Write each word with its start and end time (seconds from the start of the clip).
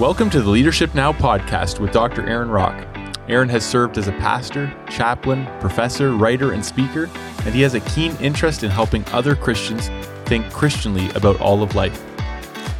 Welcome 0.00 0.30
to 0.30 0.40
the 0.40 0.48
Leadership 0.48 0.94
Now 0.94 1.12
podcast 1.12 1.78
with 1.78 1.92
Dr. 1.92 2.26
Aaron 2.26 2.48
Rock. 2.48 2.86
Aaron 3.28 3.50
has 3.50 3.62
served 3.62 3.98
as 3.98 4.08
a 4.08 4.12
pastor, 4.12 4.74
chaplain, 4.88 5.46
professor, 5.60 6.12
writer, 6.12 6.52
and 6.52 6.64
speaker, 6.64 7.10
and 7.44 7.54
he 7.54 7.60
has 7.60 7.74
a 7.74 7.80
keen 7.80 8.16
interest 8.16 8.62
in 8.62 8.70
helping 8.70 9.04
other 9.08 9.36
Christians 9.36 9.88
think 10.24 10.50
Christianly 10.54 11.10
about 11.10 11.38
all 11.38 11.62
of 11.62 11.74
life. 11.74 12.02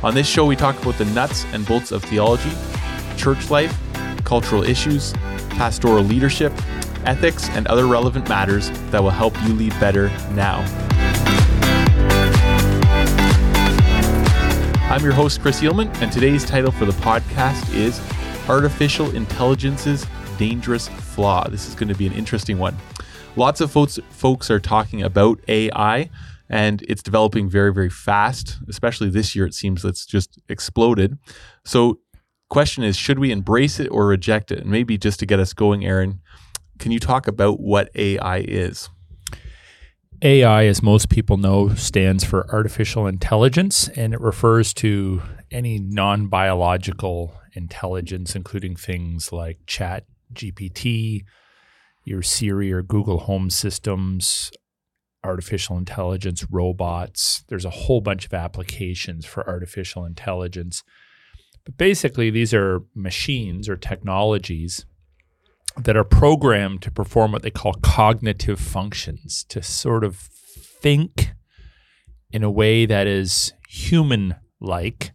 On 0.02 0.14
this 0.14 0.26
show, 0.26 0.46
we 0.46 0.56
talk 0.56 0.80
about 0.80 0.96
the 0.96 1.04
nuts 1.04 1.44
and 1.52 1.66
bolts 1.66 1.92
of 1.92 2.02
theology, 2.04 2.52
church 3.18 3.50
life, 3.50 3.78
cultural 4.24 4.62
issues, 4.62 5.12
pastoral 5.50 6.02
leadership, 6.02 6.54
ethics, 7.04 7.50
and 7.50 7.66
other 7.66 7.84
relevant 7.84 8.30
matters 8.30 8.70
that 8.92 9.02
will 9.02 9.10
help 9.10 9.36
you 9.42 9.52
lead 9.52 9.78
better 9.78 10.08
now. 10.30 10.64
I'm 14.90 15.04
your 15.04 15.12
host, 15.12 15.40
Chris 15.40 15.60
Eelman, 15.60 15.88
and 16.02 16.10
today's 16.10 16.44
title 16.44 16.72
for 16.72 16.84
the 16.84 16.90
podcast 16.94 17.72
is 17.72 18.00
Artificial 18.48 19.14
Intelligence's 19.14 20.04
Dangerous 20.36 20.88
Flaw. 20.88 21.48
This 21.48 21.68
is 21.68 21.76
going 21.76 21.90
to 21.90 21.94
be 21.94 22.08
an 22.08 22.12
interesting 22.12 22.58
one. 22.58 22.76
Lots 23.36 23.60
of 23.60 23.70
folks, 23.70 24.00
folks 24.10 24.50
are 24.50 24.58
talking 24.58 25.00
about 25.04 25.38
AI, 25.46 26.10
and 26.48 26.82
it's 26.88 27.04
developing 27.04 27.48
very, 27.48 27.72
very 27.72 27.88
fast, 27.88 28.58
especially 28.68 29.10
this 29.10 29.36
year. 29.36 29.46
It 29.46 29.54
seems 29.54 29.84
it's 29.84 30.04
just 30.04 30.40
exploded. 30.48 31.16
So, 31.64 32.00
question 32.48 32.82
is 32.82 32.96
should 32.96 33.20
we 33.20 33.30
embrace 33.30 33.78
it 33.78 33.86
or 33.92 34.08
reject 34.08 34.50
it? 34.50 34.58
And 34.58 34.72
maybe 34.72 34.98
just 34.98 35.20
to 35.20 35.24
get 35.26 35.38
us 35.38 35.52
going, 35.52 35.86
Aaron, 35.86 36.20
can 36.80 36.90
you 36.90 36.98
talk 36.98 37.28
about 37.28 37.60
what 37.60 37.90
AI 37.94 38.38
is? 38.38 38.90
AI, 40.22 40.66
as 40.66 40.82
most 40.82 41.08
people 41.08 41.38
know, 41.38 41.74
stands 41.74 42.24
for 42.24 42.46
artificial 42.52 43.06
intelligence, 43.06 43.88
and 43.88 44.12
it 44.12 44.20
refers 44.20 44.74
to 44.74 45.22
any 45.50 45.78
non 45.78 46.26
biological 46.26 47.34
intelligence, 47.54 48.36
including 48.36 48.76
things 48.76 49.32
like 49.32 49.58
Chat 49.66 50.04
GPT, 50.34 51.24
your 52.04 52.22
Siri 52.22 52.70
or 52.70 52.82
Google 52.82 53.20
Home 53.20 53.48
systems, 53.48 54.50
artificial 55.24 55.78
intelligence, 55.78 56.44
robots. 56.50 57.42
There's 57.48 57.64
a 57.64 57.70
whole 57.70 58.02
bunch 58.02 58.26
of 58.26 58.34
applications 58.34 59.24
for 59.24 59.48
artificial 59.48 60.04
intelligence. 60.04 60.82
But 61.64 61.78
basically, 61.78 62.28
these 62.28 62.52
are 62.52 62.82
machines 62.94 63.70
or 63.70 63.76
technologies 63.76 64.84
that 65.76 65.96
are 65.96 66.04
programmed 66.04 66.82
to 66.82 66.90
perform 66.90 67.32
what 67.32 67.42
they 67.42 67.50
call 67.50 67.74
cognitive 67.74 68.60
functions, 68.60 69.44
to 69.48 69.62
sort 69.62 70.04
of 70.04 70.16
think 70.16 71.32
in 72.32 72.42
a 72.42 72.50
way 72.50 72.86
that 72.86 73.06
is 73.06 73.52
human 73.68 74.34
like, 74.60 75.12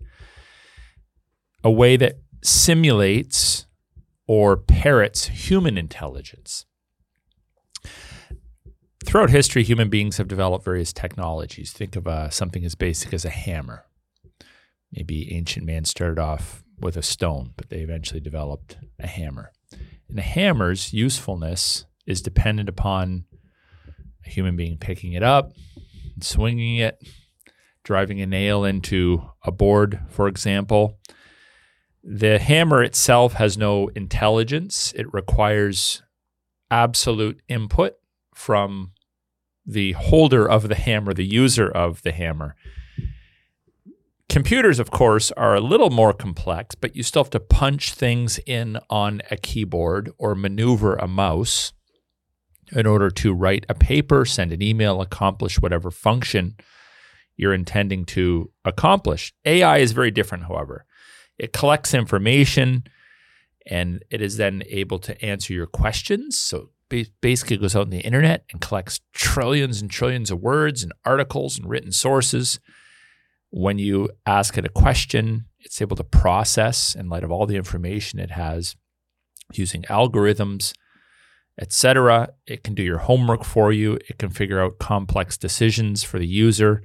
a 1.63 1.71
way 1.71 1.97
that 1.97 2.15
simulates 2.43 3.65
or 4.27 4.57
parrots 4.57 5.27
human 5.27 5.77
intelligence. 5.77 6.65
Throughout 9.05 9.29
history, 9.29 9.63
human 9.63 9.89
beings 9.89 10.17
have 10.17 10.27
developed 10.27 10.65
various 10.65 10.91
technologies. 10.91 11.71
Think 11.71 11.95
of 11.95 12.07
uh, 12.07 12.29
something 12.29 12.65
as 12.65 12.75
basic 12.75 13.13
as 13.13 13.23
a 13.23 13.29
hammer. 13.29 13.85
Maybe 14.91 15.31
ancient 15.31 15.65
man 15.65 15.85
started 15.85 16.19
off 16.19 16.63
with 16.79 16.97
a 16.97 17.03
stone, 17.03 17.51
but 17.55 17.69
they 17.69 17.81
eventually 17.81 18.19
developed 18.19 18.77
a 18.99 19.07
hammer. 19.07 19.51
And 20.09 20.19
a 20.19 20.23
hammer's 20.23 20.93
usefulness 20.93 21.85
is 22.05 22.21
dependent 22.21 22.69
upon 22.69 23.25
a 24.25 24.29
human 24.29 24.55
being 24.55 24.77
picking 24.77 25.13
it 25.13 25.23
up, 25.23 25.51
swinging 26.21 26.77
it, 26.77 26.99
driving 27.83 28.21
a 28.21 28.25
nail 28.25 28.63
into 28.63 29.29
a 29.43 29.51
board, 29.51 29.99
for 30.09 30.27
example. 30.27 30.99
The 32.03 32.37
hammer 32.39 32.83
itself 32.83 33.33
has 33.33 33.57
no 33.57 33.87
intelligence. 33.89 34.93
It 34.95 35.11
requires 35.11 36.03
absolute 36.69 37.41
input 37.47 37.93
from 38.33 38.91
the 39.65 39.93
holder 39.93 40.47
of 40.47 40.67
the 40.67 40.75
hammer, 40.75 41.13
the 41.13 41.25
user 41.25 41.69
of 41.69 42.03
the 42.03 42.11
hammer. 42.11 42.55
Computers, 44.35 44.79
of 44.79 44.91
course, 44.91 45.31
are 45.31 45.55
a 45.55 45.61
little 45.61 45.89
more 45.89 46.11
complex, 46.11 46.75
but 46.75 46.93
you 46.93 47.03
still 47.03 47.23
have 47.23 47.29
to 47.29 47.39
punch 47.39 47.93
things 47.93 48.37
in 48.45 48.77
on 48.89 49.21
a 49.31 49.37
keyboard 49.37 50.11
or 50.17 50.35
maneuver 50.35 50.95
a 50.95 51.07
mouse 51.07 51.71
in 52.73 52.85
order 52.85 53.09
to 53.09 53.33
write 53.33 53.65
a 53.69 53.73
paper, 53.73 54.25
send 54.25 54.51
an 54.51 54.61
email, 54.61 55.01
accomplish 55.01 55.61
whatever 55.61 55.89
function 55.89 56.57
you're 57.37 57.53
intending 57.53 58.03
to 58.03 58.51
accomplish. 58.65 59.33
AI 59.45 59.77
is 59.77 59.93
very 59.93 60.11
different, 60.11 60.43
however. 60.43 60.85
It 61.37 61.53
collects 61.53 61.93
information 61.93 62.83
and 63.65 64.03
it 64.09 64.21
is 64.21 64.35
then 64.35 64.63
able 64.67 64.99
to 64.99 65.23
answer 65.23 65.53
your 65.53 65.65
questions. 65.65 66.37
So 66.37 66.71
basically, 67.21 67.55
it 67.55 67.61
goes 67.61 67.73
out 67.73 67.83
on 67.83 67.89
the 67.89 67.99
internet 67.99 68.43
and 68.51 68.59
collects 68.59 68.99
trillions 69.13 69.79
and 69.79 69.89
trillions 69.89 70.29
of 70.29 70.41
words 70.41 70.83
and 70.83 70.91
articles 71.05 71.57
and 71.57 71.69
written 71.69 71.93
sources 71.93 72.59
when 73.49 73.79
you 73.79 74.09
ask 74.25 74.57
it 74.57 74.65
a 74.65 74.69
question, 74.69 75.45
it's 75.59 75.81
able 75.81 75.95
to 75.95 76.03
process 76.03 76.95
in 76.95 77.09
light 77.09 77.23
of 77.23 77.31
all 77.31 77.45
the 77.45 77.55
information 77.55 78.19
it 78.19 78.31
has 78.31 78.75
using 79.53 79.83
algorithms, 79.83 80.73
etc. 81.59 82.29
It 82.47 82.63
can 82.63 82.73
do 82.73 82.83
your 82.83 82.99
homework 82.99 83.43
for 83.43 83.71
you. 83.71 83.93
It 84.09 84.17
can 84.17 84.29
figure 84.29 84.61
out 84.61 84.79
complex 84.79 85.37
decisions 85.37 86.03
for 86.03 86.19
the 86.19 86.27
user. 86.27 86.83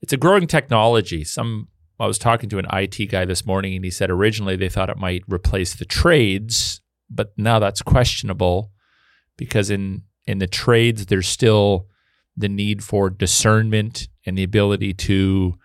It's 0.00 0.12
a 0.12 0.18
growing 0.18 0.46
technology. 0.46 1.24
Some 1.24 1.68
I 2.00 2.06
was 2.06 2.18
talking 2.18 2.50
to 2.50 2.58
an 2.58 2.66
IT 2.72 3.06
guy 3.10 3.24
this 3.24 3.46
morning 3.46 3.76
and 3.76 3.84
he 3.84 3.90
said 3.90 4.10
originally 4.10 4.56
they 4.56 4.68
thought 4.68 4.90
it 4.90 4.98
might 4.98 5.22
replace 5.28 5.74
the 5.74 5.84
trades, 5.84 6.80
but 7.08 7.32
now 7.36 7.58
that's 7.58 7.82
questionable 7.82 8.72
because 9.36 9.70
in 9.70 10.02
in 10.26 10.38
the 10.38 10.46
trades 10.46 11.06
there's 11.06 11.28
still 11.28 11.86
the 12.36 12.48
need 12.48 12.82
for 12.82 13.10
discernment 13.10 14.08
and 14.26 14.36
the 14.36 14.42
ability 14.42 14.92
to 14.92 15.56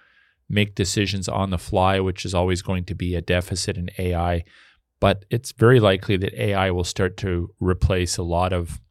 make 0.50 0.76
decisions 0.76 1.30
on 1.30 1.52
the 1.52 1.58
fly, 1.58 2.00
which 2.00 2.26
is 2.26 2.34
always 2.34 2.62
going 2.62 2.84
to 2.86 2.96
be 2.96 3.16
a 3.16 3.22
deficit 3.22 3.78
in 3.78 3.90
AI. 3.98 4.44
But 5.00 5.24
it's 5.30 5.52
very 5.52 5.80
likely 5.80 6.18
that 6.18 6.34
AI 6.34 6.72
will 6.72 6.84
start 6.84 7.16
to 7.18 7.54
replace 7.60 8.18
a 8.18 8.24
lot 8.24 8.52
of 8.52 8.82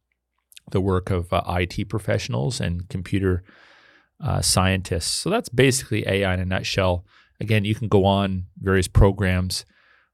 the 0.71 0.81
work 0.81 1.09
of 1.11 1.31
uh, 1.33 1.41
IT 1.47 1.89
professionals 1.89 2.61
and 2.61 2.87
computer 2.89 3.43
uh, 4.23 4.41
scientists. 4.41 5.11
So 5.11 5.29
that's 5.29 5.49
basically 5.49 6.07
AI 6.07 6.33
in 6.33 6.39
a 6.39 6.45
nutshell. 6.45 7.05
Again, 7.39 7.65
you 7.65 7.75
can 7.75 7.87
go 7.87 8.05
on 8.05 8.45
various 8.57 8.87
programs. 8.87 9.65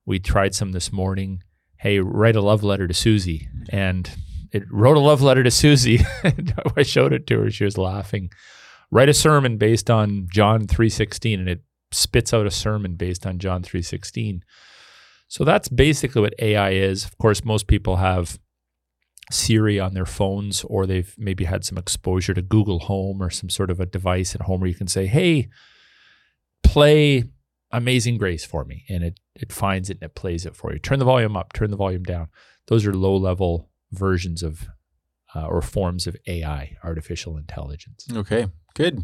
We 0.06 0.20
tried 0.20 0.56
some 0.56 0.72
this 0.72 0.92
morning. 0.92 1.44
Hey, 1.78 2.00
write 2.00 2.36
a 2.36 2.42
love 2.42 2.64
letter 2.64 2.88
to 2.88 2.94
Susie. 2.94 3.50
And 3.70 4.10
it 4.52 4.64
wrote 4.72 4.98
a 4.98 5.02
love 5.02 5.22
letter 5.22 5.44
to 5.44 5.52
Susie. 5.52 6.00
I 6.78 6.84
showed 6.84 7.14
it 7.14 7.28
to 7.28 7.42
her. 7.42 7.52
She 7.52 7.66
was 7.66 7.78
laughing 7.78 8.32
write 8.92 9.10
a 9.10 9.14
sermon 9.14 9.58
based 9.58 9.90
on 9.90 10.28
John 10.32 10.68
3:16 10.68 11.40
and 11.40 11.50
it 11.50 11.64
spits 11.92 12.34
out 12.34 12.46
a 12.46 12.52
sermon 12.52 12.96
based 12.96 13.26
on 13.26 13.40
John 13.40 13.64
3:16. 13.64 14.42
So 15.28 15.44
that's 15.44 15.70
basically 15.70 16.22
what 16.22 16.36
AI 16.40 16.72
is. 16.72 17.06
Of 17.06 17.18
course, 17.18 17.44
most 17.44 17.68
people 17.68 17.98
have 17.98 18.40
Siri 19.32 19.80
on 19.80 19.94
their 19.94 20.06
phones 20.06 20.64
or 20.64 20.86
they've 20.86 21.14
maybe 21.18 21.46
had 21.46 21.66
some 21.66 21.78
exposure 21.78 22.34
to 22.34 22.42
Google 22.42 22.80
Home 22.80 23.22
or 23.22 23.30
some 23.30 23.50
sort 23.50 23.72
of 23.72 23.80
a 23.80 23.86
device 23.86 24.36
at 24.36 24.42
home 24.42 24.62
where 24.62 24.70
you 24.70 24.76
can 24.76 24.88
say, 24.88 25.08
"Hey, 25.08 25.50
play 26.64 27.24
Amazing 27.72 28.18
Grace 28.18 28.46
for 28.46 28.66
me." 28.66 28.86
And 28.88 29.04
it 29.04 29.20
it 29.36 29.52
finds 29.52 29.90
it 29.90 29.98
and 30.02 30.04
it 30.04 30.16
plays 30.16 30.46
it 30.46 30.56
for 30.56 30.72
you. 30.72 30.80
Turn 30.80 31.00
the 31.00 31.06
volume 31.06 31.36
up, 31.36 31.54
turn 31.54 31.72
the 31.72 31.78
volume 31.78 32.04
down. 32.04 32.28
Those 32.68 32.86
are 32.86 32.94
low-level 32.94 33.70
versions 33.92 34.44
of 34.44 34.68
uh, 35.36 35.46
or 35.46 35.62
forms 35.62 36.08
of 36.08 36.16
AI, 36.28 36.78
artificial 36.84 37.38
intelligence. 37.38 38.08
Okay, 38.12 38.48
good. 38.74 39.04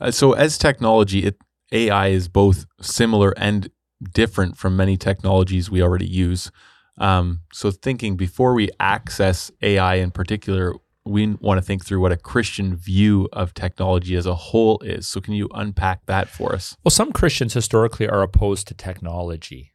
Uh, 0.00 0.10
so, 0.10 0.32
as 0.32 0.58
technology, 0.58 1.20
it, 1.24 1.38
AI 1.72 2.08
is 2.08 2.28
both 2.28 2.66
similar 2.80 3.32
and 3.38 3.70
different 4.12 4.56
from 4.56 4.76
many 4.76 4.96
technologies 4.96 5.70
we 5.70 5.82
already 5.82 6.06
use. 6.06 6.50
Um, 6.98 7.42
so, 7.52 7.70
thinking 7.70 8.16
before 8.16 8.52
we 8.54 8.68
access 8.78 9.50
AI 9.62 9.96
in 9.96 10.10
particular, 10.10 10.74
we 11.06 11.26
want 11.40 11.58
to 11.58 11.62
think 11.62 11.84
through 11.84 12.00
what 12.00 12.12
a 12.12 12.16
Christian 12.16 12.76
view 12.76 13.28
of 13.32 13.54
technology 13.54 14.14
as 14.16 14.26
a 14.26 14.34
whole 14.34 14.78
is. 14.80 15.08
So, 15.08 15.20
can 15.20 15.32
you 15.32 15.48
unpack 15.54 16.04
that 16.06 16.28
for 16.28 16.54
us? 16.54 16.76
Well, 16.84 16.90
some 16.90 17.12
Christians 17.12 17.54
historically 17.54 18.08
are 18.08 18.22
opposed 18.22 18.68
to 18.68 18.74
technology 18.74 19.72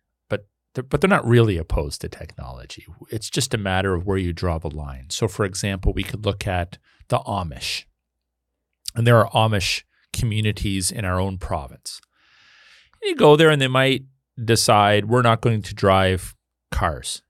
they're, 0.75 0.83
but 0.83 1.01
they're 1.01 1.09
not 1.09 1.25
really 1.25 1.57
opposed 1.57 2.01
to 2.01 2.09
technology. 2.09 2.85
It's 3.09 3.29
just 3.29 3.53
a 3.53 3.57
matter 3.57 3.95
of 3.95 4.05
where 4.05 4.17
you 4.17 4.33
draw 4.33 4.59
the 4.59 4.69
line. 4.69 5.07
So, 5.09 5.27
for 5.27 5.45
example, 5.45 5.93
we 5.93 6.03
could 6.03 6.25
look 6.25 6.45
at 6.45 6.77
the 7.07 7.19
Amish, 7.19 7.85
and 8.93 9.07
there 9.07 9.25
are 9.25 9.31
Amish 9.31 9.83
communities 10.13 10.91
in 10.91 11.03
our 11.03 11.19
own 11.19 11.37
province. 11.37 12.01
You 13.01 13.15
go 13.15 13.35
there, 13.35 13.49
and 13.49 13.61
they 13.61 13.67
might 13.67 14.03
decide 14.43 15.05
we're 15.05 15.21
not 15.21 15.41
going 15.41 15.61
to 15.63 15.73
drive 15.73 16.35
cars, 16.71 17.21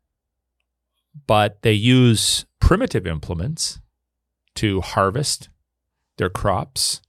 but 1.27 1.61
they 1.61 1.73
use 1.73 2.45
primitive 2.59 3.05
implements 3.05 3.79
to 4.55 4.81
harvest 4.81 5.49
their 6.17 6.29
crops. 6.29 7.01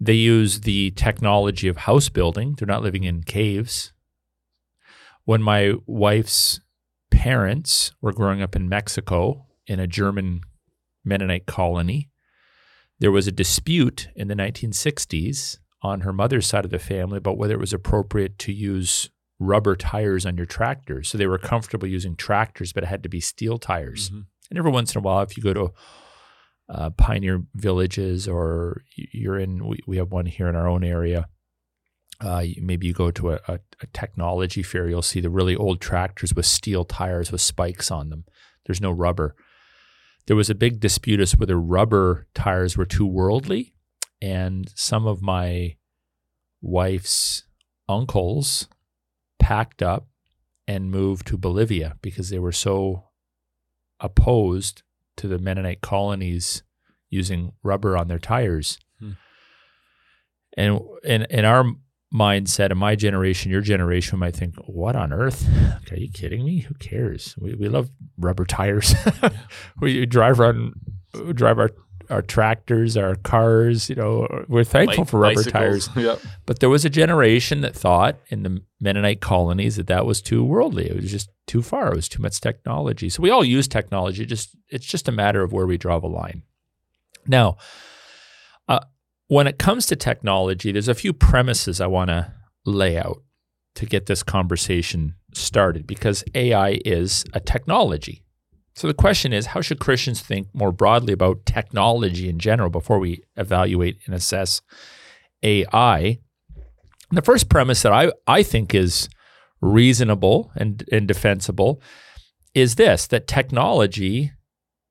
They 0.00 0.14
use 0.14 0.62
the 0.62 0.90
technology 0.92 1.68
of 1.68 1.78
house 1.78 2.08
building. 2.08 2.54
They're 2.58 2.66
not 2.66 2.82
living 2.82 3.04
in 3.04 3.22
caves 3.22 3.92
when 5.26 5.42
my 5.42 5.74
wife's 5.86 6.60
parents 7.10 7.92
were 8.00 8.12
growing 8.12 8.40
up 8.40 8.56
in 8.56 8.68
Mexico 8.68 9.44
in 9.66 9.78
a 9.78 9.86
German 9.86 10.40
Mennonite 11.04 11.46
colony, 11.46 12.10
there 12.98 13.12
was 13.12 13.26
a 13.26 13.32
dispute 13.32 14.08
in 14.16 14.28
the 14.28 14.34
1960s 14.34 15.58
on 15.82 16.00
her 16.00 16.12
mother's 16.12 16.46
side 16.46 16.64
of 16.64 16.70
the 16.70 16.78
family 16.78 17.18
about 17.18 17.36
whether 17.36 17.54
it 17.54 17.60
was 17.60 17.72
appropriate 17.72 18.38
to 18.38 18.52
use 18.52 19.10
rubber 19.38 19.76
tires 19.76 20.24
on 20.24 20.36
your 20.36 20.46
tractors. 20.46 21.08
So 21.08 21.18
they 21.18 21.26
were 21.26 21.38
comfortable 21.38 21.86
using 21.86 22.16
tractors, 22.16 22.72
but 22.72 22.84
it 22.84 22.86
had 22.86 23.02
to 23.02 23.08
be 23.08 23.20
steel 23.20 23.58
tires. 23.58 24.10
Mhm. 24.10 24.26
And 24.48 24.58
every 24.58 24.70
once 24.70 24.94
in 24.94 25.00
a 25.00 25.02
while, 25.02 25.22
if 25.22 25.36
you 25.36 25.42
go 25.42 25.52
to 25.52 25.72
uh, 26.68 26.90
pioneer 26.90 27.42
villages 27.54 28.26
or 28.26 28.82
you're 28.96 29.38
in, 29.38 29.66
we, 29.66 29.78
we 29.86 29.98
have 29.98 30.10
one 30.10 30.26
here 30.26 30.48
in 30.48 30.56
our 30.56 30.66
own 30.66 30.82
area. 30.82 31.28
Uh, 32.20 32.44
maybe 32.58 32.86
you 32.86 32.92
go 32.92 33.10
to 33.10 33.32
a, 33.32 33.40
a, 33.46 33.58
a 33.82 33.86
technology 33.92 34.62
fair, 34.62 34.88
you'll 34.88 35.02
see 35.02 35.20
the 35.20 35.30
really 35.30 35.54
old 35.54 35.80
tractors 35.80 36.34
with 36.34 36.46
steel 36.46 36.84
tires 36.84 37.30
with 37.30 37.40
spikes 37.40 37.90
on 37.90 38.08
them. 38.08 38.24
There's 38.64 38.80
no 38.80 38.90
rubber. 38.90 39.34
There 40.26 40.36
was 40.36 40.50
a 40.50 40.54
big 40.54 40.80
dispute 40.80 41.20
as 41.20 41.32
to 41.32 41.36
whether 41.36 41.60
rubber 41.60 42.26
tires 42.34 42.76
were 42.76 42.86
too 42.86 43.06
worldly, 43.06 43.74
and 44.20 44.70
some 44.74 45.06
of 45.06 45.22
my 45.22 45.76
wife's 46.62 47.44
uncles 47.88 48.68
packed 49.38 49.82
up 49.82 50.08
and 50.66 50.90
moved 50.90 51.26
to 51.28 51.38
Bolivia 51.38 51.96
because 52.02 52.30
they 52.30 52.38
were 52.38 52.52
so 52.52 53.04
opposed 54.00 54.82
to 55.16 55.28
the 55.28 55.38
Mennonite 55.38 55.80
colonies 55.80 56.62
using 57.08 57.52
rubber 57.62 57.96
on 57.96 58.08
their 58.08 58.18
tires. 58.18 58.78
Hmm. 58.98 59.12
And 60.56 60.80
in 61.04 61.22
in 61.30 61.44
our 61.44 61.64
mindset, 62.12 62.70
in 62.70 62.78
my 62.78 62.94
generation, 62.94 63.50
your 63.50 63.60
generation 63.60 64.18
might 64.18 64.36
think, 64.36 64.56
"What 64.66 64.96
on 64.96 65.12
earth? 65.12 65.48
Are 65.90 65.96
you 65.96 66.10
kidding 66.10 66.44
me? 66.44 66.60
Who 66.60 66.74
cares? 66.74 67.34
We 67.38 67.54
we 67.54 67.68
love 67.68 67.90
rubber 68.18 68.44
tires. 68.44 68.94
we 69.80 70.06
drive 70.06 70.40
around, 70.40 70.74
drive 71.34 71.58
our 71.58 71.70
our 72.08 72.22
tractors, 72.22 72.96
our 72.96 73.16
cars. 73.16 73.90
You 73.90 73.96
know, 73.96 74.44
we're 74.48 74.64
thankful 74.64 75.04
for 75.04 75.20
rubber 75.20 75.36
bicycles. 75.36 75.88
tires." 75.88 75.90
Yep. 75.96 76.20
But 76.46 76.60
there 76.60 76.70
was 76.70 76.84
a 76.84 76.90
generation 76.90 77.60
that 77.62 77.74
thought 77.74 78.18
in 78.28 78.42
the 78.42 78.62
Mennonite 78.80 79.20
colonies 79.20 79.76
that 79.76 79.88
that 79.88 80.06
was 80.06 80.22
too 80.22 80.44
worldly. 80.44 80.88
It 80.88 80.96
was 80.96 81.10
just 81.10 81.30
too 81.46 81.62
far. 81.62 81.92
It 81.92 81.96
was 81.96 82.08
too 82.08 82.22
much 82.22 82.40
technology. 82.40 83.08
So 83.08 83.22
we 83.22 83.30
all 83.30 83.44
use 83.44 83.66
technology. 83.66 84.24
Just 84.26 84.56
it's 84.68 84.86
just 84.86 85.08
a 85.08 85.12
matter 85.12 85.42
of 85.42 85.52
where 85.52 85.66
we 85.66 85.76
draw 85.76 85.98
the 85.98 86.06
line. 86.06 86.42
Now, 87.26 87.56
uh, 88.68 88.80
when 89.28 89.46
it 89.46 89.58
comes 89.58 89.86
to 89.86 89.96
technology, 89.96 90.72
there's 90.72 90.88
a 90.88 90.94
few 90.94 91.12
premises 91.12 91.80
I 91.80 91.86
want 91.86 92.10
to 92.10 92.32
lay 92.64 92.98
out 92.98 93.22
to 93.76 93.86
get 93.86 94.06
this 94.06 94.22
conversation 94.22 95.14
started 95.34 95.86
because 95.86 96.24
AI 96.34 96.80
is 96.84 97.24
a 97.32 97.40
technology. 97.40 98.22
So 98.74 98.86
the 98.86 98.94
question 98.94 99.32
is, 99.32 99.46
how 99.46 99.60
should 99.60 99.80
Christians 99.80 100.20
think 100.20 100.48
more 100.52 100.72
broadly 100.72 101.12
about 101.12 101.46
technology 101.46 102.28
in 102.28 102.38
general 102.38 102.70
before 102.70 102.98
we 102.98 103.22
evaluate 103.36 103.98
and 104.06 104.14
assess 104.14 104.60
AI? 105.42 106.18
The 107.10 107.22
first 107.22 107.48
premise 107.48 107.82
that 107.82 107.92
I, 107.92 108.12
I 108.26 108.42
think 108.42 108.74
is 108.74 109.08
reasonable 109.60 110.52
and, 110.56 110.84
and 110.92 111.08
defensible 111.08 111.80
is 112.54 112.74
this 112.74 113.06
that 113.06 113.26
technology 113.26 114.32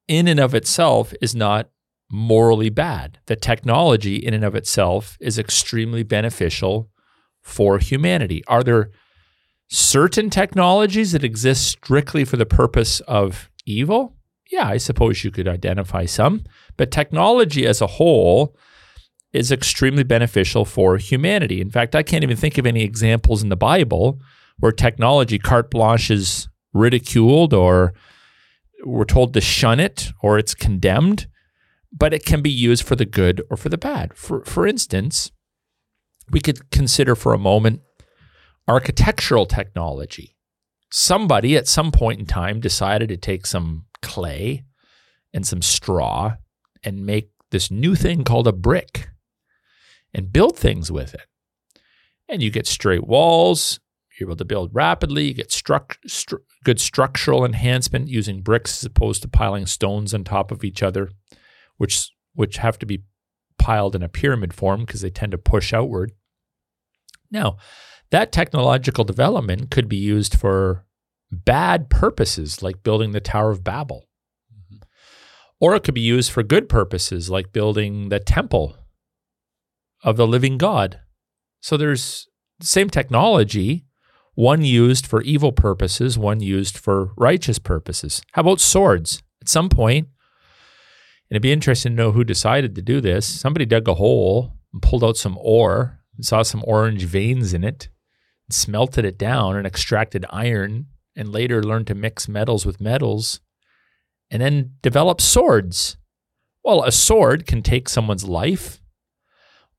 in 0.08 0.28
and 0.28 0.40
of 0.40 0.54
itself 0.54 1.14
is 1.22 1.36
not 1.36 1.70
morally 2.12 2.70
bad. 2.70 3.20
The 3.26 3.36
technology 3.36 4.16
in 4.16 4.34
and 4.34 4.44
of 4.44 4.56
itself 4.56 5.18
is 5.20 5.40
extremely 5.40 6.04
beneficial 6.04 6.90
for 7.42 7.78
humanity. 7.80 8.44
Are 8.48 8.64
there 8.64 8.92
certain 9.68 10.30
technologies 10.30 11.12
that 11.12 11.24
exist 11.24 11.68
strictly 11.68 12.26
for 12.26 12.38
the 12.38 12.46
purpose 12.46 13.00
of 13.02 13.50
evil? 13.66 14.16
Yeah, 14.52 14.68
I 14.68 14.78
suppose 14.78 15.24
you 15.24 15.32
could 15.32 15.48
identify 15.48 16.06
some, 16.06 16.44
but 16.78 16.92
technology 16.92 17.66
as 17.66 17.82
a 17.82 17.88
whole 17.88 18.56
is 19.34 19.52
extremely 19.52 20.04
beneficial 20.04 20.64
for 20.66 20.98
humanity. 20.98 21.60
In 21.60 21.70
fact, 21.70 21.96
I 21.96 22.04
can't 22.04 22.24
even 22.24 22.38
think 22.38 22.58
of 22.58 22.66
any 22.66 22.84
examples 22.84 23.44
in 23.44 23.50
the 23.50 23.58
Bible 23.58 24.22
where 24.60 24.72
technology 24.72 25.38
carte 25.38 25.70
blanche 25.70 26.10
is 26.10 26.48
ridiculed 26.74 27.54
or 27.54 27.94
we're 28.86 29.04
told 29.04 29.34
to 29.34 29.42
shun 29.42 29.80
it 29.80 30.12
or 30.22 30.38
it's 30.38 30.54
condemned, 30.54 31.28
but 31.98 32.14
it 32.14 32.26
can 32.26 32.42
be 32.42 32.52
used 32.52 32.84
for 32.84 32.96
the 32.96 33.06
good 33.06 33.42
or 33.50 33.58
for 33.58 33.70
the 33.70 33.78
bad. 33.78 34.14
For 34.14 34.44
for 34.44 34.68
instance, 34.68 35.32
we 36.30 36.40
could 36.40 36.70
consider 36.72 37.16
for 37.16 37.34
a 37.34 37.40
moment 37.40 37.82
architectural 38.68 39.46
technology. 39.46 40.36
Somebody 40.92 41.56
at 41.56 41.68
some 41.68 41.92
point 41.92 42.20
in 42.20 42.26
time 42.26 42.60
decided 42.60 43.10
to 43.10 43.18
take 43.18 43.46
some 43.46 43.86
clay 44.02 44.66
and 45.34 45.46
some 45.46 45.62
straw 45.62 46.36
and 46.84 47.06
make 47.06 47.30
this 47.52 47.72
new 47.72 47.96
thing 47.96 48.24
called 48.24 48.48
a 48.48 48.54
brick 48.54 49.10
and 50.14 50.34
build 50.34 50.58
things 50.58 50.92
with 50.92 51.14
it. 51.14 51.28
And 52.28 52.42
you 52.42 52.50
get 52.50 52.68
straight 52.68 53.06
walls, 53.06 53.80
you're 54.20 54.30
able 54.30 54.38
to 54.38 54.46
build 54.46 54.72
rapidly, 54.74 55.28
you 55.28 55.34
get 55.34 55.50
stru- 55.50 56.40
good 56.64 56.80
structural 56.80 57.46
enhancement 57.46 58.08
using 58.08 58.42
bricks 58.42 58.80
as 58.80 58.86
opposed 58.86 59.22
to 59.22 59.28
piling 59.28 59.66
stones 59.66 60.14
on 60.14 60.24
top 60.24 60.52
of 60.52 60.64
each 60.64 60.82
other, 60.82 61.10
which 61.78 62.12
which 62.34 62.58
have 62.58 62.78
to 62.80 62.86
be 62.86 63.04
piled 63.58 63.96
in 63.96 64.04
a 64.04 64.10
pyramid 64.10 64.54
form 64.54 64.82
because 64.82 65.02
they 65.02 65.10
tend 65.10 65.32
to 65.32 65.38
push 65.38 65.74
outward. 65.74 66.12
Now, 67.32 67.58
that 68.12 68.32
technological 68.32 69.04
development 69.04 69.72
could 69.72 69.90
be 69.90 69.98
used 69.98 70.38
for 70.38 70.86
bad 71.32 71.90
purposes 71.90 72.62
like 72.62 72.84
building 72.84 73.12
the 73.12 73.20
Tower 73.20 73.52
of 73.52 73.64
Babel. 73.64 74.06
Mm-hmm. 74.54 74.84
Or 75.60 75.76
it 75.76 75.84
could 75.84 75.96
be 75.96 76.02
used 76.02 76.32
for 76.32 76.44
good 76.44 76.70
purposes 76.70 77.30
like 77.30 77.54
building 77.54 78.10
the 78.10 78.20
temple 78.20 78.78
of 80.04 80.18
the 80.18 80.28
living 80.28 80.58
God. 80.58 81.00
So 81.62 81.78
there's 81.78 82.28
the 82.60 82.68
same 82.68 82.90
technology, 82.90 83.86
one 84.36 84.64
used 84.64 85.08
for 85.08 85.22
evil 85.24 85.52
purposes, 85.52 86.18
one 86.18 86.42
used 86.42 86.78
for 86.78 87.12
righteous 87.18 87.58
purposes. 87.58 88.22
How 88.34 88.42
about 88.42 88.60
swords? 88.60 89.24
At 89.42 89.50
some 89.50 89.70
point, 89.70 90.10
and 91.30 91.36
it'd 91.36 91.42
be 91.42 91.52
interesting 91.52 91.94
to 91.94 91.96
know 91.96 92.12
who 92.12 92.24
decided 92.24 92.76
to 92.76 92.82
do 92.82 93.02
this. 93.02 93.26
Somebody 93.26 93.66
dug 93.66 93.88
a 93.88 93.96
hole 93.96 94.54
and 94.72 94.82
pulled 94.82 95.04
out 95.04 95.18
some 95.18 95.38
ore 95.42 96.00
and 96.16 96.26
saw 96.26 96.44
some 96.44 96.64
orange 96.66 97.04
veins 97.04 97.54
in 97.54 97.64
it, 97.64 97.90
and 98.48 98.56
smelted 98.56 99.06
it 99.06 99.18
down 99.18 99.56
and 99.56 99.66
extracted 99.66 100.26
iron, 100.30 100.86
and 101.16 101.32
later 101.32 101.64
learned 101.64 101.88
to 101.88 101.96
mix 101.96 102.28
metals 102.28 102.66
with 102.66 102.80
metals, 102.80 103.40
and 104.30 104.42
then 104.42 104.72
developed 104.82 105.22
swords. 105.22 105.98
Well, 106.64 106.84
a 106.84 106.92
sword 106.92 107.46
can 107.46 107.62
take 107.62 107.90
someone's 107.90 108.24
life 108.24 108.82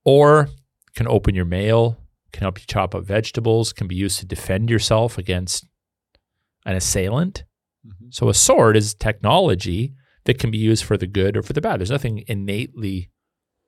or 0.05 0.49
can 0.95 1.09
open 1.09 1.35
your 1.35 1.45
mail, 1.45 1.99
can 2.33 2.43
help 2.43 2.61
you 2.61 2.67
chop 2.67 2.95
up 2.95 3.05
vegetables, 3.05 3.73
can 3.73 3.87
be 3.87 3.97
used 3.97 4.19
to 4.21 4.27
defend 4.27 4.71
yourself 4.71 5.19
against 5.19 5.67
an 6.65 6.77
assailant. 6.77 7.45
Mhm. 7.87 8.13
So 8.15 8.29
a 8.29 8.35
sword 8.35 8.77
is 8.77 8.95
technology 8.95 9.95
that 10.27 10.39
can 10.39 10.51
be 10.51 10.59
used 10.59 10.85
for 10.85 10.97
the 10.97 11.07
good 11.07 11.37
or 11.37 11.43
for 11.43 11.53
the 11.53 11.61
bad. 11.61 11.81
There's 11.81 11.91
nothing 11.91 12.25
innately 12.29 13.11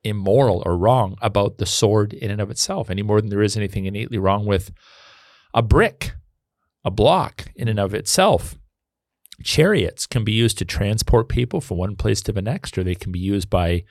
immoral 0.04 0.62
or 0.64 0.76
wrong 0.76 1.16
about 1.20 1.58
the 1.58 1.66
sword 1.66 2.12
in 2.12 2.30
and 2.30 2.40
of 2.40 2.50
itself, 2.50 2.90
any 2.90 3.02
more 3.02 3.20
than 3.20 3.30
there 3.30 3.42
is 3.42 3.56
anything 3.56 3.86
innately 3.86 4.18
wrong 4.18 4.46
with 4.46 4.70
a 5.54 5.62
brick, 5.62 6.12
a 6.84 6.90
block 6.90 7.50
in 7.56 7.66
and 7.68 7.80
of 7.80 7.94
itself. 7.94 8.56
Chariots 9.42 10.06
can 10.06 10.24
be 10.24 10.32
used 10.32 10.58
to 10.58 10.64
transport 10.64 11.28
people 11.28 11.60
from 11.60 11.78
one 11.78 11.96
place 11.96 12.20
to 12.22 12.32
the 12.32 12.42
next, 12.42 12.76
or 12.76 12.84
they 12.84 12.94
can 12.94 13.12
be 13.12 13.18
used 13.18 13.48
by 13.48 13.84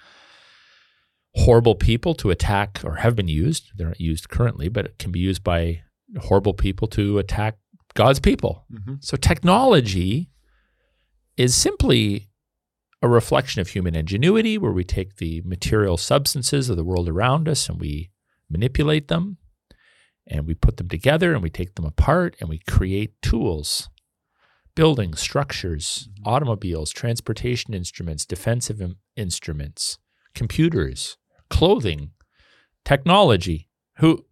horrible 1.36 1.76
people 1.76 2.14
to 2.16 2.30
attack, 2.30 2.82
or 2.84 2.96
have 2.96 3.16
been 3.16 3.28
used. 3.28 3.72
They're 3.76 3.88
not 3.88 4.00
used 4.00 4.30
currently, 4.30 4.70
but 4.70 4.86
it 4.86 5.00
can 5.00 5.12
be 5.12 5.20
used 5.20 5.44
by 5.44 5.82
horrible 6.20 6.54
people 6.54 6.88
to 6.90 7.18
attack 7.18 7.58
God's 7.94 8.20
people. 8.20 8.66
Mhm. 8.72 9.04
So 9.04 9.18
technology 9.18 10.30
is 11.38 11.54
simply 11.54 12.30
a 13.02 13.08
reflection 13.08 13.62
of 13.62 13.70
human 13.70 13.96
ingenuity, 13.96 14.58
where 14.58 14.72
we 14.72 14.84
take 14.84 15.18
the 15.18 15.42
material 15.46 15.98
substances 15.98 16.70
of 16.70 16.78
the 16.78 16.84
world 16.84 17.08
around 17.08 17.48
us 17.48 17.70
and 17.70 17.80
we 17.80 18.10
manipulate 18.50 19.08
them 19.08 19.38
and 20.26 20.46
we 20.46 20.54
put 20.54 20.78
them 20.78 20.90
together 20.90 21.34
and 21.34 21.44
we 21.44 21.50
take 21.50 21.76
them 21.76 21.86
apart 21.86 22.36
and 22.40 22.50
we 22.50 22.60
create 22.60 23.22
tools, 23.22 23.90
buildings, 24.76 25.20
structures, 25.20 26.10
mm-hmm. 26.10 26.28
automobiles, 26.28 26.92
transportation 26.92 27.74
instruments, 27.74 28.26
defensive 28.26 28.82
in- 28.82 28.96
instruments, 29.16 30.00
computers, 30.34 31.18
clothing, 31.50 32.12
technology. 32.84 33.70
Who 33.98 34.26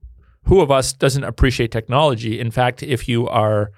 who 0.44 0.62
of 0.62 0.70
us 0.70 0.94
doesn't 0.94 1.24
appreciate 1.24 1.72
technology? 1.72 2.40
In 2.40 2.52
fact, 2.52 2.84
if 2.84 3.08
you 3.08 3.28
are 3.28 3.72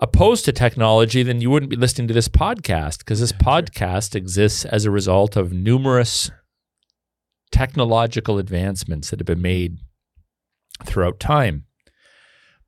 opposed 0.00 0.44
to 0.44 0.52
technology, 0.52 1.22
then 1.22 1.40
you 1.40 1.50
wouldn't 1.50 1.70
be 1.70 1.76
listening 1.76 2.08
to 2.08 2.14
this 2.14 2.28
podcast 2.28 2.98
because 2.98 3.20
this 3.20 3.32
podcast 3.32 4.14
exists 4.14 4.64
as 4.64 4.84
a 4.84 4.90
result 4.90 5.36
of 5.36 5.52
numerous 5.52 6.30
technological 7.50 8.38
advancements 8.38 9.10
that 9.10 9.20
have 9.20 9.26
been 9.26 9.42
made 9.42 9.78
throughout 10.84 11.18
time. 11.18 11.64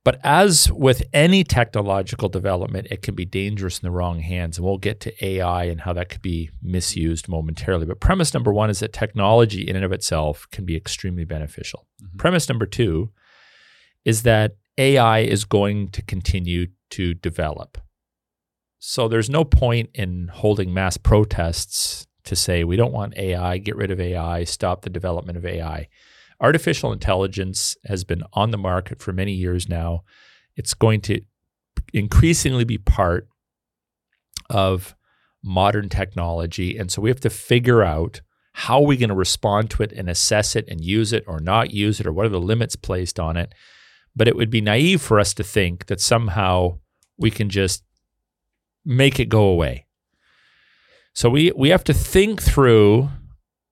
But 0.05 0.21
as 0.25 0.73
with 0.73 1.03
any 1.13 1.45
technological 1.45 2.31
development, 2.31 2.87
it 2.91 3.03
can 3.03 3.15
be 3.15 3.27
dangerous 3.27 3.79
in 3.79 3.87
the 3.87 3.91
wrong 3.91 4.21
hands. 4.21 4.57
And 4.57 4.65
we'll 4.65 4.79
get 4.79 5.01
to 5.01 5.25
AI 5.25 5.65
and 5.65 5.83
how 5.83 5.93
that 5.93 6.09
could 6.09 6.23
be 6.23 6.49
misused 6.63 7.29
momentarily. 7.29 7.85
But 7.85 8.01
premise 8.01 8.33
number 8.33 8.51
one 8.51 8.71
is 8.71 8.81
that 8.81 8.95
technology 8.95 9.69
in 9.69 9.77
and 9.77 9.85
of 9.85 9.93
itself 9.93 10.47
can 10.51 10.65
be 10.65 10.77
extremely 10.77 11.25
beneficial. 11.25 11.87
Mm-hmm. 12.03 12.17
Premise 12.17 12.49
number 12.49 12.65
two 12.65 13.11
is 14.07 14.23
that 14.23 14.57
AI 14.79 15.19
is 15.19 15.45
going 15.45 15.91
to 15.91 16.01
continue 16.01 16.69
to 16.91 17.15
develop. 17.15 17.79
So 18.79 19.09
there's 19.09 19.31
no 19.31 19.45
point 19.45 19.91
in 19.95 20.29
holding 20.33 20.73
mass 20.73 20.97
protests 20.97 22.07
to 22.25 22.37
say 22.37 22.63
we 22.63 22.77
don't 22.77 22.93
want 22.93 23.17
AI, 23.17 23.59
get 23.59 23.77
rid 23.77 23.91
of 23.91 24.01
AI, 24.01 24.45
stop 24.45 24.83
the 24.83 24.91
development 24.91 25.39
of 25.39 25.45
AI. 25.45 25.89
Artificial 26.41 26.93
intelligence 26.93 27.77
has 27.87 28.05
been 28.05 28.23
on 28.33 28.53
the 28.53 28.59
market 28.59 29.01
for 29.01 29.13
many 29.13 29.33
years 29.33 29.69
now. 29.69 30.03
It's 30.55 30.75
going 30.75 31.01
to 31.03 31.21
increasingly 31.93 32.65
be 32.65 32.79
part 32.79 33.29
of 34.51 34.95
modern 35.43 35.89
technology. 35.89 36.77
And 36.77 36.91
so 36.91 37.03
we 37.03 37.11
have 37.11 37.21
to 37.21 37.31
figure 37.31 37.83
out 37.83 38.21
how 38.53 38.81
are 38.81 38.87
we 38.87 38.97
going 38.97 39.09
to 39.09 39.15
respond 39.15 39.71
to 39.71 39.83
it 39.83 39.93
and 39.93 40.09
assess 40.09 40.57
it 40.57 40.67
and 40.69 40.85
use 40.85 41.13
it 41.13 41.25
or 41.27 41.41
not 41.41 41.73
use 41.73 42.01
it 42.01 42.07
or 42.07 42.13
what 42.13 42.27
are 42.27 42.31
the 42.31 42.41
limits 42.41 42.77
placed 42.77 43.19
on 43.19 43.37
it. 43.37 43.55
But 44.19 44.29
it 44.29 44.37
would 44.37 44.51
be 44.51 44.61
naive 44.61 45.01
for 45.01 45.21
us 45.21 45.33
to 45.35 45.45
think 45.45 45.87
that 45.87 46.01
somehow 46.01 46.79
we 47.17 47.31
can 47.31 47.49
just 47.49 47.85
make 48.85 49.21
it 49.21 49.29
go 49.29 49.45
away. 49.45 49.87
So 51.15 51.31
we 51.31 51.53
we 51.57 51.69
have 51.71 51.85
to 51.85 51.95
think 51.95 52.43
through 52.43 53.11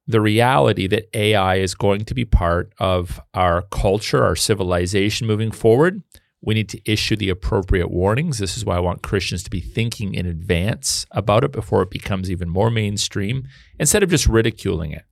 the 0.07 0.21
reality 0.21 0.87
that 0.87 1.09
AI 1.15 1.57
is 1.57 1.75
going 1.75 2.05
to 2.05 2.15
be 2.15 2.25
part 2.25 2.73
of 2.79 3.21
our 3.35 3.63
culture, 3.63 4.23
our 4.23 4.37
civilization 4.37 5.27
moving 5.27 5.51
forward. 5.51 6.03
We 6.41 6.55
need 6.55 6.69
to 6.69 6.81
issue 6.91 7.17
the 7.17 7.31
appropriate 7.31 7.91
warnings. 7.91 8.39
This 8.39 8.57
is 8.57 8.65
why 8.65 8.77
I 8.77 8.81
want 8.81 9.03
Christians 9.03 9.43
to 9.45 9.51
be 9.51 9.61
thinking 9.61 10.15
in 10.15 10.27
advance 10.27 11.07
about 11.11 11.43
it 11.43 11.51
before 11.51 11.83
it 11.83 11.91
becomes 11.91 12.31
even 12.31 12.49
more 12.49 12.71
mainstream 12.71 13.49
instead 13.81 14.05
of 14.05 14.11
just 14.11 14.29
ridiculing 14.29 14.93
it. 14.93 15.05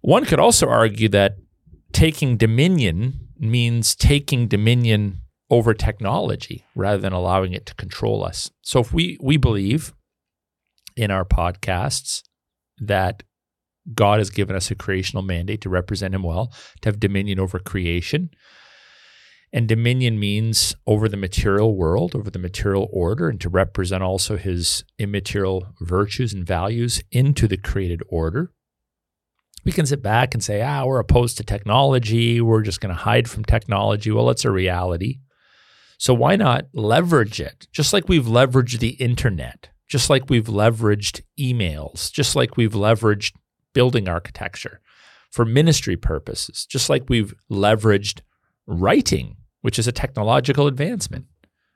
One 0.00 0.24
could 0.24 0.40
also 0.40 0.66
argue 0.66 1.10
that 1.10 1.36
taking 1.92 2.38
dominion 2.38 3.23
means 3.44 3.94
taking 3.94 4.48
dominion 4.48 5.20
over 5.50 5.74
technology 5.74 6.64
rather 6.74 6.98
than 6.98 7.12
allowing 7.12 7.52
it 7.52 7.66
to 7.66 7.74
control 7.74 8.24
us. 8.24 8.50
So 8.62 8.80
if 8.80 8.92
we 8.92 9.18
we 9.20 9.36
believe 9.36 9.92
in 10.96 11.10
our 11.10 11.24
podcasts 11.24 12.22
that 12.78 13.22
God 13.92 14.18
has 14.18 14.30
given 14.30 14.56
us 14.56 14.70
a 14.70 14.74
creational 14.74 15.22
mandate 15.22 15.60
to 15.62 15.68
represent 15.68 16.14
Him 16.14 16.22
well, 16.22 16.52
to 16.80 16.88
have 16.88 17.00
dominion 17.00 17.38
over 17.38 17.58
creation. 17.58 18.30
And 19.52 19.68
dominion 19.68 20.18
means 20.18 20.74
over 20.86 21.08
the 21.08 21.16
material 21.16 21.76
world, 21.76 22.16
over 22.16 22.30
the 22.30 22.38
material 22.38 22.88
order, 22.92 23.28
and 23.28 23.40
to 23.40 23.48
represent 23.48 24.02
also 24.02 24.36
His 24.36 24.84
immaterial 24.98 25.74
virtues 25.80 26.32
and 26.32 26.46
values 26.46 27.02
into 27.12 27.46
the 27.46 27.56
created 27.56 28.02
order. 28.08 28.52
We 29.64 29.72
can 29.72 29.86
sit 29.86 30.02
back 30.02 30.34
and 30.34 30.42
say, 30.42 30.62
ah, 30.62 30.84
we're 30.84 30.98
opposed 30.98 31.36
to 31.38 31.44
technology. 31.44 32.40
We're 32.40 32.62
just 32.62 32.80
going 32.80 32.94
to 32.94 33.00
hide 33.00 33.28
from 33.28 33.44
technology. 33.44 34.10
Well, 34.10 34.30
it's 34.30 34.44
a 34.44 34.50
reality. 34.50 35.20
So 35.98 36.12
why 36.12 36.36
not 36.36 36.66
leverage 36.74 37.40
it? 37.40 37.66
Just 37.72 37.92
like 37.92 38.08
we've 38.08 38.26
leveraged 38.26 38.80
the 38.80 38.90
internet, 38.90 39.70
just 39.88 40.10
like 40.10 40.28
we've 40.28 40.46
leveraged 40.46 41.22
emails, 41.38 42.12
just 42.12 42.36
like 42.36 42.56
we've 42.56 42.72
leveraged 42.72 43.32
building 43.72 44.08
architecture 44.08 44.80
for 45.30 45.44
ministry 45.44 45.96
purposes, 45.96 46.66
just 46.66 46.90
like 46.90 47.08
we've 47.08 47.34
leveraged 47.50 48.20
writing, 48.66 49.36
which 49.62 49.78
is 49.78 49.88
a 49.88 49.92
technological 49.92 50.66
advancement. 50.66 51.26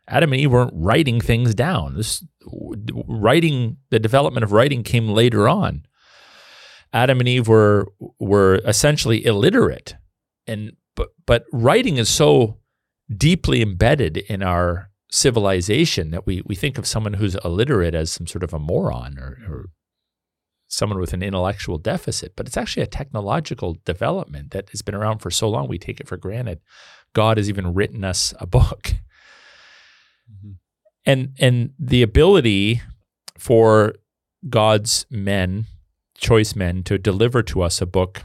Adam 0.07 0.33
and 0.33 0.41
Eve 0.41 0.53
weren't 0.53 0.73
writing 0.75 1.21
things 1.21 1.55
down. 1.55 1.97
This 1.97 2.25
writing, 3.07 3.77
the 3.91 3.99
development 3.99 4.45
of 4.45 4.53
writing 4.53 4.83
came 4.83 5.09
later 5.09 5.49
on. 5.49 5.85
Adam 6.93 7.21
and 7.21 7.29
Eve 7.29 7.49
were 7.49 7.89
were 8.19 8.57
essentially 8.65 9.25
illiterate, 9.25 9.97
and 10.47 10.73
but 10.95 11.11
but 11.27 11.45
writing 11.53 11.97
is 11.97 12.09
so 12.09 12.59
deeply 13.15 13.63
embedded 13.63 14.19
in 14.19 14.43
our 14.43 14.91
civilization 15.11 16.11
that 16.11 16.27
we 16.27 16.43
we 16.45 16.55
think 16.55 16.79
of 16.79 16.87
someone 16.87 17.15
who's 17.15 17.37
illiterate 17.45 17.95
as 17.95 18.13
some 18.13 18.27
sort 18.27 18.45
of 18.45 18.53
a 18.53 18.59
moron 18.59 19.19
or, 19.19 19.39
or 19.49 19.71
someone 20.69 21.01
with 21.01 21.15
an 21.15 21.23
intellectual 21.23 21.79
deficit, 21.79 22.37
but 22.37 22.47
it's 22.47 22.57
actually 22.57 22.83
a 22.83 22.87
technological 22.87 23.77
development 23.85 24.51
that 24.51 24.69
has 24.71 24.83
been 24.83 24.95
around 24.95 25.19
for 25.19 25.31
so 25.31 25.49
long 25.49 25.67
we 25.67 25.79
take 25.79 25.99
it 25.99 26.07
for 26.07 26.19
granted. 26.19 26.61
God 27.15 27.39
has 27.39 27.49
even 27.49 27.73
written 27.75 28.05
us 28.05 28.35
a 28.39 28.47
book. 28.47 28.93
Mm-hmm. 30.31 30.53
And 31.07 31.35
and 31.39 31.71
the 31.79 32.03
ability 32.03 32.83
for 33.39 33.95
God's 34.49 35.07
men, 35.11 35.67
choice 36.19 36.55
men 36.55 36.83
to 36.85 36.99
deliver 36.99 37.43
to 37.45 37.63
us 37.63 37.81
a 37.81 37.87
book 37.87 38.23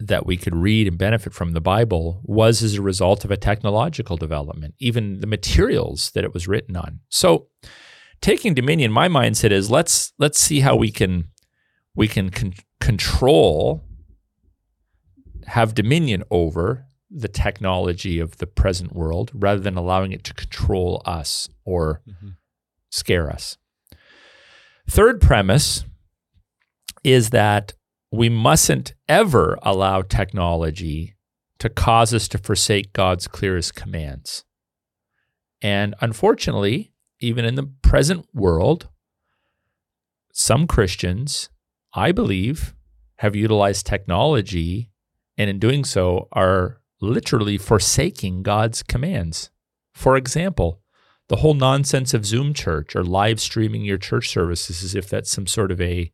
that 0.00 0.26
we 0.26 0.36
could 0.36 0.54
read 0.54 0.86
and 0.88 0.98
benefit 0.98 1.32
from 1.32 1.52
the 1.52 1.60
Bible 1.60 2.20
was 2.24 2.62
as 2.62 2.74
a 2.74 2.82
result 2.82 3.24
of 3.24 3.30
a 3.30 3.36
technological 3.36 4.16
development, 4.16 4.74
even 4.78 5.20
the 5.20 5.26
materials 5.26 6.10
that 6.10 6.24
it 6.24 6.34
was 6.34 6.48
written 6.48 6.76
on. 6.76 7.00
So 7.08 7.48
taking 8.20 8.54
dominion, 8.54 8.90
my 8.90 9.08
mindset 9.08 9.50
is 9.50 9.70
let's 9.70 10.12
let's 10.18 10.38
see 10.38 10.60
how 10.60 10.76
we 10.76 10.90
can 10.90 11.28
we 11.94 12.08
can 12.08 12.30
con- 12.30 12.54
control, 12.80 13.84
have 15.46 15.74
dominion 15.74 16.24
over 16.30 16.86
the 17.08 17.28
technology 17.28 18.18
of 18.18 18.38
the 18.38 18.46
present 18.46 18.92
world 18.92 19.30
rather 19.32 19.60
than 19.60 19.76
allowing 19.76 20.10
it 20.10 20.24
to 20.24 20.34
control 20.34 21.00
us 21.06 21.48
or 21.64 22.02
mm-hmm. 22.08 22.30
scare 22.90 23.30
us. 23.30 23.56
Third 24.90 25.20
premise 25.20 25.84
is 27.04 27.30
that 27.30 27.74
we 28.10 28.28
mustn't 28.28 28.94
ever 29.08 29.58
allow 29.62 30.02
technology 30.02 31.14
to 31.58 31.68
cause 31.68 32.12
us 32.12 32.26
to 32.28 32.38
forsake 32.38 32.92
God's 32.92 33.28
clearest 33.28 33.74
commands. 33.74 34.44
And 35.62 35.94
unfortunately, 36.00 36.92
even 37.20 37.44
in 37.44 37.54
the 37.54 37.70
present 37.82 38.26
world, 38.34 38.88
some 40.32 40.66
Christians, 40.66 41.48
I 41.94 42.12
believe, 42.12 42.74
have 43.18 43.36
utilized 43.36 43.86
technology 43.86 44.90
and 45.38 45.48
in 45.48 45.58
doing 45.58 45.84
so 45.84 46.28
are 46.32 46.80
literally 47.00 47.58
forsaking 47.58 48.42
God's 48.42 48.82
commands. 48.82 49.50
For 49.92 50.16
example, 50.16 50.80
the 51.28 51.36
whole 51.36 51.54
nonsense 51.54 52.12
of 52.12 52.26
Zoom 52.26 52.52
church 52.52 52.94
or 52.94 53.02
live 53.02 53.40
streaming 53.40 53.84
your 53.84 53.98
church 53.98 54.28
services 54.28 54.82
as 54.82 54.94
if 54.94 55.08
that's 55.08 55.30
some 55.30 55.46
sort 55.46 55.72
of 55.72 55.80
a 55.80 56.12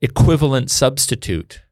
equivalent 0.00 0.70
substitute 0.70 1.62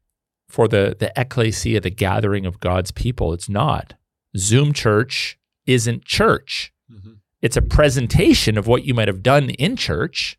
for 0.49 0.69
the 0.69 0.97
the 0.99 1.12
ecclesia, 1.16 1.81
the 1.81 1.90
gathering 1.90 2.47
of 2.47 2.61
God's 2.61 2.90
people. 2.90 3.33
It's 3.33 3.49
not. 3.49 3.95
Zoom 4.37 4.73
church 4.73 5.38
isn't 5.66 6.04
church. 6.04 6.73
Mm-hmm. 6.93 7.14
It's 7.43 7.57
a 7.57 7.62
presentation 7.62 8.57
of 8.57 8.66
what 8.66 8.85
you 8.85 8.95
might 8.95 9.09
have 9.09 9.23
done 9.23 9.50
in 9.50 9.76
church. 9.76 10.38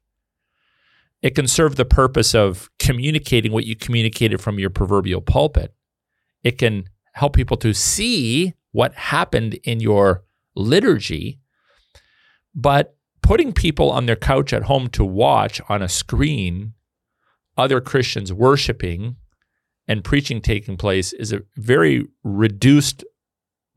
It 1.21 1.35
can 1.35 1.47
serve 1.47 1.75
the 1.75 1.85
purpose 1.85 2.35
of 2.35 2.69
communicating 2.79 3.51
what 3.51 3.65
you 3.65 3.75
communicated 3.75 4.41
from 4.41 4.59
your 4.59 4.69
proverbial 4.69 5.21
pulpit. 5.21 5.73
It 6.43 6.57
can 6.57 6.89
help 7.13 7.33
people 7.33 7.57
to 7.57 7.73
see 7.73 8.53
what 8.71 8.93
happened 8.93 9.55
in 9.63 9.79
your 9.79 10.23
liturgy. 10.55 11.39
But 12.53 12.95
putting 13.21 13.53
people 13.53 13.89
on 13.89 14.05
their 14.05 14.15
couch 14.15 14.53
at 14.53 14.63
home 14.63 14.87
to 14.89 15.03
watch 15.03 15.59
on 15.67 15.81
a 15.81 15.89
screen 15.89 16.73
other 17.57 17.81
Christians 17.81 18.33
worshiping 18.33 19.15
and 19.87 20.03
preaching 20.03 20.41
taking 20.41 20.77
place 20.77 21.13
is 21.13 21.31
a 21.31 21.41
very 21.57 22.07
reduced 22.23 23.03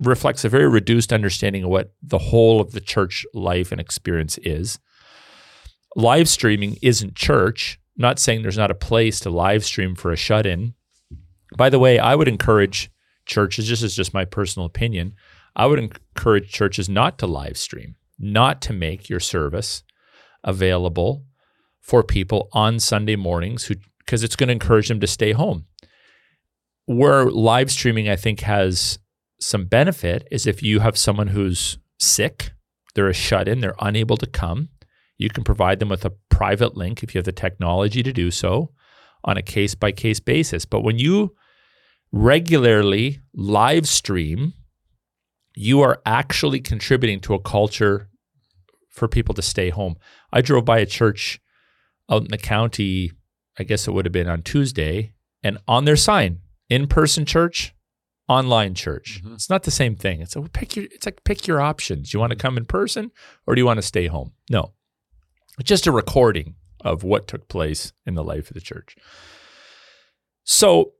reflects 0.00 0.44
a 0.44 0.48
very 0.48 0.68
reduced 0.68 1.12
understanding 1.12 1.64
of 1.64 1.70
what 1.70 1.92
the 2.02 2.18
whole 2.18 2.60
of 2.60 2.72
the 2.72 2.80
church 2.80 3.26
life 3.34 3.72
and 3.72 3.80
experience 3.80 4.38
is. 4.38 4.78
Live 5.96 6.28
streaming 6.28 6.76
isn't 6.82 7.16
church. 7.16 7.80
not 7.96 8.20
saying 8.20 8.42
there's 8.42 8.56
not 8.56 8.70
a 8.70 8.76
place 8.76 9.18
to 9.18 9.28
live 9.28 9.64
stream 9.64 9.96
for 9.96 10.12
a 10.12 10.16
shut 10.16 10.46
in. 10.46 10.72
By 11.56 11.68
the 11.68 11.80
way, 11.80 11.98
I 11.98 12.14
would 12.14 12.28
encourage 12.28 12.92
churches, 13.26 13.68
this 13.68 13.82
is 13.82 13.96
just 13.96 14.14
my 14.14 14.24
personal 14.24 14.66
opinion, 14.66 15.14
I 15.56 15.66
would 15.66 15.80
encourage 15.80 16.52
churches 16.52 16.88
not 16.88 17.18
to 17.18 17.26
live 17.26 17.56
stream, 17.56 17.96
not 18.16 18.62
to 18.62 18.72
make 18.72 19.08
your 19.08 19.18
service 19.18 19.82
available 20.44 21.24
for 21.88 22.02
people 22.02 22.48
on 22.52 22.78
Sunday 22.78 23.16
mornings 23.16 23.64
who 23.64 23.74
because 23.98 24.22
it's 24.22 24.36
going 24.36 24.48
to 24.48 24.52
encourage 24.52 24.88
them 24.88 25.00
to 25.00 25.06
stay 25.06 25.32
home. 25.32 25.66
Where 26.86 27.30
live 27.30 27.70
streaming 27.70 28.08
I 28.08 28.16
think 28.16 28.40
has 28.40 28.98
some 29.40 29.66
benefit 29.66 30.26
is 30.30 30.46
if 30.46 30.62
you 30.62 30.80
have 30.80 30.96
someone 30.96 31.28
who's 31.28 31.78
sick, 31.98 32.52
they're 32.94 33.08
a 33.08 33.14
shut 33.14 33.48
in, 33.48 33.60
they're 33.60 33.74
unable 33.80 34.16
to 34.18 34.26
come, 34.26 34.68
you 35.18 35.28
can 35.28 35.44
provide 35.44 35.78
them 35.78 35.88
with 35.88 36.04
a 36.04 36.12
private 36.30 36.76
link 36.76 37.02
if 37.02 37.14
you 37.14 37.18
have 37.18 37.26
the 37.26 37.32
technology 37.32 38.02
to 38.02 38.12
do 38.12 38.30
so 38.30 38.70
on 39.24 39.36
a 39.36 39.42
case 39.42 39.74
by 39.74 39.90
case 39.90 40.20
basis. 40.20 40.64
But 40.64 40.80
when 40.80 40.98
you 40.98 41.34
regularly 42.12 43.20
live 43.34 43.86
stream 43.88 44.54
you 45.60 45.80
are 45.80 46.00
actually 46.06 46.60
contributing 46.60 47.18
to 47.18 47.34
a 47.34 47.40
culture 47.40 48.08
for 48.90 49.08
people 49.08 49.34
to 49.34 49.42
stay 49.42 49.70
home. 49.70 49.96
I 50.32 50.40
drove 50.40 50.64
by 50.64 50.78
a 50.78 50.86
church 50.86 51.40
out 52.10 52.22
in 52.22 52.28
the 52.28 52.38
county, 52.38 53.12
I 53.58 53.64
guess 53.64 53.86
it 53.86 53.92
would 53.92 54.04
have 54.06 54.12
been 54.12 54.28
on 54.28 54.42
Tuesday, 54.42 55.12
and 55.42 55.58
on 55.68 55.84
their 55.84 55.96
sign, 55.96 56.40
in 56.68 56.86
person 56.86 57.24
church, 57.24 57.74
online 58.28 58.74
church. 58.74 59.22
Mhm. 59.24 59.34
It's 59.34 59.48
not 59.50 59.62
the 59.62 59.70
same 59.70 59.96
thing. 59.96 60.20
It's 60.20 60.36
a, 60.36 60.42
pick 60.42 60.76
your 60.76 60.84
it's 60.86 61.06
like 61.06 61.24
pick 61.24 61.46
your 61.46 61.60
options. 61.60 62.12
You 62.12 62.20
want 62.20 62.30
to 62.30 62.36
come 62.36 62.56
in 62.58 62.66
person 62.66 63.10
or 63.46 63.54
do 63.54 63.60
you 63.60 63.66
want 63.66 63.78
to 63.78 63.82
stay 63.82 64.06
home? 64.06 64.32
No. 64.50 64.74
It's 65.58 65.68
just 65.68 65.86
a 65.86 65.92
recording 65.92 66.54
of 66.82 67.02
what 67.02 67.26
took 67.26 67.48
place 67.48 67.92
in 68.06 68.14
the 68.14 68.22
life 68.24 68.50
of 68.50 68.54
the 68.54 68.60
church. 68.60 68.96
So 70.44 70.92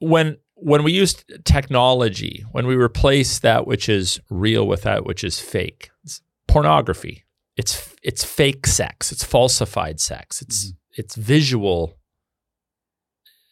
when 0.00 0.38
when 0.54 0.82
we 0.82 0.92
use 0.92 1.24
technology, 1.44 2.44
when 2.50 2.66
we 2.66 2.74
replace 2.74 3.38
that 3.38 3.64
which 3.66 3.88
is 3.88 4.18
real 4.28 4.66
with 4.66 4.82
that 4.82 5.04
which 5.06 5.22
is 5.22 5.38
fake, 5.38 5.90
it's 6.02 6.20
pornography. 6.48 7.24
It's 7.58 7.94
it's 8.02 8.24
fake 8.24 8.66
sex. 8.66 9.12
It's 9.12 9.24
falsified 9.24 10.00
sex. 10.00 10.40
It's 10.40 10.72
it's 10.92 11.14
visual. 11.16 11.98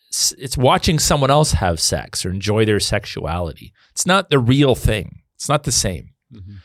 It's, 0.08 0.32
it's 0.38 0.56
watching 0.56 0.98
someone 0.98 1.30
else 1.30 1.52
have 1.52 1.80
sex 1.80 2.24
or 2.24 2.30
enjoy 2.30 2.64
their 2.64 2.80
sexuality. 2.80 3.72
It's 3.90 4.06
not 4.06 4.30
the 4.30 4.38
real 4.38 4.74
thing. 4.74 5.22
It's 5.34 5.48
not 5.48 5.64
the 5.64 5.72
same. 5.72 6.10
Mhm. 6.32 6.58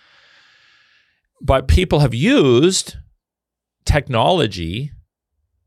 But 1.42 1.68
people 1.68 2.00
have 2.02 2.14
used 2.14 2.96
technology 3.86 4.92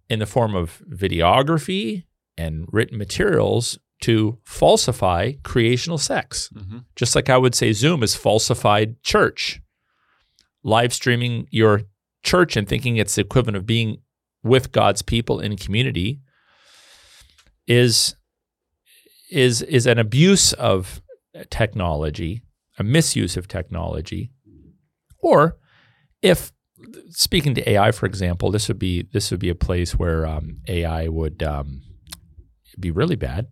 in 0.08 0.20
the 0.20 0.26
form 0.26 0.54
of 0.54 0.80
videography 0.88 2.04
and 2.38 2.66
written 2.72 2.96
materials 2.96 3.78
to 4.02 4.38
falsify 4.44 5.32
creational 5.42 5.98
sex. 5.98 6.50
Mhm. 6.54 6.84
Just 6.94 7.16
like 7.16 7.28
I 7.28 7.38
would 7.38 7.54
say 7.54 7.72
Zoom 7.72 8.02
is 8.02 8.14
falsified 8.14 9.02
church. 9.02 9.60
Live 10.64 10.92
streaming 10.94 11.46
your 11.50 11.82
church 12.22 12.56
and 12.56 12.66
thinking 12.66 12.96
it's 12.96 13.14
the 13.14 13.20
equivalent 13.20 13.56
of 13.56 13.66
being 13.66 13.98
with 14.42 14.72
God's 14.72 15.02
people 15.02 15.38
in 15.38 15.56
community 15.56 16.20
is 17.66 18.16
is 19.30 19.62
is 19.62 19.86
an 19.86 19.98
abuse 19.98 20.52
of 20.54 21.02
technology, 21.50 22.42
a 22.78 22.82
misuse 22.82 23.36
of 23.36 23.46
technology. 23.48 24.30
Or 25.18 25.58
if 26.22 26.52
speaking 27.10 27.54
to 27.54 27.70
AI, 27.70 27.90
for 27.92 28.06
example, 28.06 28.50
this 28.50 28.68
would 28.68 28.78
be 28.78 29.02
this 29.12 29.30
would 29.30 29.40
be 29.40 29.48
a 29.50 29.54
place 29.54 29.94
where 29.98 30.26
um, 30.26 30.60
AI 30.68 31.08
would 31.08 31.42
um, 31.42 31.82
be 32.78 32.90
really 32.90 33.16
bad. 33.16 33.48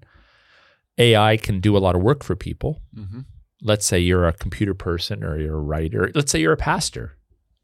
AI 0.99 1.37
can 1.38 1.61
do 1.61 1.76
a 1.76 1.81
lot 1.81 1.95
of 1.97 2.02
work 2.02 2.23
for 2.23 2.37
people. 2.37 2.83
Mhm. 2.95 3.25
Let's 3.62 3.87
say 3.87 3.99
you're 4.00 4.26
a 4.26 4.33
computer 4.33 4.75
person 4.75 5.23
or 5.23 5.38
you're 5.38 5.57
a 5.57 5.61
writer. 5.61 6.11
Let's 6.14 6.33
say 6.33 6.40
you're 6.40 6.52
a 6.52 6.57
pastor. 6.57 7.16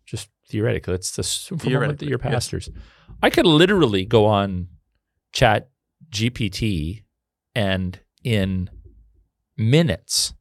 Just 0.07 0.29
theoretically, 0.49 0.93
let's 0.93 1.19
assume 1.19 1.59
for 1.59 1.69
a 1.69 1.73
moment 1.73 1.99
that 1.99 2.09
you're 2.09 2.21
yes. 2.23 2.33
pastors. 2.33 2.71
I 3.23 3.31
could 3.31 3.47
literally 3.47 4.05
go 4.05 4.27
on 4.27 4.69
Chat 5.33 5.71
GPT 6.11 7.03
and 7.55 8.01
in 8.25 8.71
minutes 9.57 10.35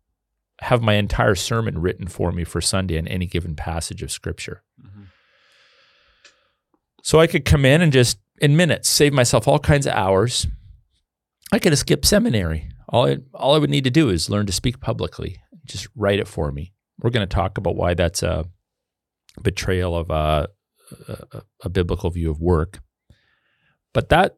have 0.61 0.81
my 0.81 0.93
entire 0.93 1.35
sermon 1.35 1.79
written 1.79 2.07
for 2.07 2.31
me 2.31 2.43
for 2.43 2.61
Sunday 2.61 2.97
on 2.97 3.07
any 3.07 3.25
given 3.25 3.55
passage 3.55 4.01
of 4.01 4.11
scripture. 4.11 4.63
Mhm. 4.81 5.07
So 7.03 7.19
I 7.19 7.27
could 7.27 7.45
come 7.45 7.65
in 7.65 7.81
and 7.81 7.91
just 7.91 8.19
in 8.41 8.55
minutes 8.55 8.89
save 8.89 9.13
myself 9.13 9.47
all 9.47 9.59
kinds 9.59 9.85
of 9.85 9.93
hours. 9.93 10.47
I 11.51 11.59
could 11.59 11.71
have 11.71 11.79
skipped 11.79 12.05
seminary. 12.05 12.69
All 12.89 13.07
I, 13.07 13.17
all 13.33 13.55
I 13.55 13.59
would 13.59 13.69
need 13.69 13.83
to 13.83 13.89
do 13.89 14.09
is 14.09 14.29
learn 14.29 14.45
to 14.45 14.51
speak 14.51 14.79
publicly. 14.79 15.37
Just 15.67 15.87
write 15.95 16.19
it 16.19 16.27
for 16.27 16.51
me. 16.51 16.73
We're 16.99 17.09
going 17.11 17.27
to 17.27 17.33
talk 17.33 17.57
about 17.57 17.75
why 17.75 17.93
that's 17.93 18.23
a 18.23 18.45
betrayal 19.41 19.95
of 19.95 20.09
a, 20.09 20.47
a, 21.07 21.41
a 21.63 21.69
biblical 21.69 22.09
view 22.09 22.31
of 22.31 22.39
work. 22.41 22.79
But 23.93 24.09
that 24.09 24.37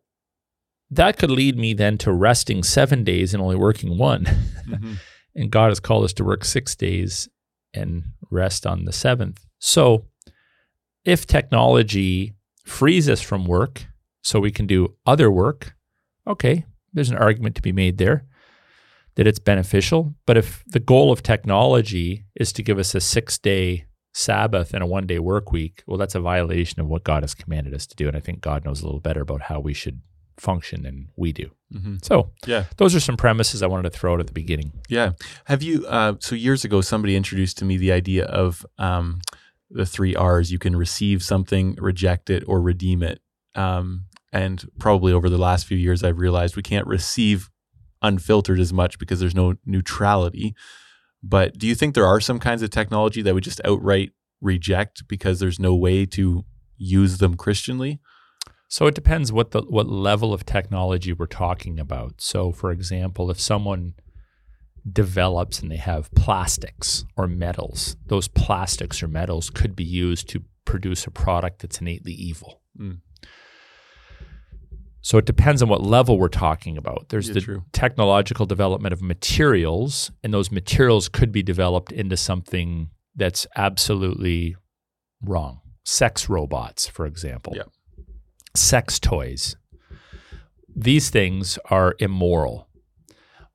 that 0.92 1.18
could 1.18 1.30
lead 1.30 1.58
me 1.58 1.74
then 1.74 1.98
to 2.00 2.12
resting 2.12 2.64
seven 2.64 3.04
days 3.04 3.34
and 3.34 3.44
only 3.44 3.56
working 3.56 3.98
one. 3.98 4.26
Mhm. 4.68 4.98
and 5.36 5.52
God 5.52 5.70
has 5.70 5.80
called 5.80 6.04
us 6.04 6.14
to 6.14 6.24
work 6.24 6.44
six 6.44 6.76
days 6.76 7.30
and 7.74 8.04
rest 8.32 8.66
on 8.66 8.86
the 8.86 8.92
seventh. 8.92 9.46
So, 9.60 10.06
if 11.06 11.28
technology 11.28 12.34
frees 12.66 13.08
us 13.08 13.22
from 13.22 13.46
work 13.46 13.86
so 14.24 14.40
we 14.40 14.52
can 14.52 14.66
do 14.68 14.96
other 15.06 15.30
work, 15.32 15.76
okay, 16.28 16.66
there's 16.94 17.10
an 17.10 17.18
argument 17.18 17.56
to 17.56 17.62
be 17.62 17.72
made 17.72 17.98
there 17.98 18.26
that 19.16 19.28
it's 19.28 19.40
beneficial. 19.40 20.14
But 20.26 20.38
if 20.38 20.64
the 20.68 20.80
goal 20.80 21.12
of 21.12 21.22
technology 21.24 22.26
is 22.36 22.54
to 22.54 22.64
give 22.64 22.80
us 22.80 22.96
a 22.96 23.02
six 23.02 23.38
day 23.38 23.86
Sabbath 24.14 24.74
and 24.74 24.84
a 24.84 24.88
one 24.88 25.06
day 25.08 25.20
work 25.20 25.52
week, 25.52 25.84
well, 25.88 25.98
that's 25.98 26.16
a 26.16 26.20
violation 26.20 26.80
of 26.82 26.88
what 26.88 27.04
God 27.04 27.24
has 27.24 27.34
commanded 27.36 27.74
us 27.74 27.86
to 27.88 27.96
do. 27.96 28.08
And 28.08 28.18
I 28.18 28.20
think 28.20 28.42
God 28.42 28.66
knows 28.66 28.82
a 28.82 28.86
little 28.86 29.00
better 29.00 29.22
about 29.22 29.44
how 29.44 29.60
we 29.60 29.74
should 29.74 30.02
function 30.38 30.84
than 30.84 31.10
we 31.18 31.32
do. 31.34 31.52
Mhm. 31.74 32.04
So, 32.04 32.32
Yeah. 32.48 32.66
those 32.78 32.96
are 32.96 33.00
some 33.02 33.18
premises 33.18 33.62
I 33.62 33.68
wanted 33.68 33.92
to 33.92 33.98
throw 33.98 34.14
out 34.14 34.20
at 34.22 34.28
the 34.28 34.34
beginning. 34.34 34.72
Yeah. 34.88 35.12
Have 35.46 35.62
you? 35.62 35.86
Uh, 35.86 36.14
so 36.20 36.34
years 36.34 36.64
ago, 36.66 36.82
somebody 36.82 37.16
introduced 37.16 37.58
to 37.60 37.66
me 37.66 37.78
the 37.78 37.92
idea 37.92 38.26
of 38.26 38.66
um, 38.78 39.20
the 39.70 39.86
three 39.86 40.16
R's. 40.16 40.52
You 40.52 40.58
can 40.60 40.76
receive 40.76 41.22
something, 41.22 41.76
reject 41.80 42.30
it, 42.30 42.44
or 42.48 42.62
redeem 42.62 43.04
it. 43.04 43.20
Um, 43.54 44.06
and 44.32 44.68
probably 44.80 45.12
over 45.14 45.30
the 45.30 45.38
last 45.38 45.66
few 45.68 45.78
years, 45.78 46.04
I've 46.04 46.18
realized 46.20 46.56
we 46.56 46.64
can't 46.64 46.88
receive 46.88 47.50
unfiltered 48.02 48.60
as 48.60 48.74
much 48.74 49.00
because 49.00 49.20
there's 49.20 49.36
no 49.36 49.56
neutrality. 49.66 50.56
But 51.22 51.58
do 51.58 51.68
you 51.68 51.76
think 51.76 51.96
there 51.96 52.06
are 52.06 52.20
some 52.20 52.40
kinds 52.40 52.62
of 52.62 52.70
technology 52.70 53.22
that 53.22 53.36
we 53.36 53.42
just 53.42 53.62
outright 53.66 54.12
reject 54.42 55.08
because 55.08 55.40
there's 55.40 55.60
no 55.60 55.76
way 55.76 56.06
to 56.08 56.46
use 56.78 57.18
them 57.18 57.36
Christianly? 57.36 58.00
So 58.70 58.86
it 58.86 58.96
depends 58.96 59.32
what 59.32 59.52
the 59.52 59.62
what 59.64 59.90
level 59.90 60.34
of 60.34 60.46
technology 60.46 61.12
we're 61.12 61.26
talking 61.26 61.80
about. 61.80 62.22
So 62.22 62.52
for 62.52 62.72
example, 62.72 63.32
if 63.32 63.40
someone 63.40 63.96
develops 64.90 65.60
and 65.60 65.72
they 65.72 65.78
have 65.78 66.12
plastics 66.14 67.04
or 67.18 67.28
metals, 67.28 67.98
those 68.06 68.28
plastics 68.28 69.04
or 69.04 69.08
metals 69.08 69.50
could 69.50 69.76
be 69.76 69.84
used 69.84 70.30
to 70.30 70.44
produce 70.66 71.08
a 71.08 71.12
product 71.12 71.62
that's 71.62 71.82
innately 71.82 72.14
evil. 72.14 72.62
Mm. 72.80 73.00
So 75.02 75.18
it 75.18 75.26
depends 75.26 75.62
on 75.62 75.70
what 75.70 75.82
level 75.82 76.18
we're 76.20 76.28
talking 76.28 76.78
about. 76.78 77.08
There's 77.10 77.30
Yeah, 77.30 77.36
the 77.36 77.42
true. 77.42 77.64
technological 77.72 78.46
development 78.46 78.92
of 78.94 79.02
materials, 79.02 80.12
and 80.24 80.34
those 80.34 80.52
materials 80.52 81.08
could 81.10 81.32
be 81.32 81.42
developed 81.42 81.92
into 81.92 82.18
something 82.18 82.90
that's 83.16 83.48
absolutely 83.56 84.56
wrong. 85.22 85.62
Sex 85.86 86.28
robots, 86.30 86.88
for 86.88 87.06
example. 87.06 87.54
Yeah. 87.56 87.64
Sex 88.56 89.00
toys. 89.00 89.56
These 90.76 91.10
things 91.10 91.58
are 91.70 91.96
immoral. 92.00 92.68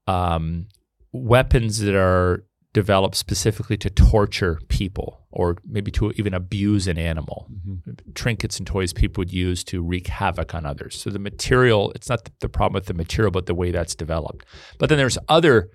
Um, 0.07 0.68
weapons 1.12 1.78
that 1.78 1.94
are 1.94 2.44
developed 2.75 3.15
specifically 3.15 3.77
to 3.79 3.89
torture 3.89 4.59
people 4.69 5.21
or 5.31 5.57
maybe 5.67 5.91
to 5.93 6.11
even 6.17 6.35
abuse 6.35 6.87
an 6.89 6.99
animal 6.99 7.47
Mhm. 7.67 8.15
trinkets 8.15 8.59
and 8.59 8.67
toys 8.67 8.93
people 8.93 9.21
would 9.23 9.33
use 9.33 9.65
to 9.65 9.81
wreak 9.81 10.09
havoc 10.09 10.55
on 10.55 10.67
others. 10.67 11.01
So 11.01 11.09
the 11.09 11.19
material, 11.21 11.93
it's 11.95 12.09
not 12.11 12.25
the, 12.25 12.33
the 12.41 12.49
problem 12.49 12.75
with 12.75 12.87
the 12.87 12.95
material, 12.95 13.31
but 13.31 13.47
the 13.47 13.55
way 13.55 13.71
that's 13.71 13.95
developed. 13.95 14.45
But 14.79 14.89
then 14.89 14.99
there's 14.99 15.17
other 15.29 15.71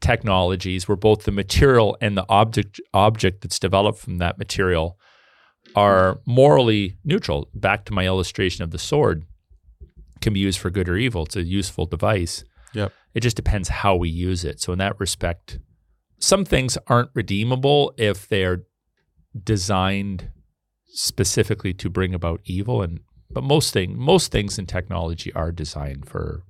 technologies 0.00 0.86
where 0.86 0.96
both 0.96 1.24
the 1.24 1.32
material 1.32 1.96
and 2.00 2.16
the 2.16 2.26
object 2.28 2.80
object 2.92 3.40
that's 3.42 3.58
developed 3.58 3.98
from 3.98 4.18
that 4.18 4.38
material 4.38 4.98
are 5.74 6.20
morally 6.26 6.96
neutral. 7.02 7.48
Back 7.54 7.86
to 7.86 7.92
my 7.94 8.04
illustration 8.06 8.62
of 8.62 8.70
the 8.70 8.78
sword, 8.78 9.24
can 10.20 10.32
be 10.32 10.40
used 10.40 10.58
for 10.58 10.70
good 10.70 10.88
or 10.88 10.96
evil. 10.96 11.24
It's 11.24 11.36
a 11.36 11.42
useful 11.44 11.86
device. 11.86 12.44
Yep. 12.74 12.92
It 13.14 13.20
just 13.20 13.36
depends 13.36 13.68
how 13.70 13.96
we 13.96 14.08
use 14.10 14.44
it. 14.44 14.60
So 14.60 14.72
in 14.72 14.78
that 14.80 14.98
respect, 15.00 15.58
some 16.18 16.44
things 16.44 16.78
aren't 16.86 17.10
redeemable 17.14 17.92
if 17.96 18.28
they're 18.28 18.62
designed 19.44 20.30
specifically 20.88 21.74
to 21.74 21.90
bring 21.90 22.14
about 22.14 22.40
evil 22.44 22.80
and 22.82 23.00
but 23.30 23.44
most 23.44 23.72
thing 23.72 23.98
most 23.98 24.32
things 24.32 24.58
in 24.58 24.64
technology 24.64 25.32
are 25.34 25.52
designed 25.52 26.08
for 26.08 26.42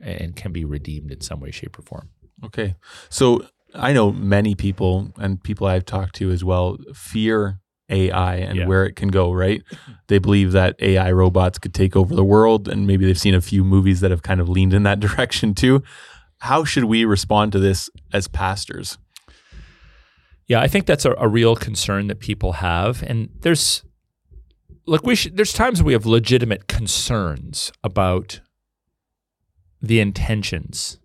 and 0.00 0.36
can 0.36 0.52
be 0.52 0.64
redeemed 0.64 1.10
in 1.10 1.20
some 1.20 1.40
way 1.40 1.50
shape 1.50 1.78
or 1.78 1.82
form 1.82 2.08
Okay. 2.42 2.74
So 3.10 3.44
I 3.74 3.92
know 3.92 4.10
many 4.12 4.54
people 4.54 5.12
and 5.18 5.42
people 5.42 5.66
I've 5.66 5.84
talked 5.84 6.14
to 6.16 6.30
as 6.30 6.42
well 6.42 6.78
fear 6.94 7.60
AI 7.90 8.36
and 8.36 8.56
Yeah. 8.56 8.66
where 8.66 8.86
it 8.86 8.96
can 8.96 9.08
go, 9.08 9.30
right? 9.30 9.62
They 10.06 10.18
believe 10.18 10.52
that 10.52 10.74
AI 10.80 11.12
robots 11.12 11.58
could 11.58 11.74
take 11.74 11.94
over 11.96 12.14
the 12.14 12.24
world 12.24 12.66
and 12.66 12.86
maybe 12.86 13.04
they've 13.04 13.18
seen 13.20 13.34
a 13.34 13.42
few 13.42 13.62
movies 13.62 14.00
that 14.00 14.10
have 14.10 14.22
kind 14.22 14.40
of 14.40 14.48
leaned 14.48 14.72
in 14.72 14.84
that 14.84 15.00
direction 15.06 15.52
too. 15.54 15.82
How 16.40 16.64
should 16.64 16.84
we 16.84 17.04
respond 17.04 17.52
to 17.52 17.58
this 17.58 17.88
as 18.12 18.28
pastors? 18.28 18.98
yeah 20.46 20.60
i 20.60 20.66
think 20.66 20.84
that's 20.84 21.04
a, 21.04 21.14
a 21.16 21.28
real 21.28 21.54
concern 21.54 22.08
that 22.08 22.18
people 22.18 22.54
have 22.54 23.04
and 23.04 23.28
there's 23.42 23.84
look 24.84 25.06
we 25.06 25.14
should 25.14 25.36
there's 25.36 25.52
times 25.52 25.80
we 25.80 25.92
have 25.92 26.06
legitimate 26.06 26.66
concerns 26.66 27.70
about 27.84 28.40
the 29.80 30.00
intentions 30.00 30.98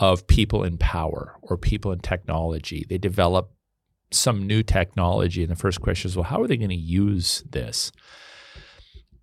of 0.00 0.26
people 0.26 0.64
in 0.64 0.78
power 0.78 1.36
or 1.42 1.56
people 1.56 1.92
in 1.92 2.00
technology. 2.00 2.86
They 2.88 2.98
develop 2.98 3.52
some 4.10 4.46
new 4.46 4.62
technology, 4.62 5.42
and 5.42 5.50
the 5.50 5.56
first 5.56 5.80
question 5.80 6.08
is, 6.08 6.16
well, 6.16 6.24
how 6.24 6.42
are 6.42 6.48
they 6.48 6.56
going 6.56 6.70
to 6.70 6.74
use 6.74 7.44
this? 7.48 7.92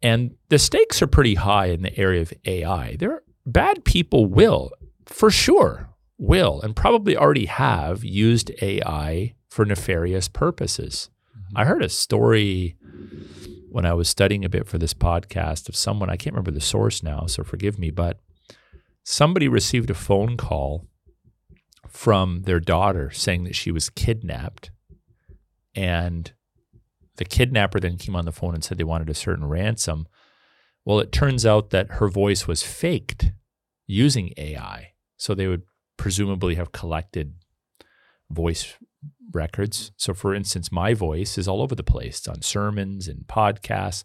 And 0.02 0.36
the 0.50 0.60
stakes 0.60 1.02
are 1.02 1.08
pretty 1.08 1.36
high 1.36 1.68
in 1.68 1.82
the 1.82 1.98
area 1.98 2.22
of 2.22 2.32
AI. 2.46 2.96
There, 2.98 3.24
bad 3.46 3.84
people 3.84 4.28
will, 4.28 4.72
for 5.08 5.32
sure, 5.32 5.90
will, 6.18 6.62
and 6.62 6.76
probably 6.76 7.18
already 7.18 7.46
have 7.46 8.04
used 8.04 8.52
AI 8.62 9.36
for 9.50 9.66
nefarious 9.66 10.28
purposes. 10.28 11.10
Mm-hmm. 11.36 11.58
I 11.58 11.66
heard 11.66 11.84
a 11.84 11.90
story 11.90 12.78
when 13.70 13.86
I 13.86 13.94
was 13.94 14.10
studying 14.10 14.46
a 14.46 14.50
bit 14.50 14.68
for 14.68 14.78
this 14.78 14.94
podcast 14.94 15.70
of 15.70 15.76
someone, 15.76 16.10
I 16.10 16.16
can't 16.16 16.34
remember 16.34 16.52
the 16.52 16.62
source 16.62 17.04
now, 17.04 17.26
so 17.28 17.44
forgive 17.44 17.78
me, 17.78 17.92
but 17.92 18.20
somebody 19.04 19.48
received 19.48 19.90
a 19.90 19.94
phone 19.94 20.38
call 20.38 20.86
from 21.88 22.44
their 22.44 22.60
daughter 22.60 23.12
saying 23.12 23.44
that 23.44 23.56
she 23.56 23.72
was 23.72 23.90
kidnapped. 23.90 24.72
And 25.76 26.32
the 27.18 27.26
kidnapper 27.26 27.80
then 27.80 27.98
came 27.98 28.16
on 28.16 28.26
the 28.26 28.32
phone 28.32 28.54
and 28.54 28.64
said 28.64 28.78
they 28.78 28.84
wanted 28.84 29.10
a 29.10 29.16
certain 29.16 29.46
ransom. 29.46 30.08
Well, 30.86 31.00
it 31.00 31.12
turns 31.12 31.46
out 31.46 31.70
that 31.72 31.94
her 31.94 32.08
voice 32.08 32.48
was 32.48 32.64
faked 32.64 33.32
using 33.86 34.34
AI. 34.38 34.94
So 35.18 35.34
they 35.34 35.48
would 35.48 35.64
presumably 35.98 36.56
have 36.56 36.72
collected 36.72 37.34
voice 38.30 38.76
records. 39.34 39.92
So, 39.98 40.14
for 40.14 40.34
instance, 40.34 40.72
my 40.72 40.94
voice 40.94 41.38
is 41.38 41.48
all 41.48 41.62
over 41.62 41.76
the 41.76 41.84
place. 41.84 42.20
It's 42.20 42.28
on 42.28 42.42
sermons 42.42 43.08
and 43.08 43.26
podcasts. 43.28 44.04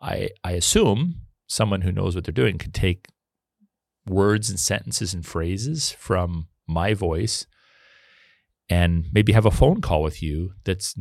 I, 0.00 0.30
I 0.44 0.52
assume 0.52 1.22
someone 1.46 1.82
who 1.82 1.92
knows 1.92 2.14
what 2.14 2.24
they're 2.24 2.32
doing 2.32 2.58
could 2.58 2.74
take 2.74 3.08
words 4.06 4.48
and 4.48 4.58
sentences 4.58 5.12
and 5.12 5.26
phrases 5.26 5.90
from 5.90 6.48
my 6.66 6.94
voice 6.94 7.46
and 8.68 9.06
maybe 9.12 9.32
have 9.32 9.46
a 9.46 9.50
phone 9.50 9.80
call 9.80 10.02
with 10.02 10.22
you 10.22 10.52
that's 10.64 10.94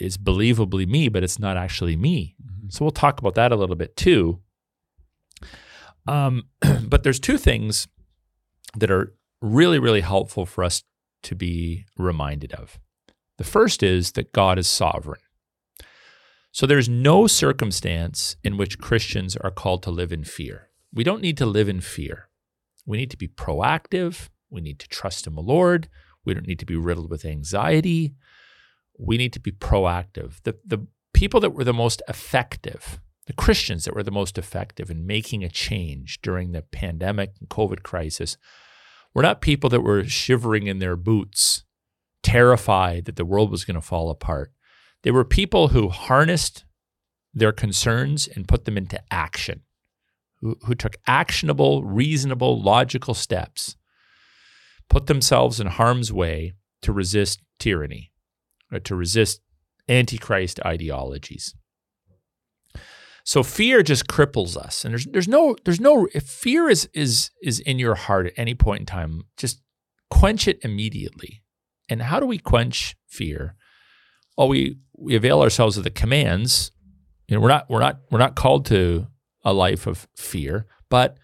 is 0.00 0.18
believably 0.18 0.88
me, 0.88 1.08
but 1.08 1.22
it's 1.22 1.38
not 1.38 1.56
actually 1.56 1.96
me. 1.96 2.34
Mm-hmm. 2.42 2.68
So 2.70 2.84
we'll 2.84 2.92
talk 2.92 3.20
about 3.20 3.36
that 3.36 3.52
a 3.52 3.56
little 3.56 3.76
bit 3.76 3.96
too. 3.96 4.40
Um, 6.06 6.48
but 6.82 7.04
there's 7.04 7.20
two 7.20 7.38
things 7.38 7.86
that 8.76 8.90
are 8.90 9.14
really, 9.40 9.78
really 9.78 10.00
helpful 10.00 10.46
for 10.46 10.64
us 10.64 10.82
to 11.24 11.34
be 11.34 11.86
reminded 11.96 12.52
of. 12.52 12.78
The 13.38 13.44
first 13.44 13.82
is 13.82 14.12
that 14.12 14.32
God 14.32 14.58
is 14.58 14.68
sovereign. 14.68 15.20
So 16.52 16.66
there's 16.66 16.88
no 16.88 17.26
circumstance 17.26 18.36
in 18.44 18.56
which 18.56 18.78
Christians 18.78 19.36
are 19.36 19.50
called 19.50 19.82
to 19.82 19.90
live 19.90 20.12
in 20.12 20.22
fear. 20.22 20.70
We 20.92 21.02
don't 21.02 21.20
need 21.20 21.36
to 21.38 21.46
live 21.46 21.68
in 21.68 21.80
fear. 21.80 22.28
We 22.86 22.96
need 22.96 23.10
to 23.10 23.16
be 23.16 23.26
proactive. 23.26 24.28
We 24.50 24.60
need 24.60 24.78
to 24.78 24.88
trust 24.88 25.26
in 25.26 25.34
the 25.34 25.42
Lord. 25.42 25.88
We 26.24 26.32
don't 26.32 26.46
need 26.46 26.60
to 26.60 26.66
be 26.66 26.76
riddled 26.76 27.10
with 27.10 27.24
anxiety. 27.24 28.14
We 28.96 29.16
need 29.16 29.32
to 29.32 29.40
be 29.40 29.50
proactive. 29.50 30.40
The, 30.44 30.56
the 30.64 30.86
people 31.12 31.40
that 31.40 31.50
were 31.50 31.64
the 31.64 31.72
most 31.72 32.02
effective, 32.08 33.00
the 33.26 33.32
Christians 33.32 33.84
that 33.84 33.94
were 33.94 34.02
the 34.02 34.10
most 34.10 34.36
effective 34.36 34.90
in 34.90 35.06
making 35.06 35.42
a 35.42 35.48
change 35.48 36.20
during 36.22 36.52
the 36.52 36.62
pandemic 36.62 37.32
and 37.40 37.48
COVID 37.48 37.82
crisis, 37.82 38.36
were 39.14 39.22
not 39.22 39.40
people 39.40 39.70
that 39.70 39.80
were 39.80 40.04
shivering 40.04 40.66
in 40.66 40.78
their 40.78 40.96
boots, 40.96 41.64
terrified 42.22 43.04
that 43.04 43.16
the 43.16 43.24
world 43.24 43.50
was 43.50 43.64
going 43.64 43.76
to 43.76 43.80
fall 43.80 44.10
apart. 44.10 44.52
They 45.02 45.10
were 45.10 45.24
people 45.24 45.68
who 45.68 45.88
harnessed 45.88 46.64
their 47.32 47.52
concerns 47.52 48.28
and 48.28 48.48
put 48.48 48.64
them 48.64 48.76
into 48.76 49.00
action, 49.10 49.62
who, 50.40 50.56
who 50.66 50.74
took 50.74 50.96
actionable, 51.06 51.84
reasonable, 51.84 52.60
logical 52.60 53.14
steps, 53.14 53.76
put 54.88 55.06
themselves 55.06 55.60
in 55.60 55.66
harm's 55.66 56.12
way 56.12 56.54
to 56.82 56.92
resist 56.92 57.40
tyranny, 57.58 58.12
or 58.70 58.78
to 58.80 58.94
resist 58.94 59.40
antichrist 59.88 60.60
ideologies. 60.64 61.54
So 63.24 63.42
fear 63.42 63.82
just 63.82 64.06
cripples 64.06 64.54
us, 64.56 64.84
and 64.84 64.92
there's 64.92 65.06
there's 65.06 65.28
no 65.28 65.56
there's 65.64 65.80
no 65.80 66.06
if 66.14 66.24
fear 66.24 66.68
is 66.68 66.88
is 66.92 67.30
is 67.42 67.58
in 67.60 67.78
your 67.78 67.94
heart 67.94 68.26
at 68.26 68.34
any 68.36 68.54
point 68.54 68.80
in 68.80 68.86
time, 68.86 69.22
just 69.38 69.62
quench 70.10 70.46
it 70.46 70.58
immediately. 70.62 71.42
And 71.88 72.02
how 72.02 72.20
do 72.20 72.26
we 72.26 72.38
quench 72.38 72.96
fear? 73.06 73.56
Well, 74.36 74.48
we 74.48 74.76
we 74.96 75.16
avail 75.16 75.40
ourselves 75.40 75.78
of 75.78 75.84
the 75.84 75.90
commands. 75.90 76.70
You 77.26 77.36
know, 77.36 77.40
we're 77.40 77.48
not 77.48 77.70
we're 77.70 77.80
not 77.80 78.00
we're 78.10 78.18
not 78.18 78.36
called 78.36 78.66
to 78.66 79.06
a 79.42 79.54
life 79.54 79.86
of 79.86 80.06
fear, 80.14 80.66
but 80.90 81.16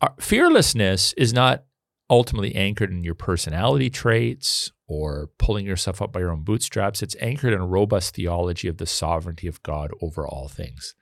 our, 0.00 0.14
fearlessness 0.18 1.12
is 1.12 1.32
not 1.32 1.64
ultimately 2.10 2.54
anchored 2.54 2.90
in 2.90 3.02
your 3.02 3.14
personality 3.14 3.90
traits 3.90 4.72
or 4.86 5.30
pulling 5.38 5.66
yourself 5.66 6.00
up 6.00 6.12
by 6.12 6.20
your 6.20 6.30
own 6.30 6.42
bootstraps. 6.42 7.02
It's 7.02 7.16
anchored 7.20 7.52
in 7.52 7.60
a 7.60 7.66
robust 7.66 8.14
theology 8.14 8.68
of 8.68 8.78
the 8.78 8.86
sovereignty 8.86 9.46
of 9.46 9.62
God 9.62 9.90
over 10.00 10.26
all 10.26 10.48
things. 10.48 10.94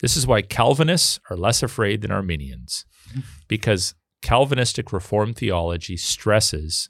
This 0.00 0.16
is 0.16 0.26
why 0.26 0.42
Calvinists 0.42 1.20
are 1.28 1.36
less 1.36 1.62
afraid 1.62 2.00
than 2.00 2.10
Arminians, 2.10 2.86
because 3.48 3.94
Calvinistic 4.22 4.92
Reformed 4.92 5.36
theology 5.36 5.96
stresses 5.96 6.88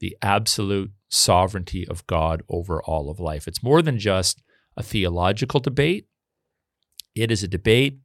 the 0.00 0.16
absolute 0.22 0.92
sovereignty 1.08 1.86
of 1.88 2.06
God 2.06 2.42
over 2.48 2.82
all 2.82 3.10
of 3.10 3.20
life. 3.20 3.48
It's 3.48 3.62
more 3.62 3.82
than 3.82 3.98
just 3.98 4.42
a 4.76 4.82
theological 4.82 5.60
debate, 5.60 6.06
it 7.14 7.30
is 7.30 7.42
a 7.42 7.48
debate 7.48 8.00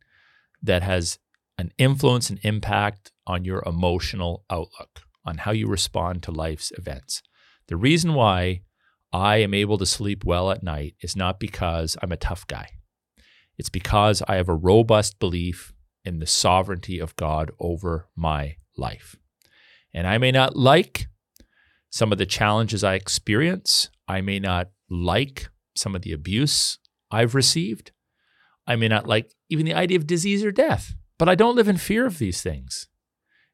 that 0.62 0.84
has 0.84 1.18
an 1.60 1.74
influence 1.78 2.30
and 2.30 2.40
impact 2.44 3.12
on 3.28 3.44
your 3.44 3.62
emotional 3.66 4.46
outlook, 4.50 5.02
on 5.26 5.40
how 5.40 5.52
you 5.52 5.68
respond 5.68 6.24
to 6.24 6.32
life's 6.32 6.72
events. 6.78 7.22
The 7.68 7.76
reason 7.76 8.14
why 8.14 8.62
I 9.12 9.38
am 9.38 9.54
able 9.54 9.78
to 9.78 9.86
sleep 9.86 10.24
well 10.24 10.52
at 10.52 10.64
night 10.64 10.96
is 11.02 11.18
not 11.18 11.38
because 11.38 11.98
I'm 12.02 12.14
a 12.14 12.18
tough 12.18 12.48
guy. 12.48 12.70
It's 13.58 13.70
because 13.70 14.24
I 14.26 14.36
have 14.36 14.48
a 14.48 14.56
robust 14.56 15.20
belief 15.20 15.74
in 16.06 16.20
the 16.20 16.26
sovereignty 16.26 16.98
of 16.98 17.18
God 17.18 17.52
over 17.60 18.08
my 18.16 18.56
life. 18.78 19.18
And 19.94 20.08
I 20.08 20.18
may 20.18 20.32
not 20.32 20.56
like 20.56 21.08
some 21.90 22.14
of 22.14 22.20
the 22.20 22.26
challenges 22.26 22.86
I 22.86 22.94
experience. 22.94 23.90
I 24.08 24.22
may 24.22 24.40
not 24.40 24.70
like 24.90 25.50
some 25.76 25.94
of 25.94 26.04
the 26.04 26.14
abuse 26.14 26.78
I've 27.12 27.36
received. 27.36 27.92
I 28.66 28.78
may 28.78 28.88
not 28.88 29.08
like 29.08 29.34
even 29.50 29.66
the 29.66 29.74
idea 29.74 29.98
of 29.98 30.08
disease 30.08 30.42
or 30.46 30.54
death, 30.54 30.94
but 31.20 31.30
I 31.30 31.36
don't 31.36 31.56
live 31.56 31.68
in 31.68 31.78
fear 31.78 32.08
of 32.08 32.18
these 32.18 32.42
things. 32.42 32.88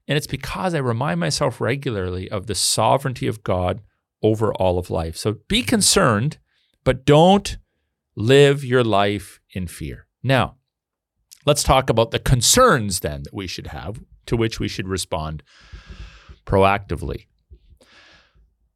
And 0.08 0.16
it's 0.16 0.28
because 0.28 0.74
I 0.74 0.78
remind 0.78 1.20
myself 1.20 1.60
regularly 1.60 2.30
of 2.30 2.48
the 2.48 2.56
sovereignty 2.56 3.28
of 3.28 3.44
God 3.44 3.82
over 4.24 4.54
all 4.54 4.78
of 4.78 4.90
life. 4.90 5.18
So 5.18 5.38
be 5.50 5.64
concerned, 5.64 6.38
but 6.84 7.06
don't 7.06 7.58
live 8.16 8.64
your 8.64 8.84
life 8.84 9.42
in 9.52 9.68
fear. 9.68 10.08
Now, 10.24 10.56
let's 11.46 11.64
talk 11.64 11.90
about 11.90 12.12
the 12.12 12.20
concerns 12.20 13.02
then 13.02 13.24
that 13.24 13.34
we 13.34 13.48
should 13.48 13.68
have, 13.68 14.00
to 14.28 14.38
which 14.38 14.60
we 14.60 14.68
should 14.68 14.88
respond 14.88 15.44
proactively. 16.46 17.26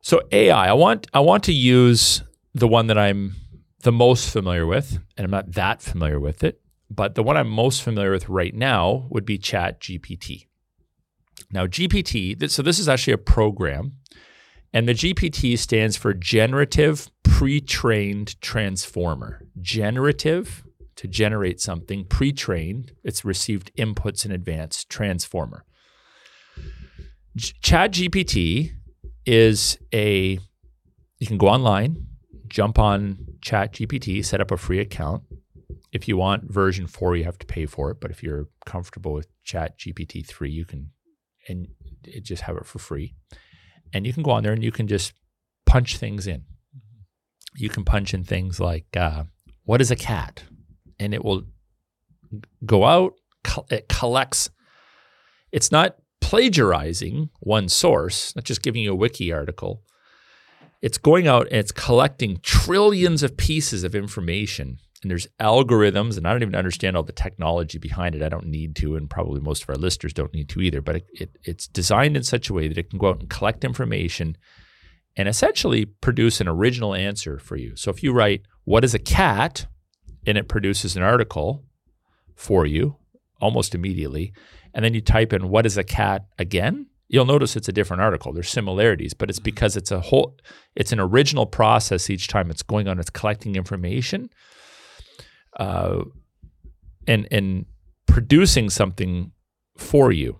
So 0.02 0.22
AI, 0.32 0.70
I 0.70 0.74
want 0.74 1.08
I 1.14 1.20
want 1.20 1.44
to 1.44 1.54
use 1.54 2.24
the 2.54 2.68
one 2.68 2.88
that 2.88 2.98
I'm 2.98 3.36
the 3.84 3.92
most 3.92 4.32
familiar 4.32 4.66
with, 4.66 5.00
and 5.16 5.26
I'm 5.26 5.32
not 5.32 5.52
that 5.54 5.82
familiar 5.82 6.20
with 6.20 6.44
it, 6.44 6.62
but 6.90 7.16
the 7.16 7.24
one 7.24 7.38
I'm 7.38 7.50
most 7.50 7.84
familiar 7.84 8.12
with 8.12 8.30
right 8.30 8.54
now 8.54 9.08
would 9.10 9.26
be 9.26 9.38
Chat 9.38 9.80
GPT. 9.80 10.48
Now, 11.52 11.66
GPT, 11.66 12.50
so 12.50 12.62
this 12.62 12.80
is 12.80 12.90
actually 12.90 13.14
a 13.14 13.18
program 13.18 13.94
and 14.74 14.88
the 14.88 14.94
GPT 14.94 15.58
stands 15.58 15.98
for 15.98 16.14
Generative 16.14 17.10
Pre 17.24 17.60
Trained 17.60 18.40
Transformer. 18.42 19.42
Generative, 19.60 20.64
to 20.96 21.08
generate 21.08 21.62
something, 21.62 22.04
pre 22.04 22.34
trained, 22.34 22.92
it's 23.06 23.24
received 23.24 23.72
inputs 23.78 24.26
in 24.26 24.32
advance, 24.32 24.84
transformer. 24.84 25.64
Chat 27.38 27.94
GPT 27.94 28.74
is 29.26 29.78
a, 29.94 30.40
you 31.20 31.28
can 31.28 31.38
go 31.38 31.48
online, 31.48 32.06
jump 32.48 32.78
on 32.78 33.18
Chat 33.42 33.74
GPT, 33.74 34.26
set 34.26 34.42
up 34.42 34.52
a 34.52 34.58
free 34.58 34.80
account. 34.80 35.24
If 35.92 36.08
you 36.08 36.18
want 36.18 36.52
version 36.52 36.88
four, 36.88 37.16
you 37.16 37.24
have 37.24 37.40
to 37.40 37.48
pay 37.48 37.66
for 37.66 37.90
it. 37.92 38.00
But 38.00 38.12
if 38.12 38.22
you're 38.22 38.48
comfortable 38.66 39.14
with 39.14 39.28
Chat 39.44 39.80
GPT 39.80 40.26
3, 40.26 40.52
you 40.52 40.66
can 40.66 40.92
and 41.48 41.68
it, 42.04 42.24
just 42.24 42.44
have 42.44 42.58
it 42.58 42.66
for 42.66 42.80
free 42.80 43.16
and 43.94 44.06
you 44.06 44.14
can 44.14 44.24
go 44.24 44.32
on 44.32 44.44
there 44.44 44.54
and 44.54 44.64
you 44.64 44.72
can 44.72 44.88
just 44.88 45.14
punch 45.66 45.98
things 45.98 46.28
in. 46.28 46.44
You 47.56 47.70
can 47.70 47.84
punch 47.84 48.14
in 48.14 48.24
things 48.24 48.60
like, 48.60 48.86
uh, 48.96 49.24
what 49.64 49.82
is 49.82 49.92
a 49.92 49.96
cat? 49.96 50.44
And 51.00 51.14
it 51.14 51.24
will 51.24 51.44
go 52.66 52.86
out, 52.86 53.14
it 53.70 53.90
collects. 53.90 54.50
It's 55.52 55.72
not 55.72 55.96
plagiarizing 56.22 57.30
one 57.40 57.70
source, 57.70 58.36
not 58.36 58.46
just 58.46 58.62
giving 58.62 58.84
you 58.84 58.92
a 58.92 58.96
wiki 58.96 59.32
article. 59.32 59.84
It's 60.82 60.98
going 60.98 61.28
out 61.28 61.48
and 61.48 61.58
it's 61.58 61.72
collecting 61.72 62.40
trillions 62.42 63.24
of 63.24 63.36
pieces 63.36 63.84
of 63.84 63.96
information 63.96 64.78
and 65.02 65.10
there's 65.10 65.28
algorithms, 65.40 66.18
and 66.18 66.28
I 66.28 66.32
don't 66.32 66.42
even 66.42 66.56
understand 66.56 66.98
all 66.98 67.04
the 67.04 67.14
technology 67.14 67.78
behind 67.78 68.16
it. 68.16 68.24
I 68.24 68.30
don't 68.30 68.48
need 68.48 68.76
to, 68.78 68.96
and 68.96 69.10
probably 69.10 69.40
most 69.40 69.64
of 69.64 69.70
our 69.70 69.76
listeners 69.76 70.14
don't 70.14 70.34
need 70.34 70.50
to 70.50 70.62
either. 70.62 70.82
But 70.82 70.98
it, 70.98 71.08
it, 71.14 71.38
it's 71.44 71.68
designed 71.68 72.18
in 72.18 72.24
such 72.24 72.50
a 72.50 72.54
way 72.54 72.68
that 72.68 72.78
it 72.78 72.90
can 72.90 73.00
go 73.00 73.10
out 73.10 73.20
and 73.20 73.30
collect 73.30 73.64
information 73.64 74.36
and 75.16 75.28
essentially 75.28 75.86
produce 75.86 76.42
an 76.42 76.48
original 76.48 76.94
answer 76.94 77.40
for 77.40 77.56
you. 77.56 77.76
So 77.76 77.92
if 77.92 78.04
you 78.04 78.12
write, 78.12 78.44
What 78.66 78.84
is 78.84 78.94
a 78.94 79.00
cat? 79.00 79.68
and 80.28 80.38
it 80.38 80.50
produces 80.50 80.98
an 80.98 81.02
article 81.02 81.64
for 82.36 82.66
you 82.66 82.98
almost 83.40 83.74
immediately, 83.74 84.34
and 84.74 84.84
then 84.84 84.94
you 84.94 85.02
type 85.02 85.32
in, 85.32 85.50
What 85.50 85.66
is 85.66 85.78
a 85.78 85.84
cat 85.84 86.26
again? 86.38 86.88
You'll 87.08 87.26
notice 87.26 87.56
it's 87.56 87.70
a 87.70 87.74
different 87.74 88.04
article. 88.04 88.34
There's 88.34 88.50
similarities, 88.50 89.14
but 89.14 89.30
it's 89.30 89.40
mm-hmm. 89.40 89.46
because 89.46 89.76
it's 89.76 89.92
a 89.92 90.00
whole, 90.00 90.38
it's 90.76 90.92
an 90.92 91.00
original 91.00 91.46
process 91.46 92.10
each 92.10 92.28
time 92.28 92.52
it's 92.52 92.62
going 92.62 92.88
on. 92.88 93.00
It's 93.00 93.10
collecting 93.10 93.56
information, 93.56 94.30
uh, 95.60 96.04
and 97.08 97.28
and 97.30 97.66
producing 98.08 98.72
something 98.72 99.32
for 99.78 100.12
you. 100.12 100.40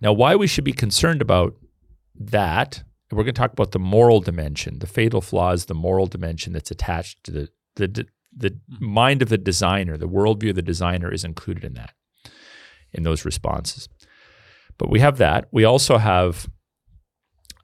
Now, 0.00 0.12
why 0.12 0.34
we 0.34 0.46
should 0.46 0.64
be 0.64 0.72
concerned 0.72 1.20
about 1.20 1.54
that 2.18 2.82
we're 3.12 3.24
going 3.24 3.34
to 3.34 3.40
talk 3.40 3.52
about 3.52 3.72
the 3.72 3.78
moral 3.78 4.20
dimension. 4.20 4.78
The 4.78 4.86
fatal 4.86 5.20
flaw 5.20 5.52
is 5.52 5.66
the 5.66 5.74
moral 5.74 6.06
dimension 6.06 6.52
that's 6.52 6.70
attached 6.70 7.22
to 7.24 7.30
the 7.30 7.48
the 7.76 8.06
the 8.34 8.58
mind 8.80 9.20
of 9.20 9.28
the 9.28 9.38
designer. 9.38 9.98
The 9.98 10.08
worldview 10.08 10.50
of 10.50 10.56
the 10.56 10.62
designer 10.62 11.12
is 11.12 11.24
included 11.24 11.64
in 11.64 11.74
that, 11.74 11.92
in 12.92 13.02
those 13.02 13.24
responses. 13.24 13.88
But 14.78 14.88
we 14.90 15.00
have 15.00 15.18
that. 15.18 15.48
We 15.52 15.64
also 15.64 15.98
have 15.98 16.48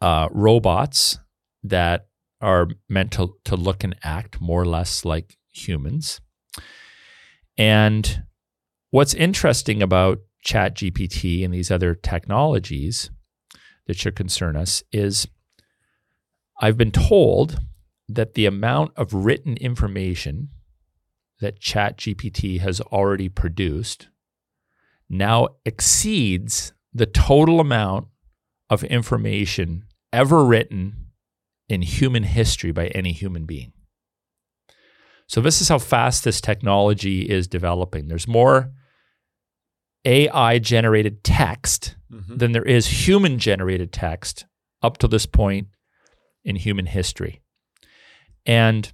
uh, 0.03 0.29
robots 0.31 1.19
that 1.63 2.09
are 2.43 2.69
meant 2.89 3.13
to, 3.13 3.35
to 3.47 3.57
look 3.57 3.83
and 3.83 3.97
act 4.05 4.41
more 4.41 4.61
or 4.61 4.67
less 4.67 5.05
like 5.07 5.39
humans. 5.53 6.21
And 7.59 8.23
what's 8.91 9.15
interesting 9.15 9.83
about 9.83 10.21
ChatGPT 10.47 11.45
and 11.45 11.53
these 11.53 11.71
other 11.71 11.95
technologies 11.95 13.11
that 13.87 13.97
should 13.97 14.15
concern 14.15 14.57
us 14.57 14.85
is 14.93 15.27
I've 16.61 16.79
been 16.79 16.93
told 16.93 17.61
that 18.09 18.35
the 18.35 18.47
amount 18.47 18.93
of 18.97 19.13
written 19.13 19.57
information 19.57 20.51
that 21.41 21.61
ChatGPT 21.61 22.61
has 22.61 22.81
already 22.81 23.29
produced 23.29 24.09
now 25.11 25.49
exceeds 25.65 26.73
the 26.93 27.07
total 27.07 27.61
amount 27.61 28.09
of 28.71 28.85
information 28.85 29.85
ever 30.13 30.45
written 30.45 31.07
in 31.69 31.83
human 31.83 32.23
history 32.23 32.73
by 32.73 32.87
any 32.89 33.13
human 33.13 33.45
being. 33.45 33.73
So, 35.29 35.41
this 35.43 35.61
is 35.61 35.69
how 35.69 35.79
fast 35.79 36.25
this 36.25 36.41
technology 36.41 37.29
is 37.29 37.47
developing. 37.47 38.09
There's 38.09 38.27
more 38.27 38.73
AI 40.05 40.59
generated 40.59 41.23
text 41.23 41.97
mm-hmm. 42.11 42.37
than 42.37 42.53
there 42.53 42.65
is 42.65 43.07
human 43.07 43.39
generated 43.39 43.93
text 43.93 44.47
up 44.83 44.97
to 44.99 45.09
this 45.09 45.27
point 45.27 45.69
in 46.45 46.57
human 46.57 46.87
history. 46.87 47.43
And 48.47 48.91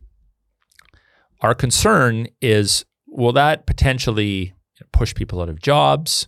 our 1.40 1.55
concern 1.55 2.27
is 2.40 2.85
will 3.07 3.33
that 3.33 3.64
potentially 3.66 4.55
push 4.92 5.14
people 5.14 5.40
out 5.40 5.49
of 5.49 5.61
jobs? 5.61 6.27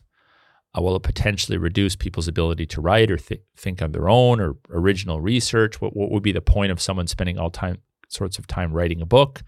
Uh, 0.77 0.83
will 0.83 0.95
it 0.95 1.03
potentially 1.03 1.59
reduce 1.59 1.97
people's 1.97 2.29
ability 2.29 2.67
to 2.67 2.81
write 2.81 3.11
or 3.11 3.17
th- 3.17 3.41
think 3.57 3.83
on 3.83 3.91
their 3.91 4.09
own 4.09 4.41
or 4.41 4.57
original 4.71 5.21
research? 5.21 5.81
What, 5.81 5.97
what 5.97 6.13
would 6.13 6.23
be 6.23 6.33
the 6.33 6.41
point 6.41 6.71
of 6.71 6.81
someone 6.81 7.09
spending 7.09 7.39
all 7.39 7.51
time 7.51 7.79
sorts 8.09 8.39
of 8.39 8.47
time 8.47 8.73
writing 8.73 9.01
a 9.01 9.07
book 9.07 9.43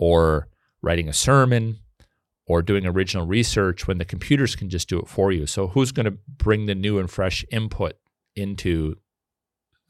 or 0.00 0.48
writing 0.82 1.08
a 1.08 1.12
sermon 1.12 1.78
or 2.46 2.62
doing 2.62 2.86
original 2.86 3.26
research 3.26 3.86
when 3.86 3.98
the 3.98 4.04
computers 4.04 4.56
can 4.56 4.70
just 4.70 4.88
do 4.88 4.98
it 4.98 5.06
for 5.06 5.30
you? 5.30 5.46
So 5.46 5.68
who's 5.68 5.92
going 5.92 6.06
to 6.06 6.18
bring 6.26 6.66
the 6.66 6.74
new 6.74 6.98
and 6.98 7.08
fresh 7.08 7.44
input 7.52 7.92
into 8.34 8.96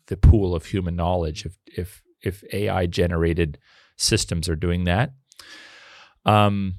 the 0.09 0.17
pool 0.17 0.55
of 0.55 0.67
human 0.67 0.97
knowledge 0.97 1.47
if 1.47 1.57
if 1.65 2.03
if 2.23 2.45
AI 2.53 2.85
generated 2.87 3.59
systems 3.97 4.49
are 4.49 4.57
doing 4.57 4.85
that? 4.85 5.13
Um, 6.27 6.75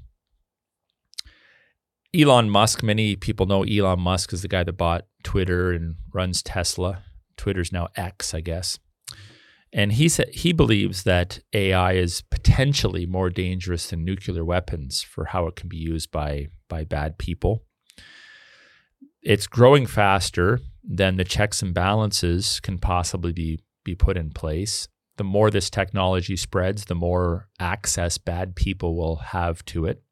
Elon 2.14 2.50
Musk, 2.50 2.82
many 2.82 3.16
people 3.16 3.46
know 3.46 3.62
Elon 3.62 4.00
Musk 4.00 4.32
is 4.34 4.42
the 4.42 4.48
guy 4.48 4.62
that 4.62 4.74
bought 4.74 5.06
Twitter 5.24 5.72
and 5.72 5.96
runs 6.12 6.42
Tesla. 6.42 7.02
Twitter's 7.38 7.72
now 7.72 7.88
X, 7.96 8.34
I 8.34 8.42
guess. 8.42 8.78
And 9.72 9.92
he 9.92 10.08
said 10.08 10.28
he 10.30 10.52
believes 10.52 11.04
that 11.04 11.40
AI 11.54 11.92
is 11.92 12.20
potentially 12.20 13.06
more 13.06 13.30
dangerous 13.30 13.88
than 13.88 14.04
nuclear 14.04 14.44
weapons 14.44 15.02
for 15.02 15.26
how 15.26 15.46
it 15.46 15.56
can 15.56 15.68
be 15.68 15.78
used 15.78 16.10
by 16.10 16.48
by 16.68 16.84
bad 16.84 17.18
people. 17.18 17.64
It's 19.22 19.46
growing 19.46 19.86
faster 19.86 20.60
than 20.84 21.16
the 21.16 21.24
checks 21.24 21.62
and 21.62 21.72
balances 21.72 22.60
can 22.60 22.78
possibly 22.78 23.32
be 23.32 23.60
be 23.84 23.94
put 23.94 24.16
in 24.16 24.30
place. 24.30 24.88
The 25.16 25.24
more 25.24 25.50
this 25.50 25.70
technology 25.70 26.36
spreads, 26.36 26.86
the 26.86 26.94
more 26.94 27.48
access 27.58 28.18
bad 28.18 28.56
people 28.56 28.96
will 28.96 29.16
have 29.16 29.64
to 29.66 29.86
it 29.86 30.02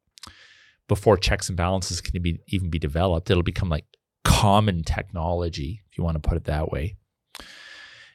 before 0.91 1.15
checks 1.15 1.47
and 1.47 1.55
balances 1.55 2.01
can 2.01 2.21
be, 2.21 2.39
even 2.49 2.69
be 2.69 2.77
developed. 2.77 3.29
It'll 3.31 3.43
become 3.43 3.69
like 3.69 3.85
common 4.25 4.83
technology, 4.83 5.81
if 5.89 5.97
you 5.97 6.03
want 6.03 6.21
to 6.21 6.27
put 6.27 6.37
it 6.37 6.43
that 6.45 6.69
way. 6.69 6.97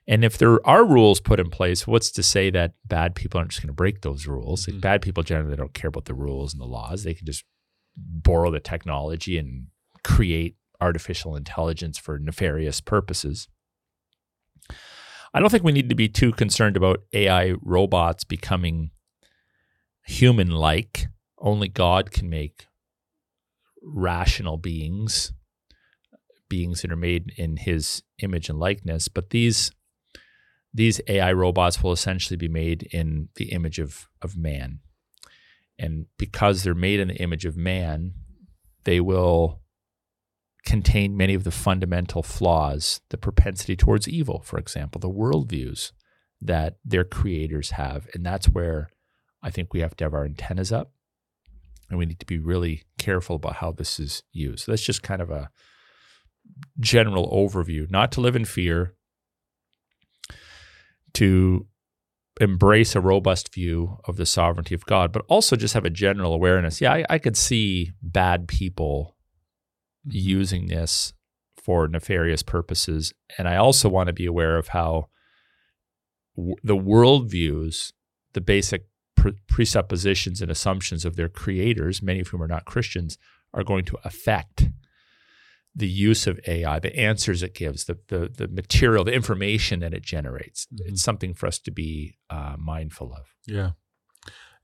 And 0.08 0.24
if 0.24 0.38
there 0.38 0.64
are 0.66 0.84
rules 0.84 1.20
put 1.20 1.40
in 1.40 1.50
place, 1.50 1.86
what's 1.86 2.12
to 2.12 2.22
say 2.22 2.50
that 2.50 2.74
bad 2.84 3.14
people 3.14 3.38
aren't 3.38 3.50
just 3.50 3.62
going 3.62 3.68
to 3.68 3.74
break 3.74 4.02
those 4.02 4.26
rules? 4.26 4.62
Mm-hmm. 4.62 4.76
Like 4.76 4.80
bad 4.80 5.02
people 5.02 5.22
generally 5.22 5.56
don't 5.56 5.74
care 5.74 5.88
about 5.88 6.04
the 6.04 6.14
rules 6.14 6.52
and 6.52 6.60
the 6.60 6.66
laws. 6.66 7.02
They 7.02 7.14
can 7.14 7.26
just 7.26 7.44
borrow 7.96 8.50
the 8.50 8.60
technology 8.60 9.36
and 9.36 9.66
create 10.04 10.56
artificial 10.80 11.34
intelligence 11.34 11.98
for 11.98 12.18
nefarious 12.18 12.80
purposes. 12.80 13.48
I 15.34 15.40
don't 15.40 15.50
think 15.50 15.64
we 15.64 15.72
need 15.72 15.88
to 15.88 15.94
be 15.94 16.08
too 16.08 16.32
concerned 16.32 16.76
about 16.76 17.02
AI 17.12 17.54
robots 17.60 18.24
becoming 18.24 18.90
human 20.06 20.50
like 20.50 21.06
only 21.38 21.68
God 21.68 22.12
can 22.12 22.30
make 22.30 22.66
rational 23.82 24.56
beings, 24.56 25.32
beings 26.48 26.82
that 26.82 26.92
are 26.92 26.96
made 26.96 27.32
in 27.36 27.56
his 27.56 28.02
image 28.22 28.48
and 28.48 28.58
likeness. 28.58 29.08
But 29.08 29.30
these 29.30 29.70
these 30.76 31.00
AI 31.08 31.32
robots 31.32 31.82
will 31.82 31.92
essentially 31.92 32.36
be 32.36 32.48
made 32.48 32.82
in 32.92 33.30
the 33.36 33.46
image 33.46 33.78
of, 33.78 34.08
of 34.20 34.36
man. 34.36 34.80
And 35.78 36.06
because 36.18 36.62
they're 36.62 36.74
made 36.74 37.00
in 37.00 37.08
the 37.08 37.16
image 37.16 37.46
of 37.46 37.56
man, 37.56 38.12
they 38.84 39.00
will 39.00 39.62
contain 40.66 41.16
many 41.16 41.32
of 41.32 41.44
the 41.44 41.50
fundamental 41.50 42.22
flaws, 42.22 43.00
the 43.08 43.16
propensity 43.16 43.74
towards 43.74 44.06
evil, 44.06 44.42
for 44.44 44.58
example, 44.58 44.98
the 44.98 45.08
worldviews 45.08 45.92
that 46.42 46.76
their 46.84 47.04
creators 47.04 47.70
have. 47.70 48.06
And 48.12 48.24
that's 48.24 48.46
where 48.46 48.90
I 49.42 49.50
think 49.50 49.72
we 49.72 49.80
have 49.80 49.96
to 49.96 50.04
have 50.04 50.12
our 50.12 50.26
antennas 50.26 50.72
up 50.72 50.92
and 51.88 51.98
we 51.98 52.04
need 52.04 52.20
to 52.20 52.26
be 52.26 52.38
really 52.38 52.82
careful 52.98 53.36
about 53.36 53.56
how 53.56 53.72
this 53.72 53.98
is 53.98 54.22
used. 54.30 54.64
So 54.64 54.72
that's 54.72 54.82
just 54.82 55.02
kind 55.02 55.22
of 55.22 55.30
a 55.30 55.50
general 56.78 57.30
overview, 57.30 57.90
not 57.90 58.12
to 58.12 58.20
live 58.20 58.36
in 58.36 58.44
fear, 58.44 58.95
to 61.16 61.66
embrace 62.40 62.94
a 62.94 63.00
robust 63.00 63.52
view 63.54 63.98
of 64.04 64.16
the 64.16 64.26
sovereignty 64.26 64.74
of 64.74 64.84
God, 64.84 65.12
but 65.12 65.24
also 65.28 65.56
just 65.56 65.74
have 65.74 65.86
a 65.86 65.90
general 65.90 66.34
awareness. 66.34 66.80
Yeah, 66.80 66.92
I, 66.92 67.04
I 67.08 67.18
could 67.18 67.36
see 67.36 67.92
bad 68.02 68.46
people 68.48 69.16
mm-hmm. 70.06 70.18
using 70.18 70.66
this 70.66 71.14
for 71.56 71.88
nefarious 71.88 72.42
purposes. 72.42 73.12
And 73.38 73.48
I 73.48 73.56
also 73.56 73.88
want 73.88 74.08
to 74.08 74.12
be 74.12 74.26
aware 74.26 74.58
of 74.58 74.68
how 74.68 75.08
w- 76.36 76.56
the 76.62 76.76
worldviews, 76.76 77.92
the 78.34 78.42
basic 78.42 78.86
pre- 79.16 79.38
presuppositions 79.48 80.42
and 80.42 80.50
assumptions 80.50 81.04
of 81.04 81.16
their 81.16 81.30
creators, 81.30 82.02
many 82.02 82.20
of 82.20 82.28
whom 82.28 82.42
are 82.42 82.48
not 82.48 82.66
Christians, 82.66 83.16
are 83.54 83.64
going 83.64 83.86
to 83.86 83.96
affect 84.04 84.68
the 85.76 85.88
use 85.88 86.26
of 86.26 86.40
AI, 86.46 86.78
the 86.78 86.96
answers 86.96 87.42
it 87.42 87.54
gives, 87.54 87.84
the 87.84 87.98
the, 88.08 88.30
the 88.34 88.48
material, 88.48 89.04
the 89.04 89.12
information 89.12 89.80
that 89.80 89.92
it 89.92 90.02
generates. 90.02 90.66
Mm-hmm. 90.66 90.88
It's 90.88 91.02
something 91.02 91.34
for 91.34 91.46
us 91.46 91.58
to 91.60 91.70
be 91.70 92.16
uh, 92.30 92.56
mindful 92.58 93.12
of. 93.12 93.26
Yeah. 93.46 93.72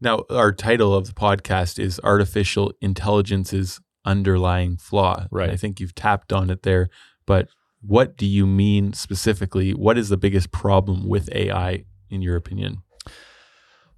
Now, 0.00 0.24
our 0.30 0.52
title 0.52 0.94
of 0.94 1.06
the 1.06 1.12
podcast 1.12 1.78
is 1.78 2.00
Artificial 2.02 2.72
Intelligence's 2.80 3.80
Underlying 4.04 4.76
Flaw. 4.76 5.26
Right. 5.30 5.50
I 5.50 5.56
think 5.56 5.78
you've 5.78 5.94
tapped 5.94 6.32
on 6.32 6.50
it 6.50 6.64
there, 6.64 6.88
but 7.24 7.48
what 7.82 8.16
do 8.16 8.26
you 8.26 8.46
mean 8.46 8.94
specifically? 8.94 9.72
What 9.72 9.98
is 9.98 10.08
the 10.08 10.16
biggest 10.16 10.50
problem 10.50 11.08
with 11.08 11.32
AI, 11.32 11.84
in 12.10 12.22
your 12.22 12.36
opinion? 12.36 12.78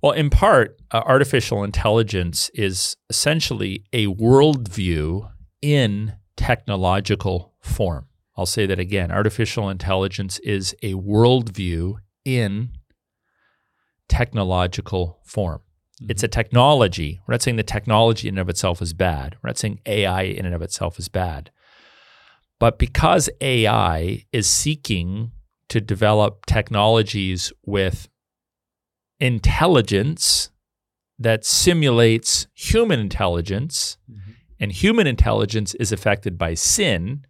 Well, 0.02 0.12
in 0.12 0.28
part, 0.28 0.76
uh, 0.90 1.02
artificial 1.06 1.64
intelligence 1.64 2.50
is 2.52 2.96
essentially 3.08 3.84
a 3.92 4.06
worldview 4.08 5.30
in 5.62 6.14
technological 6.44 7.54
form. 7.60 8.06
I'll 8.36 8.44
say 8.44 8.66
that 8.66 8.78
again. 8.78 9.10
Artificial 9.10 9.70
intelligence 9.70 10.38
is 10.40 10.76
a 10.82 10.92
worldview 10.92 11.94
in 12.22 12.68
technological 14.10 15.20
form. 15.24 15.62
Mm-hmm. 16.02 16.10
It's 16.10 16.22
a 16.22 16.28
technology. 16.28 17.18
We're 17.26 17.32
not 17.32 17.40
saying 17.40 17.56
the 17.56 17.62
technology 17.62 18.28
in 18.28 18.34
and 18.34 18.40
of 18.40 18.50
itself 18.50 18.82
is 18.82 18.92
bad. 18.92 19.36
We're 19.42 19.48
not 19.48 19.56
saying 19.56 19.80
AI 19.86 20.22
in 20.22 20.44
and 20.44 20.54
of 20.54 20.60
itself 20.60 20.98
is 20.98 21.08
bad. 21.08 21.50
But 22.58 22.78
because 22.78 23.30
AI 23.40 24.26
is 24.30 24.46
seeking 24.46 25.32
to 25.68 25.80
develop 25.80 26.44
technologies 26.44 27.54
with 27.64 28.08
intelligence 29.18 30.50
that 31.18 31.46
simulates 31.46 32.48
human 32.52 33.00
intelligence, 33.00 33.96
mm-hmm. 34.10 34.23
And 34.58 34.72
human 34.72 35.06
intelligence 35.06 35.74
is 35.74 35.92
affected 35.92 36.38
by 36.38 36.54
sin, 36.54 37.26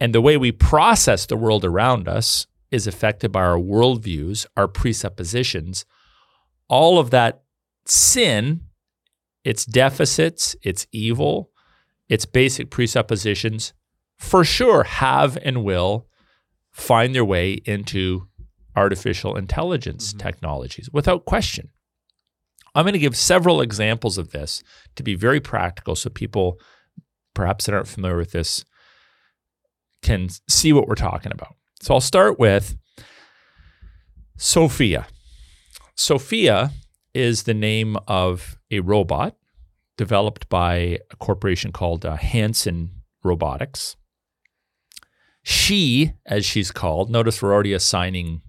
and 0.00 0.14
the 0.14 0.20
way 0.20 0.36
we 0.36 0.52
process 0.52 1.26
the 1.26 1.36
world 1.36 1.64
around 1.64 2.08
us 2.08 2.46
is 2.70 2.86
affected 2.86 3.32
by 3.32 3.42
our 3.42 3.58
worldviews, 3.58 4.46
our 4.56 4.68
presuppositions, 4.68 5.84
all 6.68 6.98
of 6.98 7.10
that 7.10 7.42
sin, 7.86 8.62
its 9.44 9.64
deficits, 9.64 10.56
its 10.62 10.86
evil, 10.92 11.50
its 12.08 12.26
basic 12.26 12.70
presuppositions, 12.70 13.72
for 14.18 14.44
sure 14.44 14.84
have 14.84 15.38
and 15.42 15.64
will 15.64 16.06
find 16.72 17.14
their 17.14 17.24
way 17.24 17.52
into 17.64 18.28
artificial 18.74 19.36
intelligence 19.36 20.10
mm-hmm. 20.10 20.18
technologies 20.18 20.90
without 20.92 21.24
question. 21.24 21.70
I'm 22.76 22.84
going 22.84 22.92
to 22.92 22.98
give 22.98 23.16
several 23.16 23.62
examples 23.62 24.18
of 24.18 24.32
this 24.32 24.62
to 24.96 25.02
be 25.02 25.14
very 25.14 25.40
practical 25.40 25.96
so 25.96 26.10
people 26.10 26.60
perhaps 27.32 27.64
that 27.64 27.74
aren't 27.74 27.88
familiar 27.88 28.18
with 28.18 28.32
this 28.32 28.66
can 30.02 30.28
see 30.46 30.74
what 30.74 30.86
we're 30.86 30.94
talking 30.94 31.32
about. 31.32 31.54
So 31.80 31.94
I'll 31.94 32.02
start 32.02 32.38
with 32.38 32.76
Sophia. 34.36 35.06
Sophia 35.94 36.70
is 37.14 37.44
the 37.44 37.54
name 37.54 37.96
of 38.06 38.58
a 38.70 38.80
robot 38.80 39.36
developed 39.96 40.50
by 40.50 40.98
a 41.10 41.16
corporation 41.16 41.72
called 41.72 42.04
uh, 42.04 42.16
Hanson 42.16 42.90
Robotics. 43.24 43.96
She, 45.42 46.12
as 46.26 46.44
she's 46.44 46.70
called, 46.70 47.08
notice 47.08 47.40
we're 47.40 47.54
already 47.54 47.72
assigning 47.72 48.42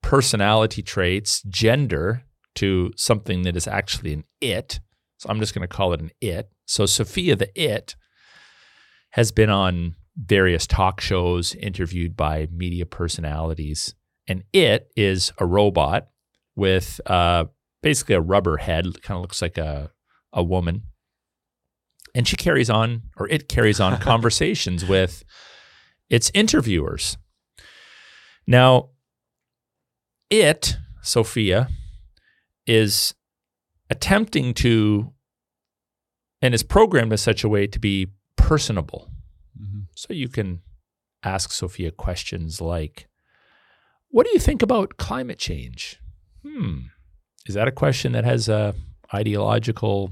personality 0.00 0.82
traits, 0.82 1.42
gender 1.42 2.22
to 2.56 2.92
something 2.96 3.42
that 3.42 3.56
is 3.56 3.66
actually 3.66 4.12
an 4.12 4.24
it. 4.40 4.80
So 5.18 5.28
I'm 5.28 5.40
just 5.40 5.54
going 5.54 5.66
to 5.66 5.74
call 5.74 5.92
it 5.92 6.00
an 6.00 6.10
it. 6.20 6.50
So 6.66 6.86
Sophia 6.86 7.36
the 7.36 7.50
it 7.60 7.96
has 9.10 9.32
been 9.32 9.50
on 9.50 9.94
various 10.16 10.66
talk 10.66 11.00
shows, 11.00 11.54
interviewed 11.54 12.16
by 12.16 12.48
media 12.50 12.86
personalities. 12.86 13.94
And 14.26 14.44
it 14.52 14.88
is 14.96 15.32
a 15.38 15.46
robot 15.46 16.08
with 16.54 17.00
uh, 17.06 17.44
basically 17.82 18.14
a 18.14 18.20
rubber 18.20 18.56
head, 18.56 19.02
kind 19.02 19.16
of 19.16 19.22
looks 19.22 19.42
like 19.42 19.58
a, 19.58 19.90
a 20.32 20.42
woman. 20.42 20.82
And 22.14 22.26
she 22.26 22.36
carries 22.36 22.70
on, 22.70 23.02
or 23.16 23.28
it 23.28 23.48
carries 23.48 23.78
on 23.78 23.98
conversations 24.00 24.84
with 24.84 25.22
its 26.08 26.30
interviewers. 26.34 27.16
Now, 28.46 28.90
it, 30.30 30.76
Sophia, 31.02 31.68
is 32.66 33.14
attempting 33.90 34.54
to 34.54 35.12
and 36.42 36.54
is 36.54 36.62
programmed 36.62 37.12
in 37.12 37.18
such 37.18 37.44
a 37.44 37.48
way 37.48 37.66
to 37.66 37.78
be 37.78 38.08
personable. 38.36 39.10
So 39.94 40.12
you 40.12 40.28
can 40.28 40.60
ask 41.22 41.50
Sophia 41.50 41.90
questions 41.90 42.60
like, 42.60 43.08
What 44.08 44.26
do 44.26 44.32
you 44.32 44.38
think 44.38 44.62
about 44.62 44.98
climate 44.98 45.38
change? 45.38 45.98
Hmm. 46.44 46.78
Is 47.46 47.54
that 47.54 47.68
a 47.68 47.72
question 47.72 48.12
that 48.12 48.24
has 48.24 48.48
a 48.48 48.74
ideological 49.12 50.10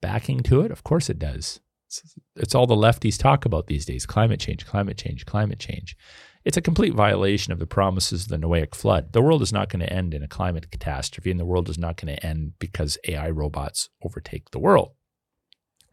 backing 0.00 0.40
to 0.44 0.60
it? 0.60 0.70
Of 0.70 0.84
course 0.84 1.10
it 1.10 1.18
does. 1.18 1.60
It's, 1.88 2.14
it's 2.36 2.54
all 2.54 2.66
the 2.66 2.76
lefties 2.76 3.18
talk 3.18 3.44
about 3.44 3.66
these 3.66 3.84
days 3.84 4.06
climate 4.06 4.40
change, 4.40 4.64
climate 4.66 4.96
change, 4.96 5.26
climate 5.26 5.58
change. 5.58 5.96
It's 6.44 6.58
a 6.58 6.62
complete 6.62 6.92
violation 6.92 7.52
of 7.52 7.58
the 7.58 7.66
promises 7.66 8.24
of 8.24 8.28
the 8.28 8.36
Noahic 8.36 8.74
flood. 8.74 9.12
The 9.12 9.22
world 9.22 9.40
is 9.40 9.52
not 9.52 9.70
going 9.70 9.80
to 9.80 9.90
end 9.92 10.12
in 10.12 10.22
a 10.22 10.28
climate 10.28 10.70
catastrophe, 10.70 11.30
and 11.30 11.40
the 11.40 11.46
world 11.46 11.70
is 11.70 11.78
not 11.78 11.96
going 11.96 12.14
to 12.14 12.26
end 12.26 12.54
because 12.58 12.98
AI 13.08 13.30
robots 13.30 13.88
overtake 14.02 14.50
the 14.50 14.58
world. 14.58 14.92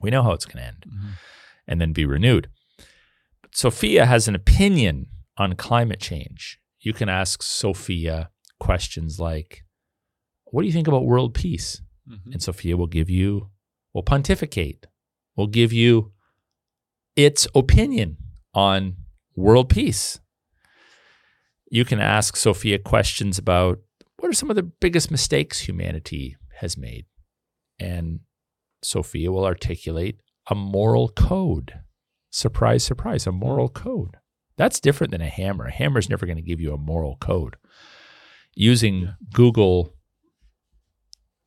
We 0.02 0.10
know 0.10 0.24
how 0.24 0.32
it's 0.32 0.46
going 0.46 0.58
to 0.58 0.68
end 0.68 0.86
mm-hmm. 0.88 1.10
and 1.68 1.80
then 1.80 1.94
be 1.94 2.06
renewed. 2.06 2.50
But 3.42 3.56
Sophia 3.56 4.06
has 4.06 4.28
an 4.28 4.36
opinion 4.36 5.08
on 5.38 5.56
climate 5.56 6.02
change. 6.02 6.60
You 6.80 6.94
can 6.94 7.08
ask 7.08 7.44
Sophia 7.44 8.30
questions 8.60 9.20
like, 9.20 9.64
What 10.46 10.64
do 10.64 10.68
you 10.68 10.74
think 10.74 10.88
about 10.88 11.06
world 11.06 11.34
peace? 11.34 11.82
Mm-hmm. 12.10 12.34
And 12.34 12.44
Sophia 12.44 12.76
will 12.76 12.88
give 12.88 13.10
you, 13.10 13.52
will 13.94 14.04
pontificate, 14.04 14.88
will 15.36 15.48
give 15.48 15.72
you 15.72 16.12
its 17.16 17.48
opinion 17.56 18.18
on 18.54 18.98
world 19.36 19.70
peace. 19.70 20.20
You 21.74 21.86
can 21.86 22.02
ask 22.02 22.36
Sophia 22.36 22.78
questions 22.80 23.38
about 23.38 23.80
what 24.18 24.30
are 24.30 24.34
some 24.34 24.50
of 24.50 24.58
the 24.58 24.62
biggest 24.62 25.10
mistakes 25.10 25.62
humanity 25.62 26.36
has 26.58 26.78
made? 26.78 27.06
And 27.80 28.20
Sophia 28.84 29.32
will 29.32 29.46
articulate 29.46 30.20
a 30.50 30.54
moral 30.54 31.08
code. 31.08 31.80
Surprise, 32.30 32.84
surprise, 32.84 33.26
a 33.26 33.32
moral 33.32 33.70
code. 33.70 34.18
That's 34.58 34.82
different 34.82 35.12
than 35.12 35.22
a 35.22 35.30
hammer. 35.30 35.68
A 35.68 35.72
hammer 35.72 36.00
is 36.00 36.10
never 36.10 36.26
going 36.26 36.36
to 36.36 36.42
give 36.44 36.60
you 36.60 36.74
a 36.74 36.78
moral 36.78 37.16
code. 37.22 37.56
Using 38.54 39.16
Google 39.34 39.96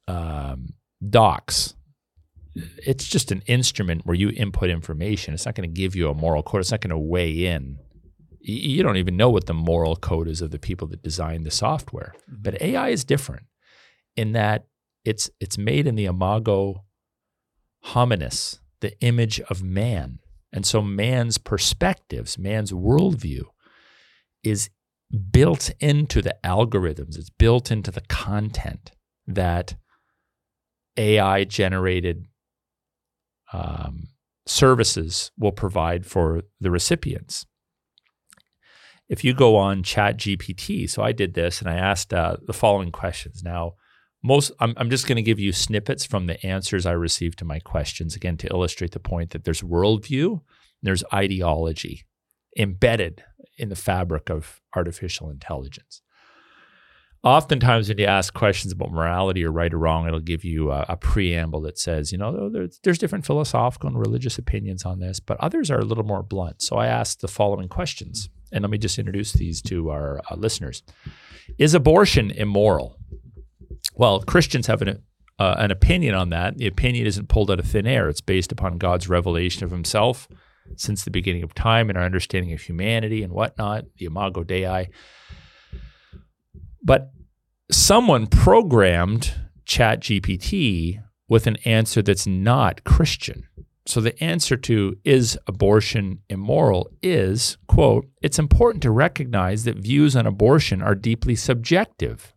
um, 0.08 0.70
Docs, 1.06 1.74
it's 2.54 3.06
just 3.06 3.30
an 3.30 3.42
instrument 3.46 4.06
where 4.06 4.16
you 4.16 4.30
input 4.30 4.70
information. 4.70 5.34
It's 5.34 5.44
not 5.44 5.54
going 5.54 5.68
to 5.68 5.80
give 5.80 5.94
you 5.94 6.08
a 6.08 6.14
moral 6.14 6.42
code. 6.42 6.62
It's 6.62 6.70
not 6.70 6.80
going 6.80 6.90
to 6.90 6.98
weigh 6.98 7.44
in. 7.44 7.78
You 8.46 8.82
don't 8.82 8.98
even 8.98 9.16
know 9.16 9.30
what 9.30 9.46
the 9.46 9.54
moral 9.54 9.96
code 9.96 10.28
is 10.28 10.42
of 10.42 10.50
the 10.50 10.58
people 10.58 10.86
that 10.88 11.02
design 11.02 11.44
the 11.44 11.50
software. 11.50 12.14
But 12.28 12.60
AI 12.60 12.90
is 12.90 13.02
different 13.02 13.46
in 14.16 14.32
that 14.32 14.66
it's 15.04 15.30
it's 15.40 15.56
made 15.56 15.86
in 15.86 15.94
the 15.94 16.04
imago 16.04 16.84
hominis, 17.86 18.58
the 18.80 18.98
image 19.00 19.40
of 19.40 19.62
man. 19.62 20.18
And 20.52 20.66
so 20.66 20.82
man's 20.82 21.38
perspectives, 21.38 22.38
man's 22.38 22.70
worldview 22.70 23.44
is 24.42 24.68
built 25.30 25.70
into 25.80 26.20
the 26.20 26.36
algorithms, 26.44 27.16
it's 27.16 27.30
built 27.30 27.70
into 27.70 27.90
the 27.90 28.02
content 28.02 28.92
that 29.26 29.74
AI 30.96 31.44
generated 31.44 32.26
um, 33.52 34.08
services 34.46 35.30
will 35.38 35.52
provide 35.52 36.04
for 36.04 36.42
the 36.60 36.70
recipients. 36.70 37.46
If 39.08 39.24
you 39.24 39.34
go 39.34 39.56
on 39.56 39.82
Chat 39.82 40.16
GPT, 40.16 40.88
so 40.88 41.02
I 41.02 41.12
did 41.12 41.34
this 41.34 41.60
and 41.60 41.68
I 41.68 41.76
asked 41.76 42.14
uh, 42.14 42.36
the 42.46 42.52
following 42.52 42.90
questions. 42.90 43.42
Now, 43.42 43.74
most 44.22 44.52
I'm, 44.58 44.72
I'm 44.78 44.90
just 44.90 45.06
going 45.06 45.16
to 45.16 45.22
give 45.22 45.38
you 45.38 45.52
snippets 45.52 46.06
from 46.06 46.26
the 46.26 46.44
answers 46.44 46.86
I 46.86 46.92
received 46.92 47.38
to 47.40 47.44
my 47.44 47.58
questions 47.58 48.16
again 48.16 48.38
to 48.38 48.48
illustrate 48.48 48.92
the 48.92 49.00
point 49.00 49.30
that 49.30 49.44
there's 49.44 49.60
worldview, 49.60 50.40
there's 50.82 51.04
ideology 51.12 52.04
embedded 52.56 53.24
in 53.58 53.68
the 53.68 53.76
fabric 53.76 54.30
of 54.30 54.60
artificial 54.74 55.28
intelligence. 55.28 56.00
Oftentimes, 57.24 57.88
when 57.88 57.96
you 57.96 58.04
ask 58.04 58.34
questions 58.34 58.70
about 58.70 58.92
morality 58.92 59.42
or 59.44 59.50
right 59.50 59.72
or 59.72 59.78
wrong, 59.78 60.06
it'll 60.06 60.20
give 60.20 60.44
you 60.44 60.70
a, 60.70 60.84
a 60.90 60.96
preamble 60.98 61.62
that 61.62 61.78
says, 61.78 62.12
you 62.12 62.18
know, 62.18 62.50
there's, 62.50 62.78
there's 62.84 62.98
different 62.98 63.24
philosophical 63.24 63.88
and 63.88 63.98
religious 63.98 64.36
opinions 64.36 64.84
on 64.84 65.00
this, 65.00 65.20
but 65.20 65.40
others 65.40 65.70
are 65.70 65.78
a 65.78 65.84
little 65.84 66.04
more 66.04 66.22
blunt. 66.22 66.60
So 66.60 66.76
I 66.76 66.86
asked 66.86 67.22
the 67.22 67.28
following 67.28 67.68
questions, 67.68 68.28
and 68.52 68.60
let 68.60 68.70
me 68.70 68.76
just 68.76 68.98
introduce 68.98 69.32
these 69.32 69.62
to 69.62 69.88
our 69.88 70.20
uh, 70.30 70.34
listeners. 70.36 70.82
Is 71.56 71.72
abortion 71.72 72.30
immoral? 72.30 72.98
Well, 73.94 74.20
Christians 74.20 74.66
have 74.66 74.82
an, 74.82 75.02
uh, 75.38 75.54
an 75.56 75.70
opinion 75.70 76.14
on 76.14 76.28
that. 76.28 76.58
The 76.58 76.66
opinion 76.66 77.06
isn't 77.06 77.30
pulled 77.30 77.50
out 77.50 77.58
of 77.58 77.66
thin 77.66 77.86
air, 77.86 78.10
it's 78.10 78.20
based 78.20 78.52
upon 78.52 78.76
God's 78.76 79.08
revelation 79.08 79.64
of 79.64 79.70
himself 79.70 80.28
since 80.76 81.04
the 81.04 81.10
beginning 81.10 81.42
of 81.42 81.54
time 81.54 81.88
and 81.88 81.98
our 81.98 82.04
understanding 82.04 82.52
of 82.52 82.60
humanity 82.60 83.22
and 83.22 83.32
whatnot, 83.32 83.84
the 83.98 84.06
Imago 84.06 84.42
Dei. 84.42 84.88
But 86.84 87.10
someone 87.70 88.26
programmed 88.26 89.32
ChatGPT 89.66 91.02
with 91.28 91.46
an 91.46 91.56
answer 91.64 92.02
that's 92.02 92.26
not 92.26 92.84
Christian. 92.84 93.48
So 93.86 94.00
the 94.00 94.22
answer 94.22 94.56
to 94.58 94.96
is 95.04 95.38
abortion 95.46 96.20
immoral 96.28 96.90
is, 97.02 97.58
quote, 97.66 98.06
it's 98.22 98.38
important 98.38 98.82
to 98.82 98.90
recognize 98.90 99.64
that 99.64 99.76
views 99.76 100.16
on 100.16 100.26
abortion 100.26 100.82
are 100.82 100.94
deeply 100.94 101.34
subjective. 101.34 102.32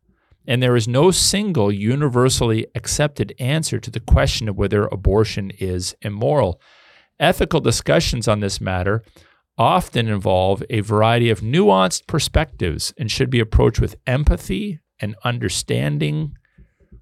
And 0.45 0.63
there 0.63 0.75
is 0.75 0.87
no 0.87 1.11
single 1.11 1.71
universally 1.71 2.67
accepted 2.73 3.33
answer 3.39 3.79
to 3.79 3.91
the 3.91 3.99
question 3.99 4.47
of 4.47 4.57
whether 4.57 4.85
abortion 4.85 5.51
is 5.59 5.95
immoral. 6.01 6.61
Ethical 7.19 7.59
discussions 7.59 8.27
on 8.27 8.39
this 8.39 8.61
matter 8.61 9.03
often 9.57 10.07
involve 10.07 10.63
a 10.69 10.81
variety 10.81 11.29
of 11.29 11.41
nuanced 11.41 12.07
perspectives 12.07 12.93
and 12.97 13.11
should 13.11 13.29
be 13.29 13.39
approached 13.39 13.79
with 13.79 13.95
empathy 14.05 14.79
and 14.99 15.15
understanding 15.23 16.35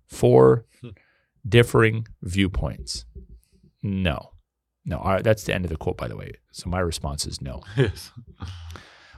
for 0.08 0.66
differing 1.47 2.08
viewpoints? 2.22 3.06
No. 3.84 4.32
No. 4.86 4.97
All 4.97 5.12
right, 5.14 5.24
that's 5.24 5.43
the 5.43 5.53
end 5.53 5.66
of 5.66 5.70
the 5.70 5.78
quote, 5.78 5.97
by 5.97 6.08
the 6.08 6.16
way. 6.16 6.32
So 6.51 6.70
my 6.70 6.80
response 6.80 7.26
is 7.26 7.41
no. 7.41 7.62
Yes. 7.76 8.12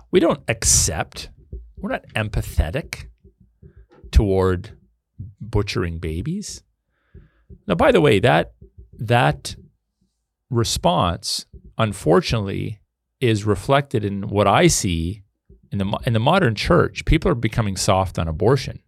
We 0.09 0.21
don't 0.21 0.39
accept, 0.47 1.29
we're 1.75 1.91
not 1.91 2.07
empathetic 2.15 3.07
toward 4.11 4.77
butchering 5.41 5.99
babies. 5.99 6.63
Now, 7.67 7.75
by 7.75 7.91
the 7.91 7.99
way, 7.99 8.19
that 8.19 8.53
that 8.93 9.57
response, 10.49 11.45
unfortunately, 11.77 12.79
is 13.19 13.45
reflected 13.45 14.05
in 14.05 14.29
what 14.29 14.47
I 14.47 14.67
see 14.67 15.23
in 15.71 15.79
the 15.79 15.99
in 16.05 16.13
the 16.13 16.19
modern 16.19 16.55
church. 16.55 17.05
People 17.05 17.31
are 17.31 17.35
becoming 17.35 17.75
soft 17.75 18.19
on 18.19 18.27
abortion. 18.27 18.79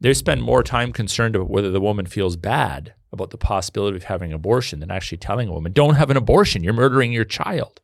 They 0.00 0.12
spend 0.14 0.42
more 0.42 0.62
time 0.62 0.92
concerned 0.92 1.36
about 1.36 1.50
whether 1.50 1.70
the 1.70 1.80
woman 1.80 2.06
feels 2.06 2.36
bad 2.36 2.94
about 3.12 3.30
the 3.30 3.38
possibility 3.38 3.96
of 3.96 4.04
having 4.04 4.32
abortion 4.32 4.80
than 4.80 4.90
actually 4.90 5.18
telling 5.18 5.48
a 5.48 5.52
woman, 5.52 5.72
"Don't 5.72 5.94
have 5.94 6.10
an 6.10 6.16
abortion. 6.16 6.62
You're 6.62 6.74
murdering 6.74 7.12
your 7.12 7.24
child." 7.24 7.80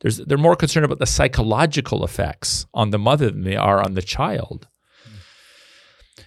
There's, 0.00 0.16
they're 0.16 0.38
more 0.38 0.56
concerned 0.56 0.86
about 0.86 0.98
the 0.98 1.06
psychological 1.06 2.04
effects 2.04 2.66
on 2.72 2.88
the 2.88 2.98
mother 2.98 3.30
than 3.30 3.44
they 3.44 3.56
are 3.56 3.84
on 3.84 3.94
the 3.94 4.02
child. 4.02 4.66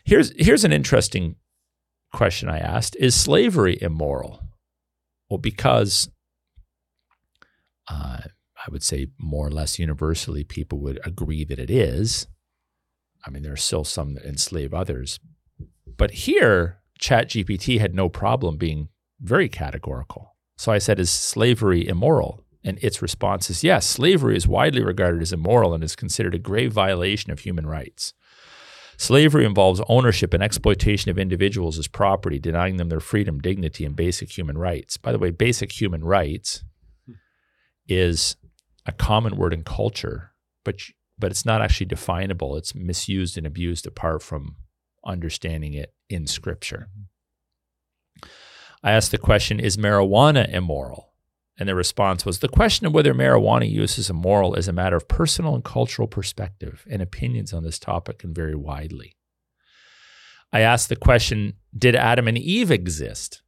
Here's 0.05 0.31
here's 0.37 0.63
an 0.63 0.73
interesting 0.73 1.37
question 2.13 2.49
I 2.49 2.59
asked: 2.59 2.95
Is 2.99 3.15
slavery 3.15 3.79
immoral? 3.81 4.41
Well, 5.29 5.39
because 5.39 6.07
uh, 7.89 8.19
I 8.65 8.71
would 8.71 8.83
say 8.83 9.07
more 9.17 9.47
or 9.47 9.51
less 9.51 9.77
universally, 9.79 10.43
people 10.43 10.79
would 10.79 10.99
agree 11.03 11.43
that 11.45 11.59
it 11.59 11.69
is. 11.69 12.27
I 13.25 13.29
mean, 13.29 13.43
there 13.43 13.53
are 13.53 13.57
still 13.57 13.83
some 13.83 14.13
that 14.13 14.25
enslave 14.25 14.73
others, 14.73 15.19
but 15.97 16.11
here, 16.11 16.79
ChatGPT 16.99 17.79
had 17.79 17.93
no 17.93 18.09
problem 18.09 18.57
being 18.57 18.89
very 19.19 19.49
categorical. 19.49 20.35
So 20.57 20.71
I 20.71 20.77
said, 20.77 20.99
"Is 20.99 21.09
slavery 21.11 21.87
immoral?" 21.87 22.43
And 22.63 22.79
its 22.81 23.01
response 23.01 23.49
is 23.49 23.63
yes, 23.63 23.85
slavery 23.85 24.37
is 24.37 24.47
widely 24.47 24.81
regarded 24.81 25.21
as 25.21 25.33
immoral 25.33 25.73
and 25.73 25.83
is 25.83 25.95
considered 25.95 26.33
a 26.33 26.39
grave 26.39 26.71
violation 26.71 27.31
of 27.31 27.39
human 27.39 27.65
rights. 27.67 28.13
Slavery 28.97 29.43
involves 29.43 29.81
ownership 29.89 30.33
and 30.33 30.41
exploitation 30.41 31.11
of 31.11 31.17
individuals 31.17 31.77
as 31.77 31.87
property, 31.87 32.39
denying 32.39 32.77
them 32.77 32.89
their 32.89 32.99
freedom, 32.99 33.39
dignity, 33.39 33.83
and 33.85 33.95
basic 33.95 34.37
human 34.37 34.57
rights. 34.57 34.97
By 34.97 35.11
the 35.11 35.19
way, 35.19 35.31
basic 35.31 35.81
human 35.81 36.03
rights 36.05 36.63
hmm. 37.05 37.13
is 37.87 38.37
a 38.85 38.91
common 38.91 39.37
word 39.37 39.53
in 39.53 39.63
culture, 39.63 40.31
but 40.63 40.75
but 41.17 41.31
it's 41.31 41.45
not 41.45 41.61
actually 41.61 41.85
definable. 41.85 42.57
It's 42.57 42.73
misused 42.73 43.37
and 43.37 43.45
abused 43.45 43.85
apart 43.85 44.23
from 44.23 44.55
understanding 45.05 45.73
it 45.73 45.93
in 46.09 46.27
scripture. 46.27 46.87
Mm-hmm. 46.89 48.29
I 48.83 48.91
asked 48.91 49.11
the 49.11 49.17
question, 49.17 49.59
is 49.59 49.77
marijuana 49.77 50.53
immoral? 50.53 51.13
And 51.57 51.69
the 51.69 51.75
response 51.75 52.25
was 52.25 52.39
the 52.39 52.49
question 52.49 52.87
of 52.87 52.93
whether 52.93 53.13
marijuana 53.13 53.69
use 53.69 53.97
is 53.97 54.09
immoral 54.09 54.55
is 54.55 54.67
a 54.67 54.73
matter 54.73 54.95
of 54.97 55.07
personal 55.07 55.55
and 55.55 55.63
cultural 55.63 56.07
perspective, 56.07 56.85
and 56.89 57.01
opinions 57.01 57.53
on 57.53 57.63
this 57.63 57.79
topic 57.79 58.19
can 58.19 58.33
vary 58.33 58.55
widely. 58.55 59.15
I 60.51 60.61
asked 60.61 60.89
the 60.89 60.95
question 60.95 61.53
Did 61.77 61.95
Adam 61.95 62.27
and 62.27 62.37
Eve 62.37 62.71
exist? 62.71 63.42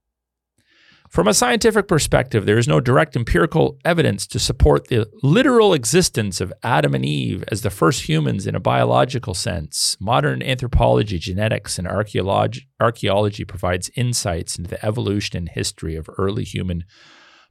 From 1.15 1.29
a 1.29 1.33
scientific 1.33 1.87
perspective, 1.87 2.45
there 2.45 2.57
is 2.57 2.67
no 2.67 2.81
direct 2.81 3.15
empirical 3.15 3.79
evidence 3.85 4.27
to 4.27 4.37
support 4.37 4.89
the 4.89 5.07
literal 5.23 5.73
existence 5.73 6.41
of 6.41 6.51
Adam 6.61 6.93
and 6.93 7.05
Eve 7.05 7.41
as 7.49 7.61
the 7.61 7.69
first 7.69 8.09
humans 8.09 8.45
in 8.45 8.53
a 8.53 8.59
biological 8.59 9.33
sense. 9.33 9.95
Modern 10.01 10.43
anthropology, 10.43 11.17
genetics, 11.17 11.79
and 11.79 11.87
archaeology, 11.87 12.67
archaeology 12.81 13.45
provides 13.45 13.89
insights 13.95 14.57
into 14.57 14.69
the 14.69 14.85
evolution 14.85 15.37
and 15.37 15.47
history 15.47 15.95
of 15.95 16.09
early 16.17 16.43
human 16.43 16.83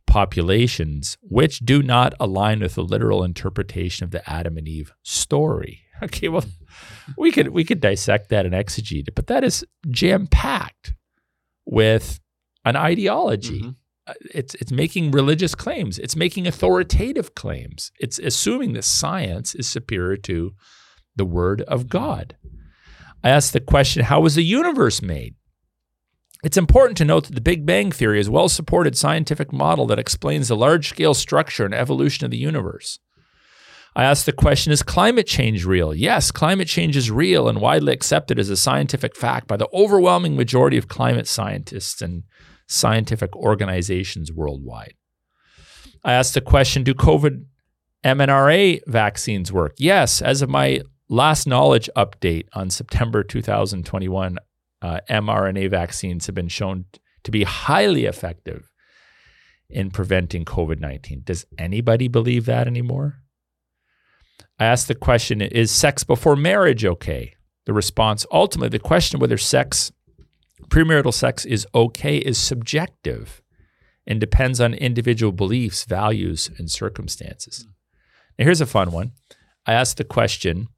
populations 0.07 1.17
which 1.23 1.61
do 1.61 1.83
not 1.83 2.13
align 2.21 2.61
with 2.61 2.75
the 2.75 2.85
literal 2.85 3.25
interpretation 3.25 4.05
of 4.05 4.11
the 4.11 4.31
Adam 4.31 4.59
and 4.59 4.69
Eve 4.69 4.93
story. 5.03 5.81
Okay, 6.03 6.29
well, 6.29 6.45
we 7.17 7.31
could 7.31 7.49
we 7.49 7.65
could 7.65 7.81
dissect 7.81 8.29
that 8.29 8.45
and 8.45 8.55
exegete 8.55 9.09
it, 9.09 9.15
but 9.15 9.29
that 9.29 9.43
is 9.43 9.65
jam 9.91 10.27
packed 10.27 10.93
with 11.65 12.21
an 12.65 12.77
ideology. 12.77 13.61
Mhm. 13.61 13.77
Uh, 14.07 14.15
It's 14.35 14.55
it's 14.57 14.73
making 14.73 15.11
religious 15.13 15.55
claims. 15.55 15.99
It's 15.99 16.17
making 16.17 16.47
authoritative 16.47 17.35
claims. 17.35 17.91
It's 17.99 18.19
assuming 18.19 18.75
that 18.75 18.85
science 18.85 19.55
is 19.55 19.67
superior 19.67 20.17
to 20.19 20.53
the 21.17 21.25
word 21.25 21.63
of 21.63 21.89
God. 21.89 22.37
I 23.23 23.31
asked 23.31 23.53
the 23.55 23.61
question, 23.61 24.05
how 24.05 24.21
was 24.21 24.35
the 24.35 24.45
universe 24.45 25.01
made? 25.01 25.35
It's 26.43 26.59
important 26.59 26.99
to 26.99 27.07
note 27.07 27.25
that 27.27 27.35
the 27.35 27.41
Big 27.41 27.65
Bang 27.65 27.91
Theory 27.91 28.21
is 28.21 28.29
a 28.29 28.33
well 28.33 28.51
supported 28.51 28.99
scientific 28.99 29.51
model 29.53 29.87
that 29.87 29.99
explains 29.99 30.49
the 30.49 30.57
large 30.57 30.91
scale 30.91 31.15
structure 31.15 31.65
and 31.65 31.73
evolution 31.75 32.27
of 32.27 32.31
the 32.31 32.37
universe. 32.37 32.99
I 33.97 34.05
asked 34.05 34.27
the 34.27 34.33
question 34.33 34.71
Is 34.73 34.83
climate 34.83 35.27
change 35.27 35.65
real? 35.65 35.95
Yes, 35.95 36.31
climate 36.31 36.69
change 36.69 36.97
is 36.99 37.11
real 37.11 37.49
and 37.49 37.61
widely 37.63 37.95
accepted 37.95 38.39
as 38.39 38.51
a 38.51 38.57
scientific 38.57 39.17
fact 39.17 39.47
by 39.47 39.57
the 39.57 39.69
overwhelming 39.73 40.37
majority 40.37 40.77
of 40.77 40.89
climate 40.89 41.27
scientists 41.29 42.03
and 42.03 42.25
scientific 42.67 43.35
organizations 43.37 44.33
worldwide. 44.33 44.95
I 46.05 46.13
asked 46.13 46.35
the 46.35 46.41
question 46.41 46.83
Do 46.83 46.95
COVID 46.95 47.45
mRNA 48.05 48.81
vaccines 48.87 49.53
work? 49.53 49.75
Yes, 49.79 50.21
as 50.21 50.43
of 50.43 50.51
my 50.51 50.83
last 51.09 51.47
knowledge 51.47 51.89
update 51.97 52.47
on 52.53 52.71
September 52.71 53.23
2021, 53.23 54.39
uh, 54.83 55.01
mRNA 55.09 55.71
vaccines 55.71 56.27
have 56.27 56.35
been 56.35 56.49
shown 56.49 56.85
to 57.23 57.31
be 57.31 57.45
highly 57.45 58.05
effective 58.05 58.71
in 59.71 59.91
preventing 59.91 60.45
COVID 60.45 60.79
19. 60.81 61.23
Does 61.25 61.47
anybody 61.59 62.09
believe 62.09 62.45
that 62.47 62.67
anymore? 62.67 63.21
I 64.59 64.67
asked 64.67 64.89
the 64.89 64.95
question 64.95 65.41
Is 65.41 65.71
sex 65.71 66.05
before 66.05 66.37
marriage 66.37 66.85
okay? 66.85 67.35
The 67.67 67.73
response 67.73 68.27
ultimately, 68.31 68.77
the 68.77 68.79
question 68.79 69.21
whether 69.21 69.39
sex, 69.39 69.91
premarital 70.69 71.15
sex, 71.15 71.45
is 71.45 71.67
okay 71.75 72.19
is 72.19 72.39
subjective 72.39 73.43
and 74.07 74.21
depends 74.21 74.61
on 74.61 74.75
individual 74.75 75.33
beliefs, 75.33 75.85
values, 75.85 76.51
and 76.59 76.71
circumstances. 76.71 77.65
Hmm. 77.65 77.71
Now, 78.39 78.45
here's 78.47 78.61
a 78.61 78.67
fun 78.67 78.91
one. 78.91 79.13
I 79.67 79.73
asked 79.75 79.97
the 79.97 80.05
question 80.05 80.69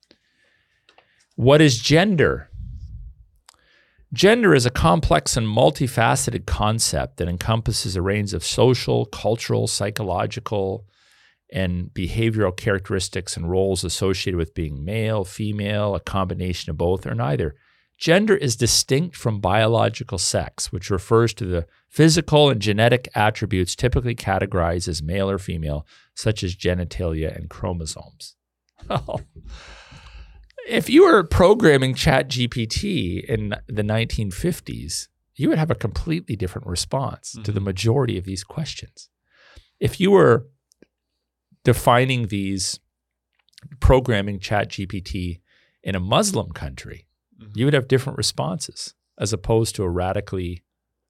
What 1.35 1.61
is 1.61 1.79
gender? 1.79 2.51
Gender 4.12 4.55
is 4.55 4.64
a 4.64 4.70
complex 4.70 5.37
and 5.37 5.47
multifaceted 5.47 6.47
concept 6.47 7.16
that 7.16 7.29
encompasses 7.29 7.97
a 7.97 8.03
range 8.03 8.33
of 8.33 8.45
social, 8.45 9.05
cultural, 9.07 9.66
psychological, 9.66 10.87
and 11.53 11.91
behavioral 11.93 12.57
characteristics 12.57 13.37
and 13.37 13.51
roles 13.51 13.85
associated 13.85 14.39
with 14.39 14.55
being 14.55 14.85
male, 14.85 15.24
female, 15.24 15.95
a 15.95 16.01
combination 16.01 16.70
of 16.70 16.77
both, 16.77 17.05
or 17.07 17.14
neither. 17.14 17.57
Gender 17.99 18.36
is 18.36 18.57
distinct 18.57 19.16
from 19.16 19.40
biological 19.40 20.18
sex, 20.18 20.70
which 20.70 20.90
refers 20.90 21.32
to 21.34 21.47
the 21.47 21.66
physical 21.88 22.51
and 22.51 22.61
genetic 22.61 23.09
attributes 23.14 23.74
typically 23.74 24.14
categorized 24.14 24.86
as 24.86 25.03
male 25.03 25.30
or 25.30 25.38
female, 25.38 25.86
such 26.14 26.42
as 26.42 26.55
genitalia 26.55 27.34
and 27.34 27.49
chromosomes. 27.49 28.36
Oh. 28.90 29.20
if 30.68 30.90
you 30.90 31.05
were 31.05 31.24
programming 31.24 31.94
ChatGPT 31.94 33.24
in 33.24 33.55
the 33.66 33.82
1950s, 33.82 35.09
you 35.34 35.49
would 35.49 35.59
have 35.59 35.70
a 35.70 35.74
completely 35.74 36.36
different 36.36 36.66
response 36.66 37.32
to 37.32 37.40
the 37.40 37.53
mm-hmm. 37.53 37.64
majority 37.64 38.18
of 38.18 38.24
these 38.24 38.44
questions. 38.44 39.09
If 39.80 40.01
you 40.01 40.11
were 40.11 40.47
defining 41.64 42.28
these 42.28 42.78
programming 43.80 44.38
ChatGPT 44.38 45.40
in 45.82 45.94
a 45.94 46.01
Muslim 46.01 46.53
country, 46.53 47.07
Mhm. 47.41 47.57
you 47.57 47.64
would 47.66 47.74
have 47.74 47.89
different 47.89 48.16
responses 48.18 48.95
as 49.18 49.32
opposed 49.32 49.74
to 49.76 49.82
a 49.82 49.89
radically 49.91 50.62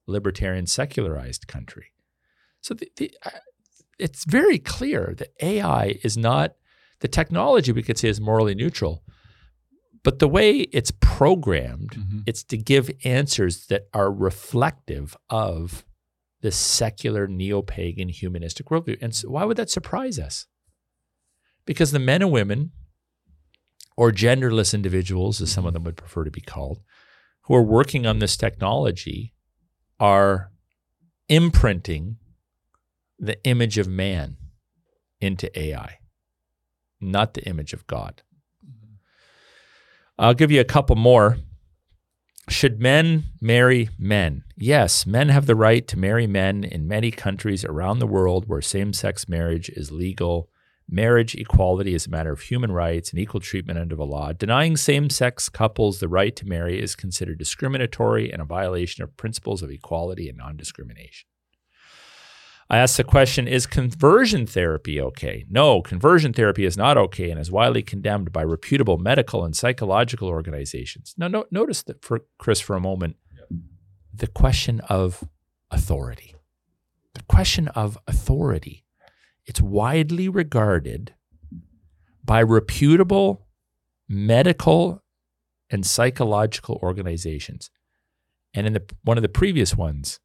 libertarian 0.07 0.66
secularized 0.66 1.47
country. 1.49 1.87
So 2.61 2.74
the, 2.74 2.91
the, 2.97 3.12
uh, 3.24 3.31
it's 3.99 4.24
very 4.24 4.59
clear 4.59 5.14
that 5.18 5.33
AI 5.43 5.99
is 6.03 6.16
not 6.16 6.55
the 7.01 7.09
technology 7.09 7.72
we 7.72 7.83
could 7.83 7.99
say 7.99 8.09
is 8.09 8.20
morally 8.20 8.55
neutral, 8.55 9.05
but 10.03 10.18
the 10.20 10.29
way 10.29 10.61
it's 10.72 10.93
programmed, 11.01 11.91
Mhm. 11.91 12.22
it's 12.27 12.45
to 12.45 12.57
give 12.57 12.91
answers 13.05 13.66
that 13.66 13.89
are 13.93 14.12
reflective 14.12 15.16
of 15.31 15.85
the 16.43 16.53
secular 16.53 17.27
neo-pagan 17.27 18.09
humanistic 18.11 18.66
worldview. 18.66 18.99
And 19.01 19.14
so 19.14 19.31
why 19.31 19.45
would 19.45 19.57
that 19.57 19.70
surprise 19.70 20.18
us? 20.18 20.47
Because 21.64 21.91
the 21.91 21.99
men 21.99 22.22
and 22.22 22.31
women, 22.31 22.72
or 23.97 24.12
genderless 24.12 24.74
individuals, 24.74 25.40
as 25.40 25.51
some 25.51 25.66
of 25.66 25.72
them 25.72 25.84
would 25.84 25.97
prefer 25.97 26.24
to 26.24 26.30
be 26.30 26.40
called, 26.40 26.80
who 27.42 27.55
are 27.55 27.62
working 27.62 28.07
on 28.07 28.18
this 28.18 28.36
technology 28.36 29.32
are 29.99 30.51
imprinting 31.28 32.16
the 33.18 33.42
image 33.44 33.78
of 33.78 33.88
man 33.88 34.36
into 35.20 35.59
AI, 35.59 35.99
not 37.01 37.34
the 37.34 37.44
image 37.49 37.72
of 37.72 37.86
God. 37.86 38.22
I'll 40.18 40.34
give 40.34 40.51
you 40.51 40.61
a 40.61 40.64
couple 40.64 40.97
more. 40.97 41.38
should 42.49 42.80
men 42.80 43.24
marry 43.40 43.88
men? 43.99 44.44
Yes, 44.57 45.07
men 45.07 45.30
have 45.30 45.47
the 45.47 45.57
right 45.57 45.86
to 45.88 45.99
marry 45.99 46.26
men 46.26 46.64
in 46.64 46.86
many 46.86 47.11
countries 47.11 47.64
around 47.64 47.99
the 47.99 48.07
world 48.07 48.49
where 48.49 48.62
same 48.62 48.92
sex 48.92 49.28
marriage 49.28 49.68
is 49.70 49.90
legal. 49.90 50.49
Marriage 50.89 51.34
equality 51.34 51.95
is 51.95 52.07
a 52.07 52.11
matter 52.11 52.32
of 52.32 52.41
human 52.41 52.70
rights 52.70 53.11
and 53.11 53.18
equal 53.18 53.41
treatment 53.41 53.78
under 53.78 53.97
the 53.97 54.07
law. 54.07 54.32
Denying 54.32 54.76
same 54.76 55.11
sex 55.11 55.49
couples 55.49 55.99
the 55.99 56.09
right 56.09 56.37
to 56.37 56.47
marry 56.47 56.80
is 56.80 56.95
considered 56.95 57.39
discriminatory 57.39 58.32
and 58.32 58.41
a 58.41 58.45
violation 58.45 59.03
of 59.03 59.16
principles 59.16 59.62
of 59.62 59.70
equality 59.70 60.28
and 60.28 60.39
non 60.39 60.57
discrimination. 60.57 61.28
I 62.68 62.78
asked 62.78 62.97
the 62.97 63.05
question 63.05 63.49
Is 63.49 63.66
conversion 63.66 64.47
therapy 64.47 65.01
okay? 65.01 65.45
No, 65.51 65.82
conversion 65.82 66.32
therapy 66.32 66.64
is 66.64 66.76
not 66.76 66.97
okay 66.97 67.30
and 67.30 67.41
is 67.41 67.51
widely 67.51 67.82
condemned 67.82 68.32
by 68.32 68.45
reputable 68.45 68.99
medical 68.99 69.45
and 69.45 69.57
psychological 69.57 70.28
organizations. 70.28 71.14
Now, 71.16 71.28
no, 71.28 71.45
notice 71.51 71.82
that 71.84 72.05
for 72.05 72.20
Chris, 72.39 72.61
for 72.61 72.76
a 72.76 72.80
moment, 72.80 73.16
the 74.12 74.26
question 74.28 74.80
of 74.89 75.24
authority. 75.70 76.34
The 77.14 77.22
question 77.22 77.68
of 77.68 77.99
authority. 78.07 78.86
It's 79.47 79.61
widely 79.61 80.28
regarded 80.28 81.14
by 82.24 82.42
reputable 82.42 83.47
medical 84.09 85.03
and 85.70 85.86
psychological 85.86 86.78
organizations. 86.82 87.70
And 88.55 88.66
in 88.66 88.72
the, 88.72 88.82
one 89.03 89.18
of 89.18 89.22
the 89.22 89.28
previous 89.28 89.76
ones, 89.76 90.20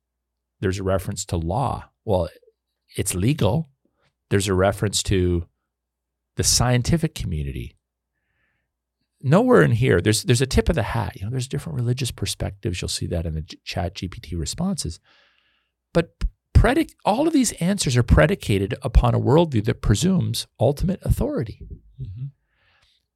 there's 0.60 0.80
a 0.80 0.84
reference 0.84 1.26
to 1.26 1.38
law 1.38 1.92
well, 2.06 2.30
it's 2.96 3.14
legal. 3.14 3.70
There's 4.30 4.48
a 4.48 4.54
reference 4.54 5.04
to 5.04 5.46
the 6.38 6.44
scientific 6.44 7.16
community. 7.16 7.78
Nowhere 9.22 9.62
in 9.62 9.72
here, 9.72 10.02
there's 10.02 10.24
there's 10.24 10.42
a 10.42 10.48
tip 10.48 10.68
of 10.68 10.76
the 10.76 10.84
hat. 10.84 11.16
You 11.16 11.26
know, 11.26 11.32
there's 11.32 11.48
different 11.48 11.78
religious 11.78 12.10
perspectives. 12.10 12.82
You'll 12.82 12.90
see 12.90 13.06
that 13.08 13.26
in 13.26 13.36
the 13.36 13.44
chat 13.64 13.96
GPT 13.96 14.38
responses. 14.38 15.00
But 15.94 16.16
predic- 16.62 16.94
all 17.04 17.28
of 17.28 17.34
these 17.34 17.52
answers 17.54 17.98
are 17.98 18.04
predicated 18.04 18.76
upon 18.82 19.16
a 19.16 19.20
worldview 19.20 19.64
that 19.66 19.82
presumes 19.82 20.48
ultimate 20.60 21.00
authority. 21.04 21.62
Mm-hmm. 22.02 22.26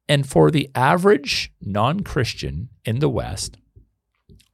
And 0.08 0.28
for 0.28 0.50
the 0.50 0.70
average 0.74 1.52
non 1.60 2.00
Christian 2.00 2.70
in 2.84 3.00
the 3.00 3.08
West, 3.08 3.56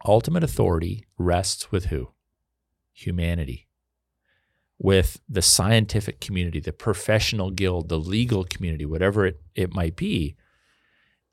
ultimate 0.07 0.45
authority 0.45 1.05
rests 1.19 1.71
with 1.71 1.87
who? 1.87 2.11
Humanity 2.93 3.69
with 4.83 5.21
the 5.29 5.43
scientific 5.43 6.21
community, 6.21 6.59
the 6.59 6.73
professional 6.73 7.53
guild, 7.53 7.89
the 7.89 7.99
legal 7.99 8.43
community, 8.43 8.85
whatever 8.85 9.25
it, 9.25 9.41
it 9.55 9.73
might 9.73 9.95
be. 9.95 10.35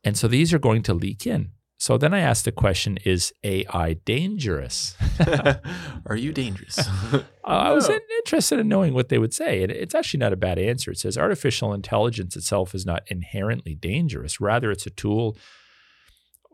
And 0.04 0.16
so 0.16 0.28
these 0.28 0.54
are 0.54 0.60
going 0.60 0.84
to 0.84 0.94
leak 0.94 1.26
in. 1.26 1.52
So 1.80 1.98
then 1.98 2.14
I 2.14 2.20
asked 2.20 2.44
the 2.44 2.52
question 2.52 2.98
Is 3.06 3.34
AI 3.44 3.94
dangerous? 3.94 4.96
are 6.06 6.16
you 6.16 6.34
dangerous? 6.34 6.78
uh, 7.14 7.24
I 7.44 7.72
was 7.72 7.90
interested 8.20 8.60
in 8.60 8.68
knowing 8.68 8.94
what 8.94 9.08
they 9.08 9.18
would 9.18 9.34
say. 9.34 9.64
And 9.64 9.72
it's 9.72 9.96
actually 9.96 10.20
not 10.20 10.34
a 10.34 10.38
bad 10.38 10.60
answer. 10.60 10.92
It 10.92 11.00
says 11.00 11.18
artificial 11.18 11.74
intelligence 11.74 12.36
itself 12.36 12.76
is 12.76 12.86
not 12.86 13.04
inherently 13.08 13.76
dangerous, 13.76 14.42
rather, 14.42 14.70
it's 14.72 14.86
a 14.86 14.92
tool. 14.92 15.38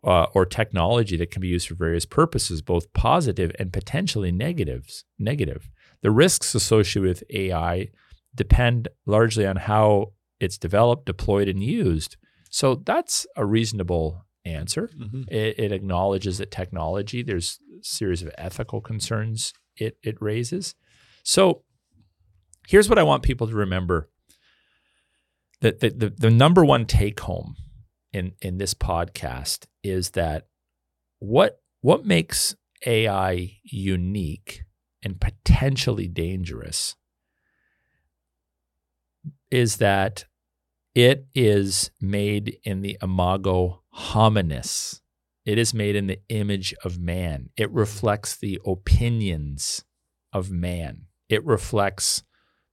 Uh, 0.03 0.27
or 0.35 0.45
technology 0.45 1.17
that 1.17 1.31
can 1.31 1.41
be 1.41 1.47
used 1.47 1.67
for 1.67 1.73
various 1.73 2.05
purposes, 2.05 2.61
both 2.61 2.93
positive 2.93 3.51
and 3.57 3.73
potentially 3.73 4.31
negatives. 4.31 5.03
Negative. 5.17 5.71
The 6.03 6.11
risks 6.11 6.53
associated 6.53 7.09
with 7.09 7.23
AI 7.31 7.87
depend 8.35 8.87
largely 9.07 9.47
on 9.47 9.55
how 9.55 10.13
it's 10.39 10.59
developed, 10.59 11.07
deployed, 11.07 11.47
and 11.47 11.63
used. 11.63 12.17
So 12.51 12.75
that's 12.75 13.25
a 13.35 13.47
reasonable 13.47 14.24
answer. 14.45 14.89
Mm-hmm. 14.97 15.23
It, 15.27 15.59
it, 15.59 15.71
acknowledges 15.71 16.37
that 16.37 16.51
technology, 16.51 17.23
there's 17.23 17.59
a 17.79 17.83
series 17.83 18.21
of 18.21 18.31
ethical 18.37 18.81
concerns 18.81 19.53
it, 19.77 19.97
it 20.03 20.21
raises. 20.21 20.75
So 21.23 21.63
here's 22.67 22.87
what 22.87 22.99
I 22.99 23.03
want 23.03 23.23
people 23.23 23.47
to 23.47 23.55
remember 23.55 24.09
that 25.61 25.79
the, 25.79 25.89
the, 25.89 26.09
the 26.09 26.29
number 26.29 26.63
one 26.63 26.85
take 26.85 27.19
home 27.21 27.55
in, 28.13 28.33
in 28.41 28.57
this 28.57 28.73
podcast 28.73 29.65
is 29.83 30.11
that 30.11 30.47
what, 31.19 31.61
what 31.81 32.05
makes 32.05 32.55
AI 32.85 33.57
unique 33.63 34.63
and 35.03 35.19
potentially 35.19 36.07
dangerous 36.07 36.95
is 39.49 39.77
that 39.77 40.25
it 40.93 41.27
is 41.35 41.91
made 42.01 42.57
in 42.63 42.81
the 42.81 42.97
imago 43.01 43.83
hominis. 43.97 45.01
It 45.45 45.57
is 45.57 45.73
made 45.73 45.95
in 45.95 46.07
the 46.07 46.19
image 46.29 46.73
of 46.83 46.99
man. 46.99 47.49
It 47.55 47.71
reflects 47.71 48.35
the 48.35 48.59
opinions 48.65 49.85
of 50.33 50.49
man. 50.49 51.05
It 51.29 51.45
reflects 51.45 52.23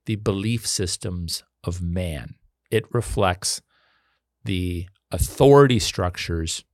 the 0.07 0.16
belief 0.16 0.66
systems 0.66 1.45
of 1.64 1.83
man. 1.83 2.37
It 2.70 2.85
reflects 2.93 3.61
the 4.45 4.87
authority 5.11 5.79
structures 5.79 6.64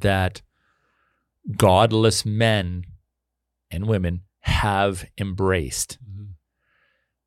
that 0.00 0.42
godless 1.56 2.24
men 2.24 2.84
and 3.70 3.86
women 3.86 4.22
have 4.40 5.06
embraced. 5.18 5.98
Mm-hmm. 6.02 6.32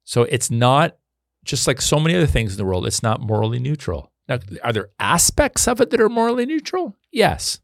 So 0.04 0.24
it's 0.24 0.52
not 0.52 0.98
just 1.46 1.68
like 1.68 1.82
so 1.82 2.00
many 2.00 2.16
other 2.16 2.28
things 2.28 2.54
in 2.54 2.58
the 2.58 2.66
world, 2.66 2.86
it's 2.86 3.04
not 3.04 3.22
morally 3.22 3.60
neutral. 3.60 4.12
Now, 4.28 4.40
are 4.64 4.74
there 4.74 4.90
aspects 5.00 5.68
of 5.68 5.80
it 5.80 5.90
that 5.90 6.02
are 6.02 6.10
morally 6.10 6.46
neutral? 6.46 6.96
Yes. 7.12 7.60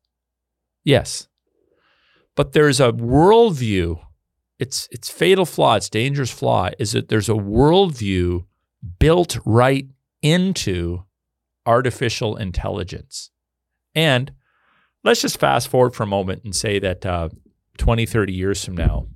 Yes. 0.84 1.28
But 2.36 2.53
there's 2.53 2.80
a 2.80 2.91
worldview. 2.91 3.99
It's 4.59 4.88
it's 4.91 5.09
fatal 5.09 5.45
flaw, 5.45 5.76
it's 5.76 5.89
dangerous 5.89 6.32
flaw, 6.32 6.70
is 6.80 6.93
that 6.93 7.09
there's 7.09 7.30
a 7.30 7.34
worldview 7.34 8.45
built 8.99 9.38
right 9.45 9.88
into 10.22 11.03
artificial 11.66 12.36
intelligence. 12.38 13.30
And 13.95 14.32
let's 15.03 15.22
just 15.22 15.39
fast 15.39 15.68
forward 15.68 15.95
for 15.95 16.03
a 16.03 16.07
moment 16.07 16.43
and 16.43 16.55
say 16.55 16.80
that 16.80 17.05
uh, 17.05 17.30
20, 17.78 18.05
30 18.05 18.34
years 18.34 18.64
from 18.64 18.78
now, 18.78 19.07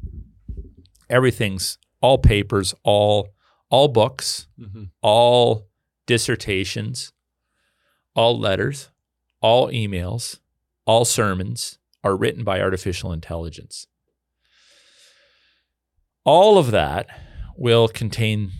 everything's 1.09 1.77
all 2.01 2.17
papers, 2.17 2.73
all 2.83 3.29
all 3.69 3.87
books, 3.87 4.47
mm-hmm. 4.59 4.85
all 5.01 5.67
dissertations, 6.05 7.11
all 8.17 8.39
letters, 8.39 8.89
all 9.41 9.69
emails, 9.69 10.39
all 10.85 11.05
sermons 11.05 11.77
are 12.03 12.17
written 12.17 12.43
by 12.43 12.59
artificial 12.59 13.13
intelligence. 13.13 13.85
All 16.25 16.57
of 16.57 16.71
that 16.71 17.07
will 17.55 17.87
contain 17.87 18.51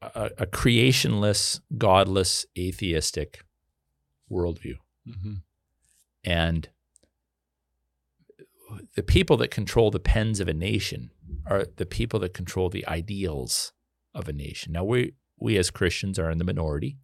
a, 0.00 0.30
a 0.38 0.46
creationless, 0.46 1.60
godless, 1.76 2.46
atheistic 2.56 3.40
worldview. 4.30 4.76
Mm-hmm. 5.06 5.34
And 6.22 6.68
the 8.94 9.02
people 9.02 9.36
that 9.38 9.50
control 9.50 9.90
the 9.90 9.98
pens 9.98 10.38
of 10.38 10.46
a 10.46 10.54
nation 10.54 11.10
are 11.44 11.64
the 11.76 11.86
people 11.86 12.20
that 12.20 12.34
control 12.34 12.68
the 12.68 12.86
ideals 12.86 13.72
of 14.14 14.28
a 14.28 14.32
nation. 14.32 14.72
Now, 14.72 14.84
we, 14.84 15.14
we 15.36 15.58
as 15.58 15.70
Christians 15.70 16.20
are 16.20 16.30
in 16.30 16.38
the 16.38 16.44
minority, 16.44 16.98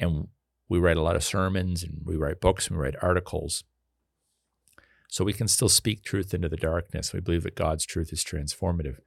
and 0.00 0.28
we 0.68 0.78
write 0.78 0.96
a 0.96 1.02
lot 1.02 1.16
of 1.16 1.24
sermons 1.24 1.82
and 1.82 2.00
we 2.04 2.16
write 2.16 2.40
books 2.40 2.68
and 2.68 2.76
we 2.76 2.82
write 2.82 2.96
articles. 3.02 3.64
So 5.08 5.24
we 5.24 5.32
can 5.32 5.48
still 5.48 5.68
speak 5.68 6.02
truth 6.02 6.34
into 6.34 6.48
the 6.48 6.56
darkness. 6.56 7.12
We 7.12 7.20
believe 7.20 7.44
that 7.44 7.54
God's 7.54 7.86
truth 7.86 8.12
is 8.12 8.24
transformative. 8.24 8.98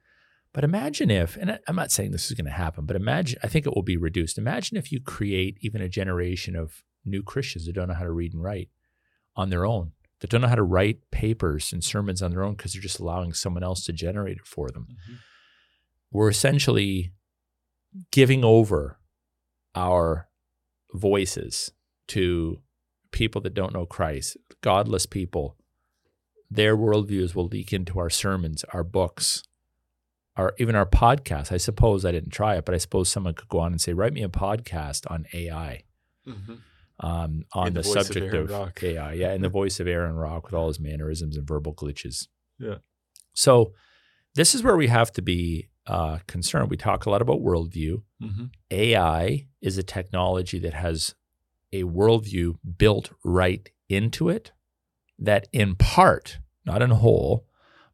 But 0.54 0.64
imagine 0.64 1.10
if, 1.10 1.36
and 1.36 1.58
I'm 1.68 1.76
not 1.76 1.92
saying 1.92 2.12
this 2.12 2.30
is 2.30 2.36
going 2.36 2.46
to 2.46 2.50
happen, 2.50 2.86
but 2.86 2.96
imagine, 2.96 3.38
I 3.42 3.48
think 3.48 3.66
it 3.66 3.74
will 3.74 3.82
be 3.82 3.98
reduced. 3.98 4.38
Imagine 4.38 4.78
if 4.78 4.90
you 4.90 5.00
create 5.00 5.58
even 5.60 5.82
a 5.82 5.88
generation 5.88 6.56
of 6.56 6.82
new 7.04 7.22
Christians 7.22 7.66
that 7.66 7.74
don't 7.74 7.88
know 7.88 7.94
how 7.94 8.04
to 8.04 8.12
read 8.12 8.32
and 8.32 8.42
write 8.42 8.70
on 9.36 9.50
their 9.50 9.66
own 9.66 9.92
that 10.20 10.30
don't 10.30 10.40
know 10.40 10.48
how 10.48 10.54
to 10.54 10.62
write 10.62 11.10
papers 11.10 11.72
and 11.72 11.82
sermons 11.82 12.22
on 12.22 12.30
their 12.30 12.42
own 12.42 12.54
because 12.54 12.72
they're 12.72 12.82
just 12.82 12.98
allowing 12.98 13.32
someone 13.32 13.62
else 13.62 13.84
to 13.84 13.92
generate 13.92 14.38
it 14.38 14.46
for 14.46 14.70
them. 14.70 14.88
Mm-hmm. 14.90 15.14
We're 16.10 16.30
essentially 16.30 17.12
giving 18.10 18.44
over 18.44 18.98
our 19.74 20.27
voices 20.92 21.72
to 22.08 22.60
people 23.10 23.40
that 23.42 23.54
don't 23.54 23.72
know 23.72 23.86
Christ, 23.86 24.36
godless 24.60 25.06
people. 25.06 25.56
Their 26.50 26.76
worldviews 26.76 27.34
will 27.34 27.46
leak 27.46 27.72
into 27.72 27.98
our 27.98 28.10
sermons, 28.10 28.64
our 28.72 28.84
books, 28.84 29.42
our 30.36 30.54
even 30.58 30.74
our 30.74 30.86
podcast. 30.86 31.52
I 31.52 31.58
suppose 31.58 32.04
I 32.04 32.12
didn't 32.12 32.30
try 32.30 32.56
it, 32.56 32.64
but 32.64 32.74
I 32.74 32.78
suppose 32.78 33.08
someone 33.08 33.34
could 33.34 33.48
go 33.48 33.58
on 33.58 33.72
and 33.72 33.80
say, 33.80 33.92
"Write 33.92 34.14
me 34.14 34.22
a 34.22 34.28
podcast 34.28 35.10
on 35.10 35.26
AI." 35.34 35.82
Mm-hmm 36.26 36.54
um, 37.00 37.44
on 37.52 37.74
the, 37.74 37.82
the 37.82 37.84
subject 37.84 38.34
of, 38.34 38.50
of 38.50 38.72
AI. 38.82 39.12
Yeah, 39.14 39.32
in 39.32 39.42
the 39.42 39.48
voice 39.48 39.80
of 39.80 39.86
Aaron 39.86 40.14
Rock 40.16 40.46
with 40.46 40.54
all 40.54 40.68
his 40.68 40.80
mannerisms 40.80 41.36
and 41.36 41.46
verbal 41.46 41.74
glitches. 41.74 42.26
Yeah. 42.58 42.76
So 43.34 43.72
this 44.34 44.54
is 44.54 44.62
where 44.62 44.76
we 44.76 44.88
have 44.88 45.12
to 45.12 45.22
be 45.22 45.68
uh, 45.88 46.18
concerned. 46.26 46.70
We 46.70 46.76
talk 46.76 47.06
a 47.06 47.10
lot 47.10 47.22
about 47.22 47.40
worldview. 47.42 48.02
Mm-hmm. 48.22 48.44
AI 48.70 49.46
is 49.60 49.78
a 49.78 49.82
technology 49.82 50.58
that 50.60 50.74
has 50.74 51.14
a 51.72 51.82
worldview 51.84 52.58
built 52.76 53.10
right 53.24 53.68
into 53.88 54.28
it, 54.28 54.52
that 55.18 55.48
in 55.52 55.74
part, 55.74 56.38
not 56.64 56.82
in 56.82 56.90
whole, 56.90 57.46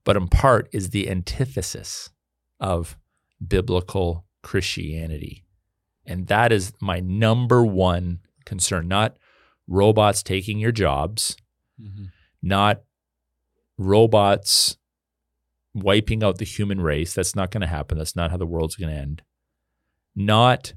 but 0.04 0.16
in 0.16 0.28
part 0.28 0.68
is 0.72 0.90
the 0.90 1.08
antithesis 1.08 2.10
of 2.60 2.98
biblical 3.46 4.26
Christianity. 4.42 5.44
And 6.06 6.26
that 6.26 6.52
is 6.52 6.72
my 6.80 7.00
number 7.00 7.64
one 7.64 8.20
concern, 8.44 8.88
not 8.88 9.16
robots 9.66 10.22
taking 10.22 10.58
your 10.58 10.72
jobs, 10.72 11.36
Mhm. 11.80 12.10
not 12.42 12.82
robots 13.78 14.76
wiping 15.74 16.22
out 16.22 16.38
the 16.38 16.44
human 16.44 16.80
race. 16.80 17.14
That's 17.14 17.34
not 17.34 17.50
going 17.50 17.62
to 17.62 17.66
happen. 17.66 17.98
That's 17.98 18.16
not 18.16 18.30
how 18.30 18.36
the 18.36 18.46
world's 18.46 18.76
going 18.76 18.94
to 18.94 19.00
end. 19.00 19.22
Not 20.14 20.74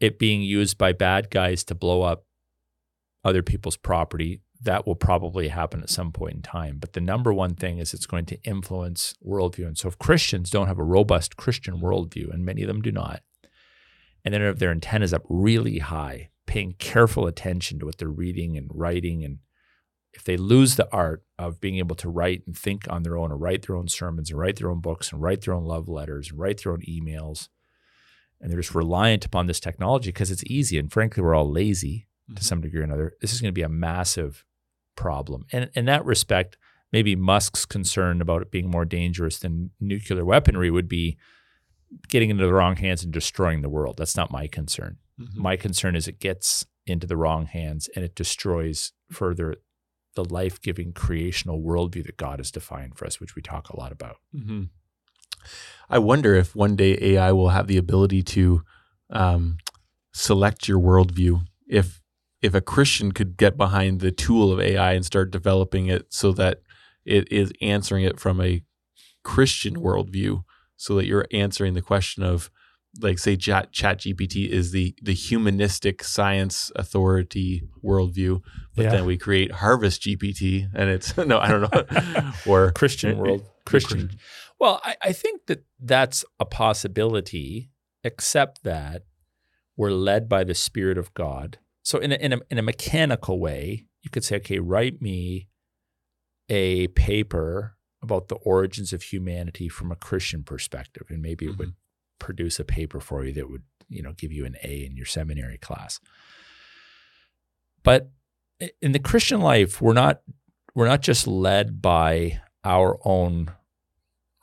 it 0.00 0.18
being 0.18 0.42
used 0.42 0.76
by 0.76 0.92
bad 0.92 1.30
guys 1.30 1.64
to 1.64 1.74
blow 1.74 2.02
up 2.02 2.26
other 3.24 3.42
people's 3.42 3.76
property. 3.76 4.42
That 4.60 4.86
will 4.86 4.96
probably 4.96 5.48
happen 5.48 5.82
at 5.82 5.90
some 5.90 6.10
point 6.10 6.34
in 6.36 6.42
time. 6.42 6.78
But 6.78 6.94
the 6.94 7.00
number 7.00 7.32
one 7.32 7.54
thing 7.54 7.78
is 7.78 7.94
it's 7.94 8.06
going 8.06 8.26
to 8.26 8.42
influence 8.42 9.14
worldview. 9.24 9.66
And 9.66 9.78
so 9.78 9.88
if 9.88 9.98
Christians 9.98 10.50
don't 10.50 10.68
have 10.68 10.78
a 10.78 10.84
robust 10.84 11.36
Christian 11.36 11.80
worldview, 11.80 12.32
and 12.32 12.44
many 12.44 12.62
of 12.62 12.68
them 12.68 12.82
do 12.82 12.90
not, 12.90 13.22
and 14.24 14.34
then 14.34 14.40
have 14.40 14.58
their 14.58 14.70
antennas 14.70 15.12
up 15.12 15.22
really 15.28 15.78
high, 15.78 16.30
paying 16.46 16.74
careful 16.78 17.26
attention 17.26 17.78
to 17.78 17.86
what 17.86 17.98
they're 17.98 18.08
reading 18.08 18.56
and 18.56 18.68
writing 18.72 19.24
and 19.24 19.38
if 20.14 20.24
they 20.24 20.36
lose 20.36 20.76
the 20.76 20.90
art 20.92 21.24
of 21.38 21.60
being 21.60 21.76
able 21.78 21.96
to 21.96 22.08
write 22.08 22.42
and 22.46 22.56
think 22.56 22.86
on 22.88 23.02
their 23.02 23.16
own 23.16 23.32
or 23.32 23.36
write 23.36 23.66
their 23.66 23.76
own 23.76 23.88
sermons 23.88 24.30
and 24.30 24.38
write 24.38 24.56
their 24.56 24.70
own 24.70 24.80
books 24.80 25.12
and 25.12 25.20
write 25.20 25.42
their 25.42 25.54
own 25.54 25.64
love 25.64 25.88
letters 25.88 26.30
and 26.30 26.38
write 26.38 26.62
their 26.62 26.72
own 26.72 26.82
emails 26.88 27.48
and 28.40 28.50
they're 28.50 28.60
just 28.60 28.74
reliant 28.74 29.24
upon 29.24 29.46
this 29.46 29.60
technology 29.60 30.08
because 30.10 30.30
it's 30.30 30.44
easy 30.44 30.78
and 30.78 30.92
frankly 30.92 31.22
we're 31.22 31.34
all 31.34 31.50
lazy 31.50 32.06
to 32.36 32.42
some 32.44 32.60
degree 32.60 32.80
or 32.80 32.84
another 32.84 33.12
this 33.20 33.32
is 33.32 33.40
going 33.40 33.48
to 33.50 33.52
be 33.52 33.62
a 33.62 33.68
massive 33.68 34.44
problem. 34.96 35.44
And 35.52 35.70
in 35.74 35.84
that 35.86 36.04
respect 36.04 36.56
maybe 36.92 37.16
musk's 37.16 37.64
concern 37.66 38.20
about 38.20 38.42
it 38.42 38.50
being 38.52 38.70
more 38.70 38.84
dangerous 38.84 39.38
than 39.40 39.70
nuclear 39.80 40.24
weaponry 40.24 40.70
would 40.70 40.88
be 40.88 41.16
getting 42.08 42.30
into 42.30 42.46
the 42.46 42.52
wrong 42.54 42.76
hands 42.76 43.02
and 43.02 43.12
destroying 43.12 43.62
the 43.62 43.68
world. 43.68 43.96
That's 43.96 44.16
not 44.16 44.30
my 44.30 44.46
concern. 44.46 44.98
Mhm. 45.20 45.36
my 45.36 45.56
concern 45.56 45.94
is 45.94 46.08
it 46.08 46.18
gets 46.18 46.66
into 46.86 47.06
the 47.06 47.16
wrong 47.16 47.46
hands 47.46 47.88
and 47.94 48.04
it 48.04 48.14
destroys 48.16 48.92
further 49.10 49.56
the 50.14 50.24
life 50.24 50.60
giving 50.60 50.92
creational 50.92 51.60
worldview 51.60 52.04
that 52.06 52.16
God 52.16 52.38
has 52.38 52.50
defined 52.50 52.96
for 52.96 53.06
us, 53.06 53.20
which 53.20 53.34
we 53.34 53.42
talk 53.42 53.68
a 53.68 53.78
lot 53.78 53.92
about. 53.92 54.16
Mhm. 54.34 54.68
I 55.90 55.98
wonder 55.98 56.34
if 56.34 56.56
one 56.56 56.76
day 56.76 56.96
AI 57.00 57.32
will 57.32 57.50
have 57.50 57.66
the 57.66 57.76
ability 57.76 58.22
to 58.22 58.62
um, 59.10 59.58
select 60.12 60.66
your 60.68 60.80
worldview. 60.80 61.46
If 61.68 62.00
if 62.40 62.54
a 62.54 62.60
Christian 62.60 63.12
could 63.12 63.36
get 63.38 63.56
behind 63.56 64.00
the 64.00 64.10
tool 64.10 64.52
of 64.52 64.60
AI 64.60 64.92
and 64.92 65.04
start 65.04 65.30
developing 65.30 65.86
it 65.86 66.06
so 66.12 66.30
that 66.32 66.60
it 67.04 67.30
is 67.32 67.52
answering 67.62 68.04
it 68.04 68.20
from 68.20 68.40
a 68.40 68.62
Christian 69.22 69.76
worldview, 69.76 70.44
so 70.76 70.94
that 70.96 71.06
you're 71.06 71.26
answering 71.32 71.72
the 71.74 71.80
question 71.82 72.22
of 72.22 72.50
like 73.00 73.18
say 73.18 73.36
chat 73.36 73.72
chat 73.72 73.98
gpt 73.98 74.48
is 74.48 74.70
the 74.70 74.94
the 75.02 75.14
humanistic 75.14 76.04
science 76.04 76.70
authority 76.76 77.62
worldview 77.82 78.40
but 78.76 78.84
Yeah. 78.84 78.90
then 78.90 79.04
we 79.04 79.16
create 79.16 79.50
harvest 79.50 80.02
gpt 80.02 80.68
and 80.74 80.90
it's 80.90 81.16
no 81.16 81.38
i 81.38 81.48
don't 81.48 81.62
know 81.62 82.32
or 82.46 82.70
Christian 82.72 83.18
world, 83.18 83.42
Christian. 83.64 84.10
Well, 84.60 84.80
I, 84.84 84.96
I 85.02 85.12
think 85.12 85.46
that 85.46 85.64
that's 85.80 86.24
a 86.38 86.44
possibility, 86.44 87.70
except 88.02 88.62
that 88.64 89.02
we're 89.76 89.90
led 89.90 90.28
by 90.28 90.44
the 90.44 90.54
Spirit 90.54 90.98
of 90.98 91.12
God. 91.14 91.58
So, 91.82 91.98
in 91.98 92.12
a, 92.12 92.14
in 92.16 92.32
a, 92.32 92.38
in 92.50 92.58
a 92.58 92.62
mechanical 92.62 93.40
way, 93.40 93.86
you 94.02 94.10
could 94.10 94.24
say, 94.24 94.36
okay, 94.36 94.58
write 94.58 95.02
me 95.02 95.48
a 96.48 96.88
paper 96.88 97.76
about 98.02 98.28
the 98.28 98.36
origins 98.36 98.92
of 98.92 99.02
humanity 99.02 99.68
from 99.68 99.90
a 99.90 99.96
Christian 99.96 100.44
perspective, 100.44 101.06
and 101.08 101.20
maybe 101.22 101.46
it 101.46 101.58
would 101.58 101.68
mm-hmm. 101.68 101.78
Produce 102.24 102.58
a 102.58 102.64
paper 102.64 103.00
for 103.00 103.22
you 103.22 103.34
that 103.34 103.50
would, 103.50 103.64
you 103.90 104.02
know, 104.02 104.12
give 104.12 104.32
you 104.32 104.46
an 104.46 104.56
A 104.64 104.86
in 104.86 104.96
your 104.96 105.04
seminary 105.04 105.58
class. 105.58 106.00
But 107.82 108.10
in 108.80 108.92
the 108.92 108.98
Christian 108.98 109.40
life, 109.42 109.82
we're 109.82 109.92
not 109.92 110.22
we're 110.74 110.88
not 110.88 111.02
just 111.02 111.26
led 111.26 111.82
by 111.82 112.40
our 112.64 112.98
own 113.04 113.52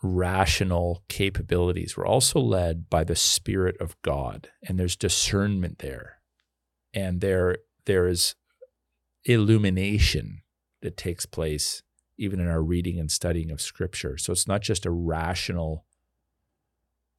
rational 0.03 1.03
capabilities. 1.09 1.97
We're 1.97 2.05
also 2.05 2.39
led 2.39 2.87
by 2.89 3.03
the 3.03 3.15
Spirit 3.15 3.75
of 3.81 3.99
God, 4.03 4.49
and 4.67 4.79
there's 4.79 4.95
discernment 4.95 5.79
there, 5.79 6.19
and 6.93 7.19
there 7.19 7.57
there 7.85 8.07
is 8.07 8.35
illumination 9.25 10.43
that 10.83 10.97
takes 10.97 11.25
place 11.25 11.81
even 12.17 12.39
in 12.39 12.47
our 12.47 12.61
reading 12.61 12.99
and 12.99 13.09
studying 13.09 13.49
of 13.49 13.59
Scripture. 13.59 14.17
So 14.17 14.31
it's 14.31 14.47
not 14.47 14.61
just 14.61 14.85
a 14.85 14.91
rational 14.91 15.85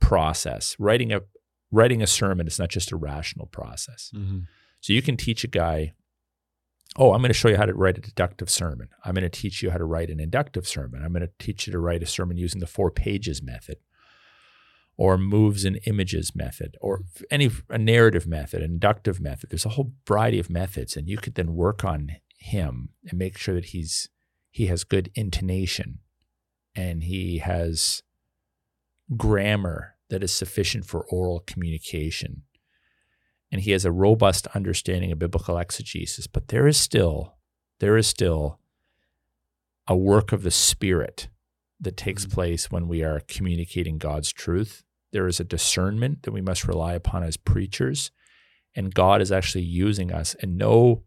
process. 0.02 0.76
Writing 0.78 1.12
a 1.12 1.20
writing 1.70 2.02
a 2.02 2.06
sermon 2.06 2.46
is 2.46 2.58
not 2.58 2.68
just 2.68 2.92
a 2.92 2.96
rational 2.96 3.46
process. 3.46 4.10
Mhm. 4.14 4.46
So 4.80 4.92
you 4.92 5.00
can 5.00 5.16
teach 5.16 5.42
a 5.42 5.48
guy, 5.48 5.92
oh, 6.96 7.12
I'm 7.14 7.20
going 7.22 7.30
to 7.30 7.34
show 7.34 7.48
you 7.48 7.56
how 7.56 7.64
to 7.64 7.72
write 7.72 7.96
a 7.96 8.02
deductive 8.02 8.50
sermon. 8.50 8.88
I'm 9.04 9.14
going 9.14 9.22
to 9.22 9.30
teach 9.30 9.62
you 9.62 9.70
how 9.70 9.78
to 9.78 9.84
write 9.84 10.10
an 10.10 10.20
inductive 10.20 10.66
sermon. 10.68 11.02
I'm 11.02 11.12
going 11.12 11.26
to 11.26 11.32
teach 11.38 11.66
you 11.66 11.72
to 11.72 11.78
write 11.78 12.02
a 12.02 12.06
sermon 12.06 12.36
using 12.36 12.60
the 12.60 12.66
four 12.66 12.90
pages 12.90 13.42
method 13.42 13.76
or 14.98 15.16
moves 15.16 15.64
and 15.64 15.78
images 15.86 16.34
method 16.34 16.76
or 16.82 17.04
any 17.30 17.48
a 17.70 17.78
narrative 17.78 18.26
method, 18.26 18.60
inductive 18.62 19.18
method. 19.20 19.48
There's 19.48 19.64
a 19.64 19.70
whole 19.70 19.94
variety 20.06 20.38
of 20.38 20.50
methods 20.50 20.96
and 20.96 21.08
you 21.08 21.16
could 21.16 21.36
then 21.36 21.54
work 21.54 21.84
on 21.84 22.16
him 22.36 22.90
and 23.08 23.18
make 23.18 23.38
sure 23.38 23.54
that 23.54 23.66
he's 23.66 24.08
he 24.50 24.66
has 24.66 24.84
good 24.84 25.10
intonation 25.14 26.00
and 26.74 27.04
he 27.04 27.38
has 27.38 28.02
grammar 29.16 29.91
that 30.12 30.22
is 30.22 30.30
sufficient 30.32 30.84
for 30.84 31.06
oral 31.06 31.40
communication. 31.40 32.42
And 33.50 33.62
he 33.62 33.70
has 33.70 33.86
a 33.86 33.90
robust 33.90 34.46
understanding 34.54 35.10
of 35.10 35.18
biblical 35.18 35.56
exegesis 35.58 36.26
but 36.26 36.48
there 36.48 36.66
is 36.68 36.76
still 36.76 37.34
there 37.80 37.96
is 37.96 38.06
still 38.06 38.60
a 39.88 39.96
work 39.96 40.30
of 40.30 40.42
the 40.42 40.50
spirit 40.50 41.28
that 41.80 41.96
takes 41.96 42.26
Mhm. 42.26 42.32
place 42.32 42.70
when 42.70 42.86
we 42.86 43.02
are 43.02 43.20
communicating 43.20 43.98
God's 43.98 44.32
truth. 44.32 44.84
There 45.12 45.26
is 45.26 45.40
a 45.40 45.44
discernment 45.44 46.22
that 46.22 46.32
we 46.32 46.42
must 46.42 46.68
rely 46.68 46.92
upon 46.92 47.24
as 47.24 47.36
preachers 47.36 48.10
and 48.74 48.94
God 48.94 49.20
is 49.22 49.32
actually 49.32 49.64
using 49.64 50.12
us. 50.12 50.34
And 50.36 50.56
no 50.56 51.04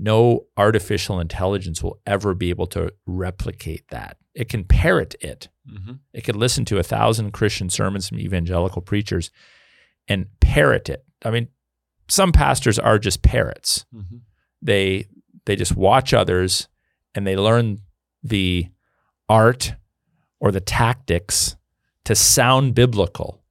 no 0.00 0.46
artificial 0.56 1.18
intelligence 1.18 1.82
will 1.82 2.00
ever 2.06 2.32
be 2.32 2.50
able 2.50 2.68
to 2.68 2.92
replicate 3.04 3.88
that 3.88 4.16
it 4.32 4.48
can 4.48 4.62
parrot 4.64 5.16
it 5.20 5.48
Mhm. 5.68 5.98
it 6.14 6.22
could 6.22 6.36
listen 6.36 6.64
to 6.66 6.78
a 6.78 6.82
thousand 6.84 7.32
Christian 7.32 7.68
sermons 7.68 8.08
from 8.08 8.20
evangelical 8.20 8.80
preachers 8.80 9.30
and 10.06 10.26
parrot 10.40 10.88
it. 10.88 11.04
I 11.24 11.30
mean, 11.30 11.48
some 12.08 12.32
pastors 12.32 12.78
are 12.78 12.98
just 12.98 13.22
parrots. 13.22 13.84
Mhm. 13.94 14.20
They 14.62 15.06
they 15.46 15.56
just 15.56 15.76
watch 15.76 16.14
others 16.14 16.68
and 17.14 17.26
they 17.26 17.36
learn 17.36 17.78
the 18.22 18.68
art 19.28 19.74
or 20.40 20.52
the 20.52 20.60
tactics 20.60 21.56
to 22.04 22.14
sound 22.14 22.74
biblical. 22.74 23.42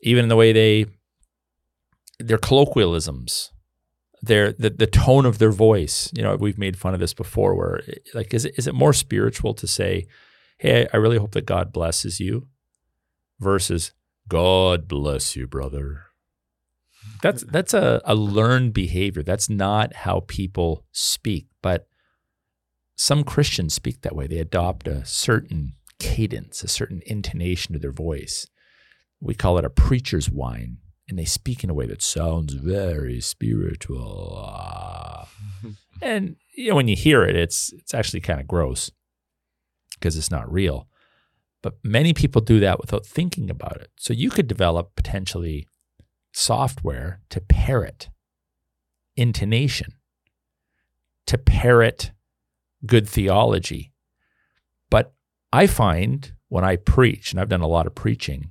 Even 0.00 0.24
in 0.24 0.28
the 0.28 0.36
way 0.36 0.52
they 0.52 0.86
their 2.18 2.38
colloquialisms, 2.38 3.52
their 4.22 4.52
the, 4.52 4.70
the 4.70 4.86
tone 4.86 5.26
of 5.26 5.38
their 5.38 5.50
voice. 5.50 6.10
You 6.16 6.22
know, 6.22 6.36
we've 6.36 6.58
made 6.58 6.78
fun 6.78 6.94
of 6.94 7.00
this 7.00 7.14
before 7.14 7.54
where 7.54 7.82
like 8.14 8.32
is 8.32 8.44
it 8.44 8.54
is 8.56 8.66
it 8.66 8.74
more 8.74 8.92
spiritual 8.92 9.54
to 9.54 9.66
say 9.66 10.06
hey, 10.62 10.86
I 10.92 10.96
really 10.96 11.18
hope 11.18 11.32
that 11.32 11.44
God 11.44 11.72
blesses 11.72 12.20
you 12.20 12.46
versus 13.40 13.92
God 14.28 14.86
bless 14.86 15.34
you, 15.34 15.48
brother. 15.48 16.04
That's 17.20 17.42
that's 17.42 17.74
a, 17.74 18.00
a 18.04 18.14
learned 18.14 18.72
behavior. 18.72 19.24
That's 19.24 19.50
not 19.50 19.94
how 19.94 20.20
people 20.28 20.86
speak. 20.92 21.48
But 21.62 21.88
some 22.94 23.24
Christians 23.24 23.74
speak 23.74 24.02
that 24.02 24.14
way. 24.14 24.28
They 24.28 24.38
adopt 24.38 24.86
a 24.86 25.04
certain 25.04 25.72
cadence, 25.98 26.62
a 26.62 26.68
certain 26.68 27.02
intonation 27.06 27.72
to 27.72 27.80
their 27.80 27.92
voice. 27.92 28.46
We 29.20 29.34
call 29.34 29.58
it 29.58 29.64
a 29.64 29.70
preacher's 29.70 30.30
whine. 30.30 30.78
And 31.08 31.18
they 31.18 31.24
speak 31.24 31.62
in 31.64 31.70
a 31.70 31.74
way 31.74 31.86
that 31.86 32.02
sounds 32.02 32.54
very 32.54 33.20
spiritual. 33.20 34.48
And 36.00 36.34
you 36.56 36.70
know, 36.70 36.74
when 36.74 36.88
you 36.88 36.96
hear 36.96 37.22
it, 37.22 37.36
it's 37.36 37.72
it's 37.74 37.94
actually 37.94 38.20
kind 38.20 38.40
of 38.40 38.48
gross 38.48 38.90
because 39.94 40.16
it's 40.16 40.32
not 40.32 40.50
real. 40.52 40.88
But 41.62 41.74
many 41.84 42.12
people 42.12 42.42
do 42.42 42.58
that 42.58 42.80
without 42.80 43.06
thinking 43.06 43.48
about 43.48 43.76
it. 43.80 43.90
So 43.96 44.12
you 44.12 44.28
could 44.28 44.48
develop 44.48 44.96
potentially 44.96 45.68
software 46.32 47.20
to 47.30 47.40
parrot 47.40 48.08
intonation, 49.16 49.92
to 51.26 51.38
parrot 51.38 52.10
good 52.84 53.08
theology. 53.08 53.92
But 54.90 55.14
I 55.52 55.66
find 55.68 56.32
when 56.48 56.64
I 56.64 56.76
preach, 56.76 57.30
and 57.30 57.40
I've 57.40 57.48
done 57.48 57.60
a 57.60 57.68
lot 57.68 57.86
of 57.86 57.94
preaching, 57.94 58.50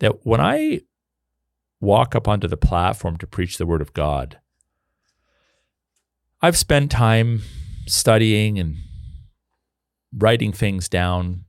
that 0.00 0.26
when 0.26 0.40
I 0.40 0.80
walk 1.80 2.14
up 2.14 2.26
onto 2.26 2.48
the 2.48 2.56
platform 2.56 3.16
to 3.18 3.26
preach 3.26 3.58
the 3.58 3.66
word 3.66 3.80
of 3.80 3.94
God, 3.94 4.38
I've 6.40 6.56
spent 6.56 6.90
time 6.90 7.42
studying 7.86 8.58
and 8.58 8.76
writing 10.16 10.52
things 10.52 10.88
down. 10.88 11.44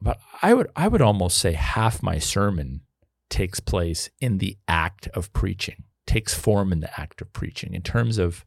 But 0.00 0.18
I 0.42 0.54
would 0.54 0.68
I 0.74 0.88
would 0.88 1.02
almost 1.02 1.38
say 1.38 1.52
half 1.52 2.02
my 2.02 2.18
sermon 2.18 2.82
takes 3.28 3.60
place 3.60 4.10
in 4.20 4.38
the 4.38 4.56
act 4.66 5.08
of 5.08 5.32
preaching, 5.32 5.84
takes 6.06 6.34
form 6.34 6.72
in 6.72 6.80
the 6.80 7.00
act 7.00 7.20
of 7.20 7.32
preaching 7.32 7.74
in 7.74 7.82
terms 7.82 8.18
of 8.18 8.44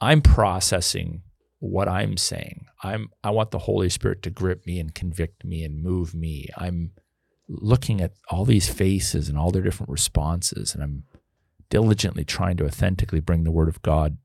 I'm 0.00 0.22
processing 0.22 1.22
what 1.58 1.88
I'm 1.88 2.16
saying. 2.16 2.66
I'm 2.82 3.10
I 3.22 3.30
want 3.30 3.50
the 3.50 3.58
Holy 3.58 3.90
Spirit 3.90 4.22
to 4.22 4.30
grip 4.30 4.66
me 4.66 4.80
and 4.80 4.94
convict 4.94 5.44
me 5.44 5.62
and 5.62 5.82
move 5.82 6.14
me. 6.14 6.48
I'm 6.56 6.92
looking 7.52 8.00
at 8.00 8.12
all 8.28 8.44
these 8.44 8.68
faces 8.68 9.28
and 9.28 9.36
all 9.36 9.50
their 9.50 9.62
different 9.62 9.90
responses 9.90 10.72
and 10.72 10.82
I'm 10.82 11.04
diligently 11.68 12.24
trying 12.24 12.56
to 12.58 12.66
authentically 12.66 13.20
bring 13.20 13.44
the 13.44 13.50
word 13.50 13.68
of 13.68 13.82
God 13.82 14.18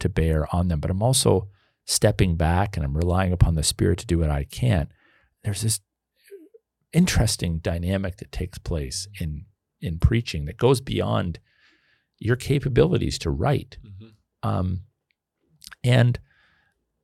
to 0.00 0.08
bear 0.08 0.52
on 0.54 0.68
them, 0.68 0.80
but 0.80 0.90
I'm 0.90 1.02
also 1.02 1.48
stepping 1.84 2.36
back 2.36 2.76
and 2.76 2.84
I'm 2.84 2.96
relying 2.96 3.32
upon 3.32 3.54
the 3.54 3.62
Spirit 3.62 3.98
to 4.00 4.06
do 4.06 4.18
what 4.18 4.30
I 4.30 4.44
can. 4.44 4.88
There's 5.42 5.62
this 5.62 5.80
interesting 6.92 7.58
dynamic 7.58 8.16
that 8.18 8.32
takes 8.32 8.58
place 8.58 9.08
in 9.18 9.46
in 9.80 9.98
preaching 9.98 10.44
that 10.44 10.56
goes 10.56 10.80
beyond 10.80 11.40
your 12.18 12.36
capabilities 12.36 13.18
to 13.18 13.30
write, 13.30 13.78
mm-hmm. 13.84 14.48
um, 14.48 14.82
and 15.82 16.20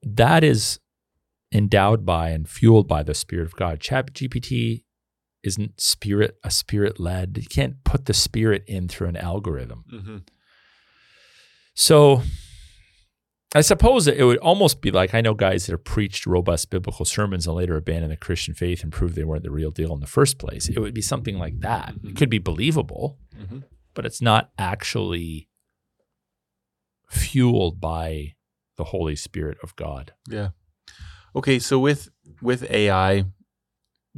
that 0.00 0.44
is 0.44 0.78
endowed 1.50 2.06
by 2.06 2.28
and 2.28 2.48
fueled 2.48 2.86
by 2.86 3.02
the 3.02 3.14
Spirit 3.14 3.46
of 3.46 3.56
God. 3.56 3.80
Chat 3.80 4.12
GPT 4.12 4.84
isn't 5.48 5.80
spirit 5.80 6.38
a 6.44 6.50
spirit 6.50 7.00
led. 7.00 7.36
You 7.36 7.48
can't 7.48 7.82
put 7.84 8.04
the 8.04 8.14
spirit 8.14 8.62
in 8.66 8.86
through 8.88 9.08
an 9.08 9.16
algorithm. 9.16 9.84
Mm-hmm. 9.92 10.16
So 11.74 12.22
I 13.54 13.62
suppose 13.62 14.06
it 14.06 14.22
would 14.22 14.38
almost 14.38 14.80
be 14.82 14.90
like 14.90 15.14
I 15.14 15.22
know 15.22 15.34
guys 15.34 15.66
that 15.66 15.72
have 15.72 15.84
preached 15.84 16.26
robust 16.26 16.70
biblical 16.70 17.04
sermons 17.04 17.46
and 17.46 17.56
later 17.56 17.76
abandoned 17.76 18.12
the 18.12 18.16
Christian 18.16 18.54
faith 18.54 18.82
and 18.82 18.92
proved 18.92 19.14
they 19.14 19.24
weren't 19.24 19.42
the 19.42 19.50
real 19.50 19.70
deal 19.70 19.94
in 19.94 20.00
the 20.00 20.06
first 20.06 20.38
place. 20.38 20.68
It 20.68 20.78
would 20.78 20.94
be 20.94 21.02
something 21.02 21.38
like 21.38 21.60
that. 21.60 21.94
Mm-hmm. 21.94 22.08
It 22.08 22.16
could 22.16 22.30
be 22.30 22.38
believable, 22.38 23.18
mm-hmm. 23.36 23.60
but 23.94 24.04
it's 24.04 24.20
not 24.20 24.50
actually 24.58 25.48
fueled 27.08 27.80
by 27.80 28.34
the 28.76 28.84
Holy 28.84 29.16
Spirit 29.16 29.56
of 29.62 29.74
God. 29.76 30.12
Yeah. 30.28 30.50
Okay, 31.34 31.58
so 31.58 31.78
with 31.78 32.10
with 32.42 32.70
AI 32.70 33.24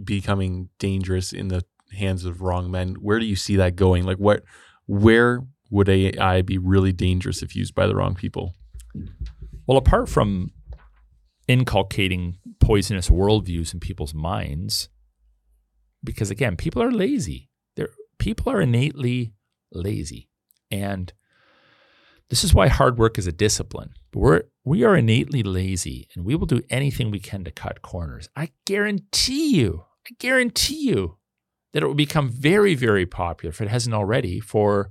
becoming 0.04 0.68
dangerous 0.78 1.32
in 1.32 1.48
the 1.48 1.64
hands 1.96 2.24
of 2.24 2.40
wrong 2.40 2.70
men, 2.70 2.94
where 3.00 3.18
do 3.18 3.26
you 3.26 3.36
see 3.36 3.56
that 3.56 3.76
going? 3.76 4.04
Like 4.04 4.18
what 4.18 4.42
where 4.86 5.42
would 5.70 5.88
AI 5.88 6.42
be 6.42 6.58
really 6.58 6.92
dangerous 6.92 7.42
if 7.42 7.54
used 7.54 7.74
by 7.74 7.86
the 7.86 7.94
wrong 7.94 8.14
people? 8.14 8.54
Well, 9.66 9.78
apart 9.78 10.08
from 10.08 10.50
inculcating 11.46 12.38
poisonous 12.58 13.08
worldviews 13.08 13.72
in 13.72 13.80
people's 13.80 14.14
minds, 14.14 14.88
because 16.02 16.30
again, 16.30 16.56
people 16.56 16.82
are 16.82 16.90
lazy. 16.90 17.50
They're, 17.76 17.90
people 18.18 18.52
are 18.52 18.60
innately 18.60 19.34
lazy. 19.72 20.28
And 20.70 21.12
this 22.30 22.44
is 22.44 22.54
why 22.54 22.68
hard 22.68 22.98
work 22.98 23.18
is 23.18 23.26
a 23.26 23.32
discipline. 23.32 23.90
We're, 24.14 24.44
we 24.64 24.84
are 24.84 24.96
innately 24.96 25.42
lazy 25.42 26.08
and 26.14 26.24
we 26.24 26.34
will 26.34 26.46
do 26.46 26.62
anything 26.70 27.10
we 27.10 27.20
can 27.20 27.44
to 27.44 27.50
cut 27.50 27.82
corners. 27.82 28.28
I 28.36 28.50
guarantee 28.64 29.56
you, 29.56 29.84
I 30.06 30.14
guarantee 30.18 30.88
you 30.88 31.18
that 31.72 31.82
it 31.82 31.86
will 31.86 31.94
become 31.94 32.28
very, 32.28 32.74
very 32.74 33.06
popular, 33.06 33.50
if 33.50 33.60
it 33.60 33.68
hasn't 33.68 33.94
already, 33.94 34.40
for 34.40 34.90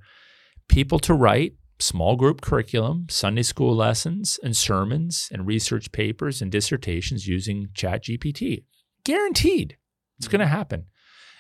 people 0.68 1.00
to 1.00 1.14
write 1.14 1.54
small 1.80 2.16
group 2.16 2.42
curriculum, 2.42 3.08
Sunday 3.10 3.42
school 3.42 3.76
lessons, 3.76 4.40
and 4.44 4.56
sermons, 4.56 5.30
and 5.32 5.48
research 5.48 5.92
papers 5.92 6.42
and 6.42 6.52
dissertations 6.52 7.28
using 7.28 7.68
ChatGPT. 7.74 8.64
Guaranteed 9.04 9.78
it's 10.18 10.28
going 10.28 10.40
to 10.40 10.46
mm-hmm. 10.46 10.56
happen. 10.56 10.86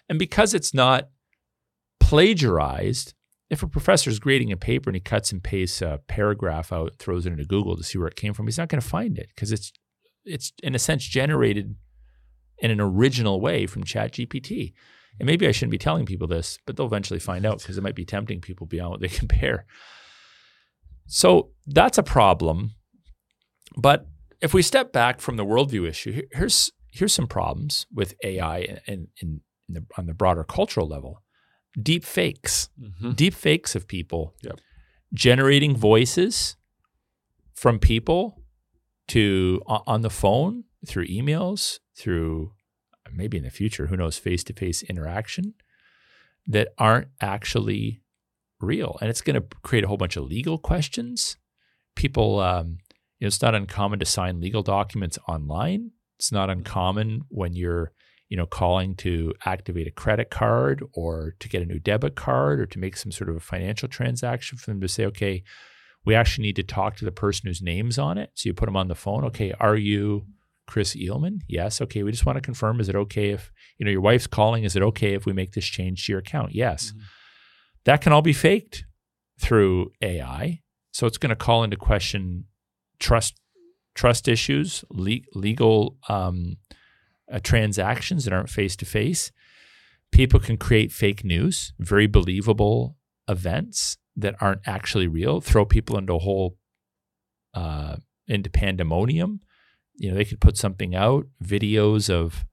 And 0.07 0.17
because 0.17 0.53
it's 0.53 0.73
not 0.73 1.09
plagiarized, 1.99 3.13
if 3.49 3.61
a 3.61 3.67
professor 3.67 4.09
is 4.09 4.19
grading 4.19 4.51
a 4.51 4.57
paper 4.57 4.89
and 4.89 4.95
he 4.95 5.01
cuts 5.01 5.31
and 5.31 5.43
pastes 5.43 5.81
a 5.81 5.99
paragraph 6.07 6.71
out, 6.71 6.95
throws 6.97 7.25
it 7.25 7.33
into 7.33 7.45
Google 7.45 7.75
to 7.77 7.83
see 7.83 7.97
where 7.97 8.07
it 8.07 8.15
came 8.15 8.33
from, 8.33 8.47
he's 8.47 8.57
not 8.57 8.69
going 8.69 8.81
to 8.81 8.87
find 8.87 9.17
it 9.17 9.29
because 9.35 9.51
it's 9.51 9.71
it's 10.25 10.51
in 10.61 10.75
a 10.75 10.79
sense 10.79 11.03
generated 11.03 11.75
in 12.61 12.71
an 12.71 12.81
original 12.81 13.39
way 13.39 13.65
from 13.65 13.83
ChatGPT. 13.83 14.73
And 15.19 15.25
maybe 15.25 15.47
I 15.47 15.51
shouldn't 15.51 15.71
be 15.71 15.77
telling 15.77 16.05
people 16.05 16.27
this, 16.27 16.59
but 16.65 16.77
they'll 16.77 16.85
eventually 16.85 17.19
find 17.19 17.45
out 17.45 17.59
because 17.59 17.77
it 17.77 17.83
might 17.83 17.95
be 17.95 18.05
tempting 18.05 18.41
people 18.41 18.67
beyond 18.67 18.91
what 18.91 19.01
they 19.01 19.07
can 19.09 19.27
bear. 19.27 19.65
So 21.07 21.51
that's 21.65 21.97
a 21.97 22.03
problem. 22.03 22.75
But 23.75 24.07
if 24.41 24.53
we 24.53 24.61
step 24.61 24.93
back 24.93 25.19
from 25.19 25.37
the 25.37 25.45
worldview 25.45 25.87
issue, 25.87 26.21
here's 26.31 26.71
here's 26.91 27.13
some 27.13 27.27
problems 27.27 27.85
with 27.93 28.15
AI 28.23 28.79
and 28.87 29.07
in, 29.21 29.41
on 29.97 30.05
the 30.07 30.13
broader 30.13 30.43
cultural 30.43 30.87
level. 30.87 31.21
Deep 31.79 32.03
fakes, 32.03 32.69
mm-hmm. 32.81 33.11
deep 33.11 33.33
fakes 33.33 33.75
of 33.75 33.87
people 33.87 34.33
yep. 34.41 34.59
generating 35.13 35.75
voices 35.75 36.55
from 37.53 37.77
people 37.77 38.41
to 39.09 39.61
on 39.67 40.01
the 40.01 40.09
phone 40.09 40.63
through 40.87 41.05
emails 41.07 41.79
through 41.99 42.53
maybe 43.11 43.37
in 43.37 43.43
the 43.43 43.49
future 43.49 43.87
who 43.87 43.97
knows 43.97 44.17
face 44.17 44.43
to 44.45 44.53
face 44.53 44.83
interaction 44.83 45.53
that 46.47 46.69
aren't 46.77 47.09
actually 47.21 48.01
real, 48.59 48.97
and 49.01 49.09
it's 49.09 49.21
going 49.21 49.35
to 49.35 49.45
create 49.63 49.83
a 49.83 49.87
whole 49.87 49.97
bunch 49.97 50.17
of 50.17 50.23
legal 50.23 50.57
questions. 50.57 51.37
People, 51.95 52.39
um, 52.39 52.77
you 53.19 53.25
know, 53.25 53.27
it's 53.27 53.41
not 53.41 53.55
uncommon 53.55 53.99
to 53.99 54.05
sign 54.05 54.39
legal 54.39 54.63
documents 54.63 55.17
online. 55.27 55.91
It's 56.17 56.31
not 56.31 56.49
uncommon 56.49 57.21
when 57.29 57.53
you're, 57.53 57.91
you 58.29 58.37
know, 58.37 58.45
calling 58.45 58.95
to 58.97 59.33
activate 59.45 59.87
a 59.87 59.91
credit 59.91 60.29
card 60.29 60.83
or 60.93 61.35
to 61.39 61.49
get 61.49 61.61
a 61.61 61.65
new 61.65 61.79
debit 61.79 62.15
card 62.15 62.59
or 62.59 62.65
to 62.67 62.79
make 62.79 62.97
some 62.97 63.11
sort 63.11 63.29
of 63.29 63.35
a 63.35 63.41
financial 63.41 63.87
transaction 63.87 64.57
for 64.57 64.71
them 64.71 64.81
to 64.81 64.87
say, 64.87 65.05
okay, 65.05 65.43
we 66.05 66.15
actually 66.15 66.43
need 66.43 66.55
to 66.55 66.63
talk 66.63 66.95
to 66.95 67.05
the 67.05 67.11
person 67.11 67.47
whose 67.47 67.61
name's 67.61 67.99
on 67.99 68.17
it. 68.17 68.31
So 68.35 68.47
you 68.47 68.53
put 68.53 68.65
them 68.65 68.77
on 68.77 68.87
the 68.87 68.95
phone. 68.95 69.25
Okay, 69.25 69.53
are 69.59 69.75
you 69.75 70.25
Chris 70.69 70.95
Eelman? 70.95 71.39
Yes. 71.47 71.81
Okay, 71.81 72.03
we 72.03 72.11
just 72.11 72.27
want 72.27 72.37
to 72.37 72.41
confirm. 72.41 72.79
Is 72.79 72.89
it 72.89 72.95
okay 72.95 73.31
if 73.31 73.51
you 73.79 73.85
know 73.85 73.91
your 73.91 74.01
wife's 74.01 74.27
calling? 74.27 74.63
Is 74.63 74.75
it 74.75 74.83
okay 74.83 75.15
if 75.15 75.25
we 75.25 75.33
make 75.33 75.53
this 75.53 75.65
change 75.65 76.05
to 76.05 76.11
your 76.11 76.19
account? 76.19 76.53
Yes. 76.53 76.91
Mm-hmm. 76.91 76.99
That 77.85 78.01
can 78.01 78.13
all 78.13 78.21
be 78.21 78.33
faked 78.33 78.85
through 79.41 79.91
AI. 79.99 80.61
So 80.91 81.07
it's 81.07 81.17
going 81.17 81.31
to 81.31 81.35
call 81.35 81.63
into 81.63 81.75
question 81.75 82.45
trust 82.99 83.41
trust 83.95 84.27
issues, 84.27 84.85
le- 84.91 85.25
legal 85.33 85.97
um, 86.07 86.57
uh, 87.31 87.39
transactions 87.41 88.25
that 88.25 88.33
aren't 88.33 88.51
face 88.51 88.75
to 88.75 88.85
face. 88.85 89.31
People 90.11 90.39
can 90.39 90.57
create 90.57 90.91
fake 90.91 91.23
news, 91.23 91.73
very 91.79 92.05
believable 92.05 92.95
events 93.27 93.97
that 94.15 94.35
aren't 94.39 94.61
actually 94.67 95.07
real, 95.07 95.41
throw 95.41 95.65
people 95.65 95.97
into 95.97 96.13
a 96.13 96.19
whole 96.19 96.57
uh, 97.55 97.95
into 98.27 98.51
pandemonium. 98.51 99.39
You 99.99 100.11
know, 100.11 100.17
they 100.17 100.25
could 100.25 100.41
put 100.41 100.57
something 100.57 100.95
out, 100.95 101.27
videos 101.43 102.09
of 102.09 102.45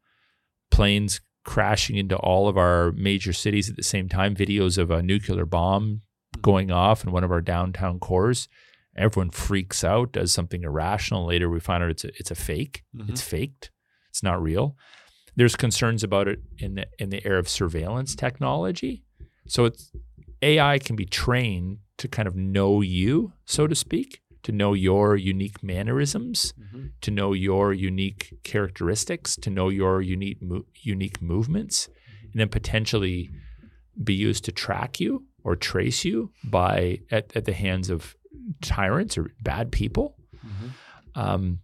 planes 0.71 1.21
crashing 1.45 1.97
into 1.97 2.17
all 2.17 2.49
of 2.49 2.59
our 2.59 2.93
major 2.93 3.33
cities 3.33 3.71
at 3.71 3.77
the 3.77 3.83
same 3.83 4.09
time, 4.09 4.35
videos 4.35 4.77
of 4.79 4.91
a 4.91 5.03
nuclear 5.03 5.47
bomb 5.47 6.03
going 6.43 6.71
off 6.71 7.05
in 7.05 7.13
one 7.13 7.25
of 7.25 7.31
our 7.31 7.41
downtown 7.41 7.99
cores. 7.99 8.49
Everyone 8.97 9.31
freaks 9.31 9.85
out, 9.85 10.13
does 10.13 10.33
something 10.33 10.65
irrational. 10.65 11.27
Later, 11.27 11.49
we 11.49 11.61
find 11.61 11.83
out 11.83 11.91
it's 11.91 12.05
a, 12.05 12.09
it's 12.19 12.31
a 12.31 12.35
fake. 12.35 12.83
Mm-hmm. 12.95 13.13
It's 13.13 13.23
faked. 13.23 13.71
It's 14.11 14.23
not 14.23 14.43
real. 14.43 14.77
There's 15.37 15.55
concerns 15.55 16.03
about 16.03 16.29
it 16.29 16.41
in 16.59 16.77
the 16.77 16.87
in 16.99 17.11
the 17.11 17.25
era 17.27 17.39
of 17.39 17.49
surveillance 17.49 18.15
technology. 18.15 19.05
So 19.47 19.67
it's 19.67 19.93
AI 20.43 20.79
can 20.79 20.97
be 20.97 21.05
trained 21.05 21.79
to 21.99 22.09
kind 22.09 22.27
of 22.27 22.35
know 22.35 22.81
you, 22.81 23.33
so 23.45 23.67
to 23.67 23.75
speak, 23.75 24.23
to 24.47 24.53
know 24.53 24.75
your 24.75 25.17
unique 25.17 25.61
mannerisms, 25.61 26.55
mm-hmm. 26.57 26.87
to 27.01 27.11
know 27.11 27.33
your 27.33 27.73
unique 27.73 28.33
characteristics, 28.45 29.35
to 29.35 29.51
know 29.51 29.69
your 29.69 30.01
unique 30.01 30.41
mo- 30.41 30.65
unique 30.83 31.21
movements, 31.21 31.89
mm-hmm. 31.89 32.27
and 32.31 32.41
then 32.41 32.49
potentially 32.49 33.29
be 34.05 34.15
used 34.15 34.45
to 34.45 34.53
track 34.53 35.01
you 35.01 35.25
or 35.43 35.57
trace 35.57 36.05
you 36.05 36.31
by 36.45 37.01
at, 37.11 37.37
at 37.37 37.45
the 37.45 37.53
hands 37.53 37.91
of 37.91 38.15
tyrants 38.63 39.19
or 39.19 39.33
bad 39.43 39.73
people. 39.73 40.17
Mm-hmm. 40.37 41.21
Um, 41.21 41.59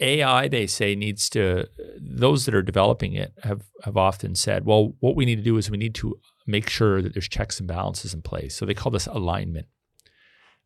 AI, 0.00 0.48
they 0.48 0.66
say, 0.66 0.96
needs 0.96 1.30
to. 1.30 1.68
Those 2.00 2.46
that 2.46 2.54
are 2.56 2.62
developing 2.62 3.12
it 3.12 3.32
have 3.44 3.62
have 3.84 3.96
often 3.96 4.34
said, 4.34 4.64
well, 4.64 4.94
what 4.98 5.14
we 5.14 5.24
need 5.24 5.36
to 5.36 5.42
do 5.42 5.56
is 5.56 5.70
we 5.70 5.78
need 5.78 5.94
to 5.94 6.16
make 6.48 6.68
sure 6.68 7.00
that 7.00 7.12
there's 7.14 7.28
checks 7.28 7.60
and 7.60 7.68
balances 7.68 8.12
in 8.12 8.22
place. 8.22 8.56
So 8.56 8.66
they 8.66 8.74
call 8.74 8.90
this 8.90 9.06
alignment. 9.06 9.68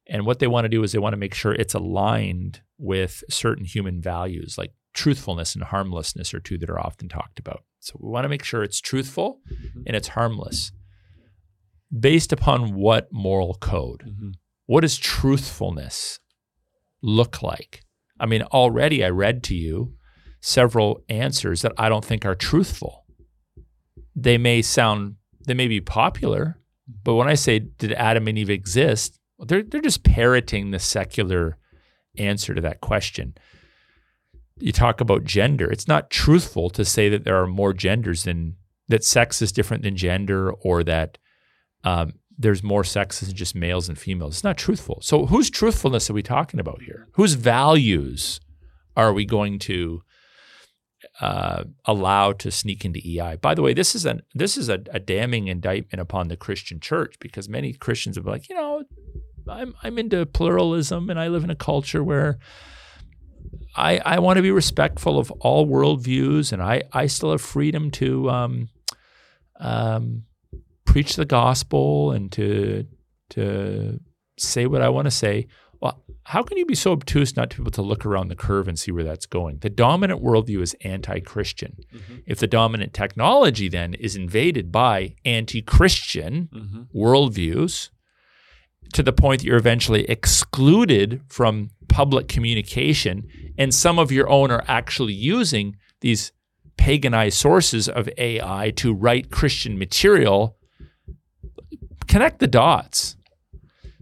And 0.08 0.24
what 0.24 0.38
they 0.38 0.46
want 0.46 0.64
to 0.64 0.70
do 0.70 0.82
is 0.82 0.92
they 0.92 0.98
want 0.98 1.12
to 1.12 1.18
make 1.18 1.34
sure 1.34 1.52
it's 1.52 1.74
aligned 1.74 2.62
with 2.78 3.22
certain 3.28 3.64
human 3.64 4.00
values, 4.00 4.56
like 4.56 4.72
truthfulness 4.94 5.54
and 5.54 5.64
harmlessness 5.64 6.32
are 6.32 6.40
two 6.40 6.58
that 6.58 6.70
are 6.70 6.80
often 6.80 7.08
talked 7.08 7.38
about. 7.38 7.62
So 7.80 7.98
we 8.00 8.08
want 8.08 8.24
to 8.24 8.28
make 8.28 8.44
sure 8.44 8.62
it's 8.62 8.80
truthful 8.80 9.40
mm-hmm. 9.52 9.82
and 9.86 9.94
it's 9.94 10.08
harmless. 10.08 10.72
Based 11.96 12.32
upon 12.32 12.74
what 12.74 13.08
moral 13.12 13.54
code? 13.54 14.04
Mm-hmm. 14.06 14.30
What 14.66 14.84
is 14.84 14.98
truthfulness? 14.98 16.20
look 17.02 17.42
like? 17.42 17.82
I 18.20 18.26
mean, 18.26 18.42
already 18.42 19.04
I 19.04 19.10
read 19.10 19.42
to 19.44 19.54
you 19.54 19.94
several 20.40 21.02
answers 21.08 21.62
that 21.62 21.72
I 21.78 21.88
don't 21.88 22.04
think 22.04 22.24
are 22.24 22.34
truthful. 22.34 23.04
They 24.14 24.38
may 24.38 24.62
sound, 24.62 25.16
they 25.46 25.54
may 25.54 25.68
be 25.68 25.80
popular, 25.80 26.60
but 27.04 27.14
when 27.14 27.28
I 27.28 27.34
say, 27.34 27.60
did 27.60 27.92
Adam 27.92 28.26
and 28.28 28.38
Eve 28.38 28.50
exist? 28.50 29.17
They're, 29.40 29.62
they're 29.62 29.80
just 29.80 30.02
parroting 30.02 30.70
the 30.70 30.78
secular 30.78 31.58
answer 32.16 32.54
to 32.54 32.60
that 32.60 32.80
question. 32.80 33.36
You 34.58 34.72
talk 34.72 35.00
about 35.00 35.24
gender. 35.24 35.70
It's 35.70 35.86
not 35.86 36.10
truthful 36.10 36.70
to 36.70 36.84
say 36.84 37.08
that 37.08 37.24
there 37.24 37.40
are 37.40 37.46
more 37.46 37.72
genders 37.72 38.24
than 38.24 38.56
that 38.88 39.04
sex 39.04 39.40
is 39.40 39.52
different 39.52 39.82
than 39.82 39.96
gender 39.96 40.50
or 40.50 40.82
that 40.82 41.18
um, 41.84 42.14
there's 42.36 42.62
more 42.62 42.84
sexes 42.84 43.28
than 43.28 43.36
just 43.36 43.54
males 43.54 43.88
and 43.88 43.98
females. 43.98 44.36
It's 44.36 44.44
not 44.44 44.56
truthful. 44.56 45.00
So, 45.02 45.26
whose 45.26 45.50
truthfulness 45.50 46.08
are 46.08 46.14
we 46.14 46.22
talking 46.22 46.58
about 46.60 46.82
here? 46.82 47.08
Whose 47.12 47.34
values 47.34 48.40
are 48.96 49.12
we 49.12 49.24
going 49.24 49.58
to 49.60 50.02
uh, 51.20 51.64
allow 51.84 52.32
to 52.32 52.50
sneak 52.50 52.84
into 52.84 53.00
AI? 53.04 53.36
By 53.36 53.54
the 53.54 53.62
way, 53.62 53.74
this 53.74 53.94
is 53.94 54.06
a 54.06 54.20
this 54.34 54.56
is 54.56 54.68
a, 54.68 54.80
a 54.92 55.00
damning 55.00 55.48
indictment 55.48 56.00
upon 56.00 56.28
the 56.28 56.36
Christian 56.36 56.80
church 56.80 57.16
because 57.20 57.48
many 57.48 57.72
Christians 57.72 58.16
are 58.16 58.22
like, 58.22 58.48
you 58.48 58.54
know, 58.54 58.84
I'm 59.48 59.74
I'm 59.82 59.98
into 59.98 60.24
pluralism 60.26 61.10
and 61.10 61.18
I 61.18 61.28
live 61.28 61.44
in 61.44 61.50
a 61.50 61.56
culture 61.56 62.02
where 62.02 62.38
I 63.76 63.98
I 63.98 64.18
want 64.18 64.36
to 64.36 64.42
be 64.42 64.50
respectful 64.50 65.18
of 65.18 65.30
all 65.40 65.66
worldviews 65.66 66.52
and 66.52 66.62
I 66.62 66.82
I 66.92 67.06
still 67.06 67.30
have 67.30 67.40
freedom 67.40 67.90
to 67.92 68.30
um 68.30 68.68
um 69.60 70.24
preach 70.84 71.16
the 71.16 71.24
gospel 71.24 72.12
and 72.12 72.32
to 72.32 72.86
to 73.30 74.00
say 74.38 74.66
what 74.66 74.82
I 74.82 74.88
want 74.88 75.06
to 75.06 75.10
say. 75.10 75.46
Well, 75.80 76.02
how 76.24 76.42
can 76.42 76.58
you 76.58 76.66
be 76.66 76.74
so 76.74 76.92
obtuse 76.92 77.36
not 77.36 77.50
to 77.50 77.56
be 77.56 77.62
able 77.62 77.70
to 77.72 77.82
look 77.82 78.04
around 78.04 78.28
the 78.28 78.36
curve 78.36 78.66
and 78.66 78.78
see 78.78 78.90
where 78.90 79.04
that's 79.04 79.26
going? 79.26 79.58
The 79.58 79.70
dominant 79.70 80.22
worldview 80.22 80.60
is 80.60 80.74
anti-Christian. 80.82 81.76
Mm-hmm. 81.94 82.16
If 82.26 82.38
the 82.38 82.48
dominant 82.48 82.92
technology 82.94 83.68
then 83.68 83.94
is 83.94 84.16
invaded 84.16 84.72
by 84.72 85.14
anti-Christian 85.24 86.48
mm-hmm. 86.52 86.98
worldviews, 86.98 87.90
to 88.92 89.02
the 89.02 89.12
point 89.12 89.40
that 89.40 89.46
you're 89.46 89.56
eventually 89.56 90.04
excluded 90.04 91.22
from 91.28 91.70
public 91.88 92.28
communication, 92.28 93.28
and 93.56 93.74
some 93.74 93.98
of 93.98 94.12
your 94.12 94.28
own 94.28 94.50
are 94.50 94.64
actually 94.66 95.12
using 95.12 95.76
these 96.00 96.32
paganized 96.76 97.36
sources 97.36 97.88
of 97.88 98.08
AI 98.18 98.70
to 98.76 98.94
write 98.94 99.30
Christian 99.30 99.78
material. 99.78 100.56
Connect 102.06 102.38
the 102.38 102.46
dots. 102.46 103.16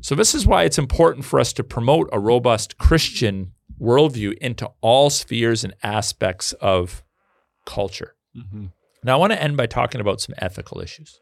So, 0.00 0.14
this 0.14 0.34
is 0.34 0.46
why 0.46 0.64
it's 0.64 0.78
important 0.78 1.24
for 1.24 1.40
us 1.40 1.52
to 1.54 1.64
promote 1.64 2.08
a 2.12 2.20
robust 2.20 2.78
Christian 2.78 3.52
worldview 3.80 4.36
into 4.38 4.70
all 4.80 5.10
spheres 5.10 5.64
and 5.64 5.74
aspects 5.82 6.52
of 6.54 7.02
culture. 7.64 8.14
Mm-hmm. 8.36 8.66
Now, 9.02 9.14
I 9.14 9.16
want 9.16 9.32
to 9.32 9.42
end 9.42 9.56
by 9.56 9.66
talking 9.66 10.00
about 10.00 10.20
some 10.20 10.34
ethical 10.38 10.80
issues. 10.80 11.20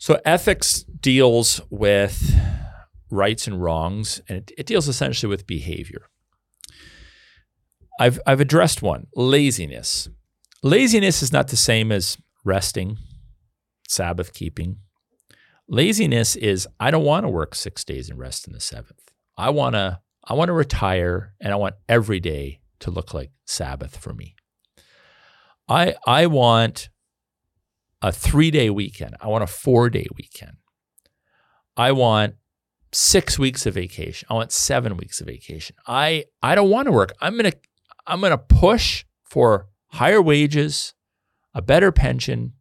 So 0.00 0.18
ethics 0.24 0.82
deals 0.82 1.60
with 1.68 2.34
rights 3.10 3.46
and 3.46 3.62
wrongs, 3.62 4.22
and 4.30 4.38
it, 4.38 4.52
it, 4.56 4.66
deals 4.66 4.88
essentially 4.88 5.28
with 5.28 5.46
behavior. 5.46 6.06
I've 8.00 8.18
I've 8.26 8.40
addressed 8.40 8.80
one 8.80 9.08
laziness. 9.14 10.08
Laziness 10.62 11.22
is 11.22 11.34
not 11.34 11.48
the 11.48 11.56
same 11.56 11.92
as 11.92 12.16
resting, 12.46 12.96
Sabbath 13.88 14.32
keeping. 14.32 14.78
Laziness 15.68 16.34
is 16.34 16.66
I 16.80 16.90
don't 16.90 17.04
want 17.04 17.24
to 17.24 17.28
work 17.28 17.54
six 17.54 17.84
days 17.84 18.08
and 18.08 18.18
rest 18.18 18.46
in 18.46 18.54
the 18.54 18.60
seventh. 18.60 19.12
I 19.36 19.50
wanna 19.50 20.00
I 20.24 20.32
want 20.32 20.48
to 20.48 20.54
retire 20.54 21.34
and 21.42 21.52
I 21.52 21.56
want 21.56 21.74
every 21.90 22.20
day 22.20 22.60
to 22.80 22.90
look 22.90 23.12
like 23.12 23.32
Sabbath 23.44 23.98
for 23.98 24.14
me. 24.14 24.34
I 25.68 25.94
I 26.06 26.24
want 26.24 26.88
a 28.02 28.12
three 28.12 28.50
day 28.50 28.70
weekend. 28.70 29.16
I 29.20 29.28
want 29.28 29.44
a 29.44 29.46
four 29.46 29.90
day 29.90 30.06
weekend. 30.16 30.56
I 31.76 31.92
want 31.92 32.34
six 32.92 33.38
weeks 33.38 33.66
of 33.66 33.74
vacation. 33.74 34.26
I 34.30 34.34
want 34.34 34.52
seven 34.52 34.96
weeks 34.96 35.20
of 35.20 35.26
vacation. 35.26 35.76
I 35.86 36.24
I 36.42 36.54
don't 36.54 36.70
want 36.70 36.86
to 36.86 36.92
work. 36.92 37.12
I'm 37.20 37.36
gonna 37.36 37.52
I'm 38.06 38.20
gonna 38.20 38.38
push 38.38 39.04
for 39.24 39.68
higher 39.88 40.22
wages, 40.22 40.94
a 41.54 41.62
better 41.62 41.92
pension, 41.92 42.54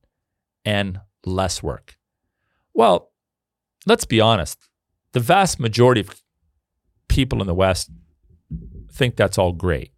and 0.66 1.00
less 1.26 1.64
work. 1.64 1.98
Well, 2.74 3.12
let's 3.86 4.06
be 4.06 4.22
honest. 4.22 4.58
The 5.14 5.20
vast 5.20 5.60
majority 5.60 6.02
of 6.02 6.22
people 7.08 7.42
in 7.42 7.48
the 7.48 7.56
West 7.56 7.90
think 8.92 9.16
that's 9.16 9.38
all 9.38 9.54
great. 9.54 9.92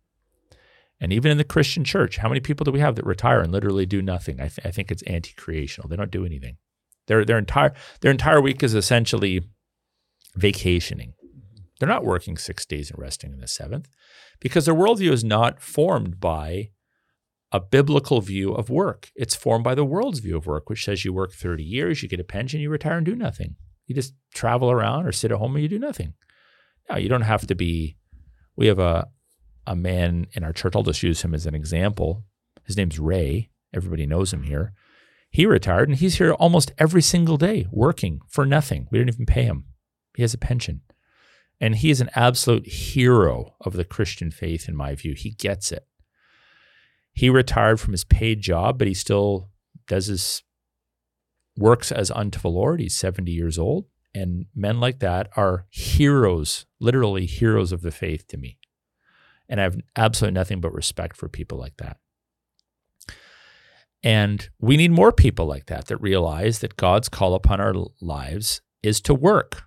And 1.02 1.12
even 1.12 1.32
in 1.32 1.40
the 1.40 1.44
Christian 1.44 1.84
church, 1.84 2.18
how 2.18 2.30
many 2.30 2.40
people 2.40 2.64
do 2.64 2.72
we 2.72 2.80
have 2.80 2.96
that 2.96 3.06
retire 3.06 3.42
and 3.42 3.52
literally 3.52 3.88
do 3.88 4.04
nothing? 4.04 4.40
I, 4.40 4.48
th- 4.48 4.60
I 4.64 4.70
think 4.70 4.92
it's 4.92 5.02
anti-creational. 5.04 5.90
They 5.90 5.96
don't 5.96 6.12
do 6.12 6.26
anything. 6.26 6.58
Their 7.08 7.26
their 7.26 7.40
entire 7.40 7.74
their 8.02 8.12
entire 8.12 8.40
week 8.40 8.62
is 8.62 8.76
essentially 8.76 9.42
vacationing. 10.36 11.14
They're 11.80 11.90
not 11.90 12.06
working 12.06 12.38
six 12.38 12.66
days 12.68 12.92
and 12.92 13.00
resting 13.00 13.34
in 13.34 13.40
the 13.40 13.48
seventh 13.48 13.90
because 14.40 14.66
their 14.66 14.76
worldview 14.76 15.12
is 15.12 15.24
not 15.24 15.60
formed 15.60 16.20
by 16.20 16.70
a 17.52 17.60
biblical 17.60 18.22
view 18.22 18.54
of 18.54 18.70
work. 18.70 19.10
It's 19.16 19.36
formed 19.36 19.64
by 19.64 19.74
the 19.74 19.84
world's 19.84 20.20
view 20.20 20.38
of 20.38 20.46
work, 20.46 20.70
which 20.70 20.86
says 20.86 21.04
you 21.04 21.12
work 21.12 21.34
30 21.34 21.64
years, 21.64 22.04
you 22.04 22.08
get 22.08 22.20
a 22.20 22.24
pension, 22.24 22.62
you 22.62 22.70
retire 22.70 22.98
and 22.98 23.06
do 23.06 23.16
nothing. 23.16 23.56
You 23.88 23.96
just 23.96 24.14
travel 24.34 24.72
around 24.72 25.08
or 25.08 25.12
sit 25.12 25.32
at 25.32 25.38
home 25.40 25.56
and 25.56 25.64
you 25.64 25.68
do 25.68 25.80
nothing. 25.80 26.14
Now, 26.90 26.98
you 26.98 27.10
don't 27.10 27.22
have 27.22 27.48
to 27.48 27.56
be. 27.56 27.98
We 28.56 28.68
have 28.68 28.80
a 28.80 29.08
a 29.66 29.76
man 29.76 30.28
in 30.34 30.44
our 30.44 30.54
church. 30.54 30.76
I'll 30.76 30.84
just 30.84 31.04
use 31.04 31.22
him 31.22 31.34
as 31.34 31.46
an 31.46 31.56
example. 31.56 32.24
His 32.66 32.78
name's 32.78 33.00
Ray. 33.00 33.50
Everybody 33.74 34.06
knows 34.06 34.34
him 34.34 34.44
here. 34.44 34.74
He 35.30 35.46
retired 35.46 35.88
and 35.88 35.98
he's 35.98 36.18
here 36.18 36.34
almost 36.34 36.74
every 36.78 37.02
single 37.02 37.38
day 37.38 37.66
working 37.72 38.20
for 38.28 38.46
nothing. 38.46 38.88
We 38.92 39.00
didn't 39.00 39.16
even 39.16 39.26
pay 39.26 39.44
him. 39.44 39.66
He 40.16 40.24
has 40.24 40.34
a 40.34 40.38
pension. 40.38 40.82
And 41.60 41.76
he 41.76 41.90
is 41.90 42.02
an 42.02 42.10
absolute 42.16 42.68
hero 42.68 43.56
of 43.62 43.74
the 43.74 43.86
Christian 43.86 44.32
faith, 44.32 44.68
in 44.68 44.76
my 44.76 44.96
view. 44.96 45.14
He 45.14 45.30
gets 45.30 45.72
it. 45.72 45.86
He 47.14 47.30
retired 47.30 47.80
from 47.80 47.94
his 47.94 48.04
paid 48.04 48.42
job, 48.42 48.80
but 48.80 48.88
he 48.88 48.94
still 48.94 49.50
does 49.88 50.08
his 50.08 50.44
works 51.56 51.92
as 51.92 52.10
unto 52.12 52.40
the 52.40 52.50
Lord. 52.50 52.80
He's 52.80 52.98
70 52.98 53.32
years 53.32 53.60
old. 53.60 53.86
And 54.14 54.48
men 54.56 54.80
like 54.80 55.00
that 55.00 55.30
are 55.38 55.68
heroes, 55.70 56.66
literally 56.80 57.26
heroes 57.26 57.72
of 57.72 57.82
the 57.82 57.92
faith 57.92 58.28
to 58.30 58.38
me. 58.38 58.58
And 59.52 59.60
I 59.60 59.64
have 59.66 59.78
absolutely 59.96 60.34
nothing 60.34 60.62
but 60.62 60.74
respect 60.74 61.16
for 61.16 61.28
people 61.28 61.60
like 61.60 61.78
that. 61.78 61.98
And 64.02 64.50
we 64.60 64.78
need 64.78 64.92
more 64.92 65.12
people 65.12 65.46
like 65.46 65.68
that 65.68 65.88
that 65.88 65.98
realize 65.98 66.60
that 66.60 66.78
God's 66.78 67.10
call 67.10 67.36
upon 67.36 67.62
our 67.62 67.76
lives 68.02 68.62
is 68.82 69.00
to 69.02 69.14
work. 69.14 69.66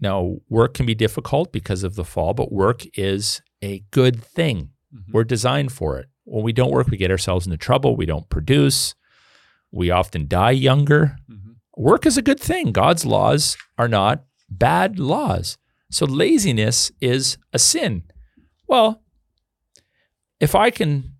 Now, 0.00 0.36
work 0.48 0.74
can 0.74 0.86
be 0.86 0.94
difficult 0.94 1.52
because 1.52 1.84
of 1.84 1.94
the 1.94 2.04
fall, 2.04 2.32
but 2.32 2.50
work 2.50 2.82
is 2.98 3.42
a 3.62 3.84
good 3.90 4.24
thing. 4.24 4.70
Mm-hmm. 4.92 5.12
We're 5.12 5.24
designed 5.24 5.72
for 5.72 5.98
it. 5.98 6.06
When 6.24 6.42
we 6.42 6.54
don't 6.54 6.72
work, 6.72 6.88
we 6.88 6.96
get 6.96 7.10
ourselves 7.10 7.46
into 7.46 7.58
trouble. 7.58 7.96
We 7.96 8.06
don't 8.06 8.28
produce. 8.30 8.94
We 9.70 9.90
often 9.90 10.26
die 10.26 10.52
younger. 10.52 11.16
Mm-hmm. 11.30 11.50
Work 11.76 12.06
is 12.06 12.16
a 12.16 12.22
good 12.22 12.40
thing. 12.40 12.72
God's 12.72 13.04
laws 13.04 13.58
are 13.76 13.88
not 13.88 14.24
bad 14.48 14.98
laws. 14.98 15.58
So 15.90 16.06
laziness 16.06 16.90
is 17.00 17.36
a 17.52 17.58
sin. 17.58 18.04
Well, 18.66 19.02
if 20.40 20.54
I 20.54 20.70
can, 20.70 21.14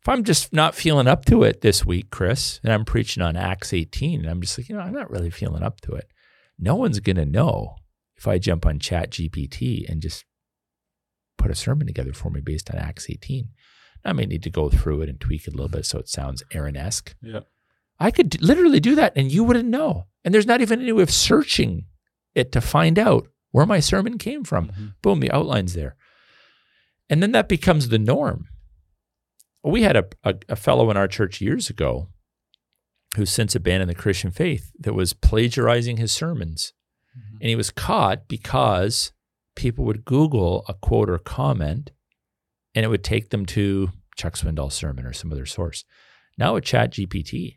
if 0.00 0.08
I'm 0.08 0.24
just 0.24 0.52
not 0.52 0.74
feeling 0.74 1.08
up 1.08 1.24
to 1.26 1.42
it 1.42 1.60
this 1.60 1.84
week, 1.84 2.10
Chris, 2.10 2.60
and 2.62 2.72
I'm 2.72 2.84
preaching 2.84 3.22
on 3.22 3.36
Acts 3.36 3.72
18, 3.72 4.20
and 4.20 4.30
I'm 4.30 4.40
just 4.40 4.58
like, 4.58 4.68
you 4.68 4.76
know, 4.76 4.82
I'm 4.82 4.92
not 4.92 5.10
really 5.10 5.30
feeling 5.30 5.62
up 5.62 5.80
to 5.82 5.92
it. 5.92 6.10
No 6.58 6.76
one's 6.76 7.00
going 7.00 7.16
to 7.16 7.26
know 7.26 7.76
if 8.16 8.28
I 8.28 8.38
jump 8.38 8.66
on 8.66 8.78
Chat 8.78 9.10
GPT 9.10 9.88
and 9.88 10.02
just 10.02 10.24
put 11.36 11.50
a 11.50 11.54
sermon 11.54 11.86
together 11.86 12.12
for 12.12 12.30
me 12.30 12.40
based 12.40 12.70
on 12.70 12.78
Acts 12.78 13.08
18. 13.08 13.48
I 14.04 14.12
may 14.12 14.26
need 14.26 14.42
to 14.42 14.50
go 14.50 14.68
through 14.68 15.02
it 15.02 15.08
and 15.08 15.20
tweak 15.20 15.46
it 15.46 15.54
a 15.54 15.56
little 15.56 15.68
bit 15.68 15.86
so 15.86 15.98
it 15.98 16.08
sounds 16.08 16.42
Aaron 16.52 16.76
esque. 16.76 17.14
Yeah. 17.22 17.40
I 17.98 18.10
could 18.10 18.40
literally 18.40 18.80
do 18.80 18.94
that 18.94 19.12
and 19.16 19.30
you 19.30 19.44
wouldn't 19.44 19.68
know. 19.68 20.06
And 20.24 20.32
there's 20.32 20.46
not 20.46 20.60
even 20.60 20.80
any 20.80 20.92
way 20.92 21.02
of 21.02 21.10
searching 21.10 21.86
it 22.34 22.52
to 22.52 22.60
find 22.60 22.98
out 22.98 23.28
where 23.50 23.66
my 23.66 23.80
sermon 23.80 24.18
came 24.18 24.44
from. 24.44 24.68
Mm-hmm. 24.68 24.86
Boom, 25.02 25.20
the 25.20 25.32
outline's 25.32 25.74
there. 25.74 25.96
And 27.08 27.22
then 27.22 27.32
that 27.32 27.48
becomes 27.48 27.88
the 27.88 27.98
norm. 27.98 28.48
We 29.64 29.82
had 29.82 29.96
a, 29.96 30.04
a, 30.24 30.34
a 30.50 30.56
fellow 30.56 30.90
in 30.90 30.96
our 30.96 31.08
church 31.08 31.40
years 31.40 31.68
ago 31.68 32.08
who's 33.16 33.30
since 33.30 33.54
abandoned 33.54 33.90
the 33.90 33.94
Christian 33.94 34.30
faith 34.30 34.72
that 34.78 34.94
was 34.94 35.12
plagiarizing 35.12 35.96
his 35.96 36.12
sermons. 36.12 36.72
Mm-hmm. 37.16 37.36
And 37.40 37.48
he 37.48 37.56
was 37.56 37.70
caught 37.70 38.28
because 38.28 39.12
people 39.56 39.84
would 39.84 40.04
Google 40.04 40.64
a 40.68 40.74
quote 40.74 41.10
or 41.10 41.18
comment 41.18 41.90
and 42.74 42.84
it 42.84 42.88
would 42.88 43.02
take 43.02 43.30
them 43.30 43.44
to 43.46 43.90
Chuck 44.16 44.36
Swindoll's 44.36 44.74
sermon 44.74 45.04
or 45.04 45.12
some 45.12 45.32
other 45.32 45.46
source. 45.46 45.84
Now 46.36 46.54
with 46.54 46.64
Chat 46.64 46.92
GPT, 46.92 47.54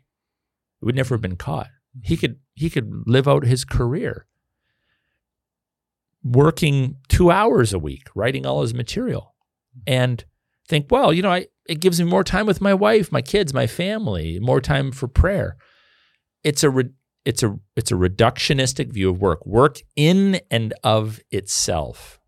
it 0.80 0.84
would 0.84 0.96
never 0.96 1.14
have 1.14 1.22
been 1.22 1.36
caught. 1.36 1.68
He 2.02 2.14
mm-hmm. 2.14 2.20
could 2.20 2.38
he 2.54 2.70
could 2.70 3.04
live 3.06 3.28
out 3.28 3.44
his 3.44 3.64
career. 3.64 4.26
working 6.24 6.96
two 7.08 7.30
hours 7.30 7.72
a 7.72 7.78
week 7.78 8.08
writing 8.14 8.46
all 8.46 8.62
his 8.62 8.74
material 8.74 9.34
and 9.86 10.24
think, 10.68 10.86
well, 10.90 11.12
you 11.12 11.22
know, 11.22 11.30
I, 11.32 11.46
it 11.68 11.80
gives 11.80 12.00
me 12.00 12.08
more 12.08 12.24
time 12.24 12.46
with 12.46 12.60
my 12.60 12.74
wife, 12.74 13.12
my 13.12 13.22
kids, 13.22 13.54
my 13.54 13.66
family, 13.66 14.38
more 14.40 14.60
time 14.60 14.92
for 14.92 15.08
prayer. 15.08 15.56
It's 16.42 16.62
a 16.64 16.70
re- 16.70 16.90
it's 17.24 17.42
a 17.42 17.56
it's 17.76 17.92
a 17.92 17.94
reductionistic 17.94 18.92
view 18.92 19.10
of 19.10 19.20
work. 19.20 19.46
Work 19.46 19.78
in 19.96 20.40
and 20.50 20.74
of 20.82 21.20
itself 21.30 22.18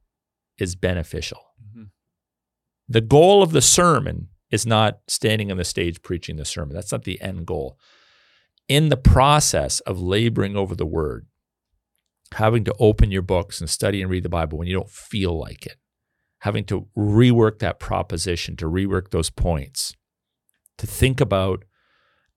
is 0.59 0.77
beneficial. 0.77 1.41
Mhm. 1.61 1.91
The 2.89 3.01
goal 3.01 3.43
of 3.43 3.51
the 3.53 3.63
sermon 3.63 4.29
is 4.51 4.65
not 4.65 5.01
standing 5.09 5.51
on 5.51 5.57
the 5.57 5.65
stage 5.65 6.01
preaching 6.03 6.37
the 6.37 6.45
sermon. 6.45 6.75
That's 6.77 6.93
not 6.93 7.03
the 7.03 7.21
end 7.21 7.47
goal. 7.47 7.77
In 8.69 8.89
the 8.89 8.97
process 8.97 9.81
of 9.81 10.01
laboring 10.01 10.57
over 10.57 10.77
the 10.77 10.87
word, 10.87 11.27
having 12.35 12.65
to 12.65 12.75
open 12.79 13.11
your 13.11 13.23
books 13.23 13.61
and 13.61 13.69
study 13.69 14.01
and 14.01 14.11
read 14.11 14.23
the 14.23 14.29
Bible 14.29 14.59
when 14.59 14.69
you 14.69 14.75
don't 14.75 14.91
feel 14.91 15.37
like 15.39 15.67
it, 15.67 15.77
having 16.45 16.65
to 16.67 16.87
rework 16.95 17.59
that 17.59 17.81
proposition, 17.81 18.55
to 18.55 18.67
rework 18.67 19.09
those 19.11 19.31
points, 19.31 19.95
to 20.77 20.87
think 20.87 21.19
about 21.19 21.65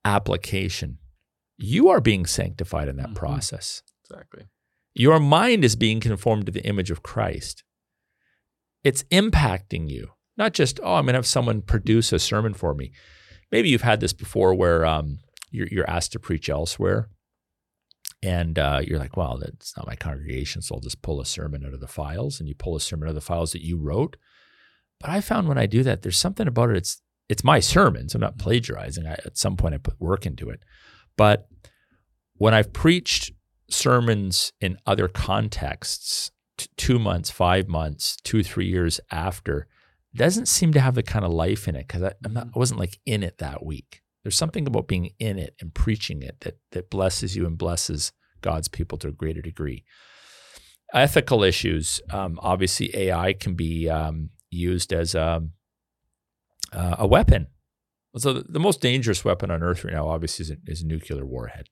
application, 0.05 0.97
you 1.57 1.89
are 1.89 1.99
being 1.99 2.25
sanctified 2.25 2.87
in 2.87 2.95
that 2.95 3.09
Mhm. 3.09 3.15
process. 3.15 3.81
Exactly. 4.09 4.45
Your 4.93 5.19
mind 5.19 5.65
is 5.65 5.75
being 5.75 5.99
conformed 5.99 6.45
to 6.45 6.51
the 6.53 6.65
image 6.65 6.89
of 6.89 7.03
Christ. 7.03 7.63
It's 8.81 9.03
impacting 9.11 9.89
you, 9.89 10.13
not 10.37 10.53
just, 10.53 10.79
oh, 10.81 10.95
I'm 10.95 11.03
going 11.05 11.13
to 11.13 11.17
have 11.17 11.27
someone 11.27 11.61
produce 11.61 12.13
a 12.13 12.19
sermon 12.19 12.53
for 12.53 12.73
me. 12.73 12.93
Maybe 13.51 13.67
you've 13.69 13.81
had 13.81 13.99
this 13.99 14.13
before 14.13 14.53
where 14.55 14.85
um, 14.85 15.19
you're, 15.51 15.67
you're 15.69 15.89
asked 15.89 16.13
to 16.13 16.19
preach 16.19 16.47
elsewhere 16.47 17.09
and 18.23 18.57
uh, 18.57 18.81
you're 18.83 18.99
like, 18.99 19.15
well, 19.15 19.37
that's 19.37 19.75
not 19.77 19.87
my 19.87 19.95
congregation, 19.95 20.61
so 20.61 20.75
I'll 20.75 20.81
just 20.81 21.01
pull 21.01 21.21
a 21.21 21.25
sermon 21.25 21.65
out 21.65 21.73
of 21.73 21.79
the 21.79 21.87
files 21.87 22.39
and 22.39 22.49
you 22.49 22.55
pull 22.55 22.75
a 22.75 22.81
sermon 22.81 23.07
out 23.07 23.09
of 23.09 23.15
the 23.15 23.21
files 23.21 23.51
that 23.51 23.63
you 23.63 23.77
wrote. 23.77 24.17
But 24.99 25.11
I 25.11 25.21
found 25.21 25.47
when 25.47 25.59
I 25.59 25.67
do 25.67 25.83
that, 25.83 26.01
there's 26.01 26.17
something 26.17 26.47
about 26.47 26.71
it. 26.71 26.77
It's, 26.77 27.01
it's 27.29 27.43
my 27.43 27.59
sermons. 27.59 28.15
I'm 28.15 28.21
not 28.21 28.39
plagiarizing. 28.39 29.05
I, 29.05 29.13
at 29.25 29.37
some 29.37 29.55
point, 29.55 29.75
I 29.75 29.77
put 29.77 29.99
work 29.99 30.25
into 30.25 30.49
it. 30.49 30.61
But 31.15 31.47
when 32.35 32.53
I've 32.53 32.73
preached 32.73 33.31
sermons 33.69 34.53
in 34.59 34.77
other 34.85 35.07
contexts, 35.07 36.31
t- 36.57 36.69
two 36.77 36.97
months, 36.97 37.29
five 37.29 37.67
months, 37.67 38.17
two, 38.23 38.41
three 38.43 38.67
years 38.67 38.99
after, 39.11 39.67
doesn't 40.15 40.47
seem 40.47 40.73
to 40.73 40.79
have 40.79 40.95
the 40.95 41.03
kind 41.03 41.25
of 41.25 41.31
life 41.31 41.67
in 41.67 41.75
it 41.75 41.87
because 41.87 42.13
I'm 42.25 42.37
I 42.37 42.45
wasn't 42.55 42.79
like 42.79 42.97
in 43.05 43.23
it 43.23 43.37
that 43.37 43.63
week. 43.63 44.01
There's 44.27 44.35
something 44.35 44.67
about 44.67 44.89
being 44.89 45.11
in 45.19 45.39
it 45.39 45.55
and 45.61 45.73
preaching 45.73 46.21
it 46.21 46.41
that 46.41 46.57
that 46.73 46.89
blesses 46.89 47.37
you 47.37 47.45
and 47.45 47.57
blesses 47.57 48.11
God's 48.41 48.67
people 48.67 48.97
to 48.97 49.07
a 49.07 49.13
greater 49.13 49.41
degree. 49.41 49.85
Ethical 50.93 51.45
issues, 51.45 52.01
um, 52.09 52.37
obviously, 52.41 52.93
AI 52.93 53.31
can 53.31 53.55
be 53.55 53.89
um, 53.89 54.31
used 54.49 54.91
as 54.91 55.15
a, 55.15 55.47
uh, 56.73 56.95
a 56.99 57.07
weapon. 57.07 57.47
So 58.17 58.33
the, 58.33 58.43
the 58.49 58.59
most 58.59 58.81
dangerous 58.81 59.23
weapon 59.23 59.49
on 59.49 59.63
Earth 59.63 59.85
right 59.85 59.93
now, 59.93 60.09
obviously, 60.09 60.43
is 60.43 60.51
a, 60.51 60.57
is 60.67 60.81
a 60.81 60.87
nuclear 60.87 61.25
warhead. 61.25 61.69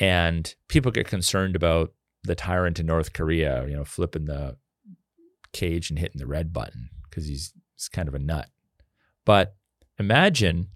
And 0.00 0.52
people 0.66 0.90
get 0.90 1.06
concerned 1.06 1.54
about 1.54 1.92
the 2.24 2.34
tyrant 2.34 2.80
in 2.80 2.86
North 2.86 3.12
Korea, 3.12 3.68
you 3.68 3.76
know, 3.76 3.84
flipping 3.84 4.24
the 4.24 4.56
cage 5.52 5.90
and 5.90 5.98
hitting 6.00 6.18
the 6.18 6.26
red 6.26 6.52
button 6.52 6.90
because 7.08 7.28
he's, 7.28 7.52
he's 7.76 7.88
kind 7.88 8.08
of 8.08 8.16
a 8.16 8.18
nut. 8.18 8.48
But 9.24 9.54
imagine 10.00 10.68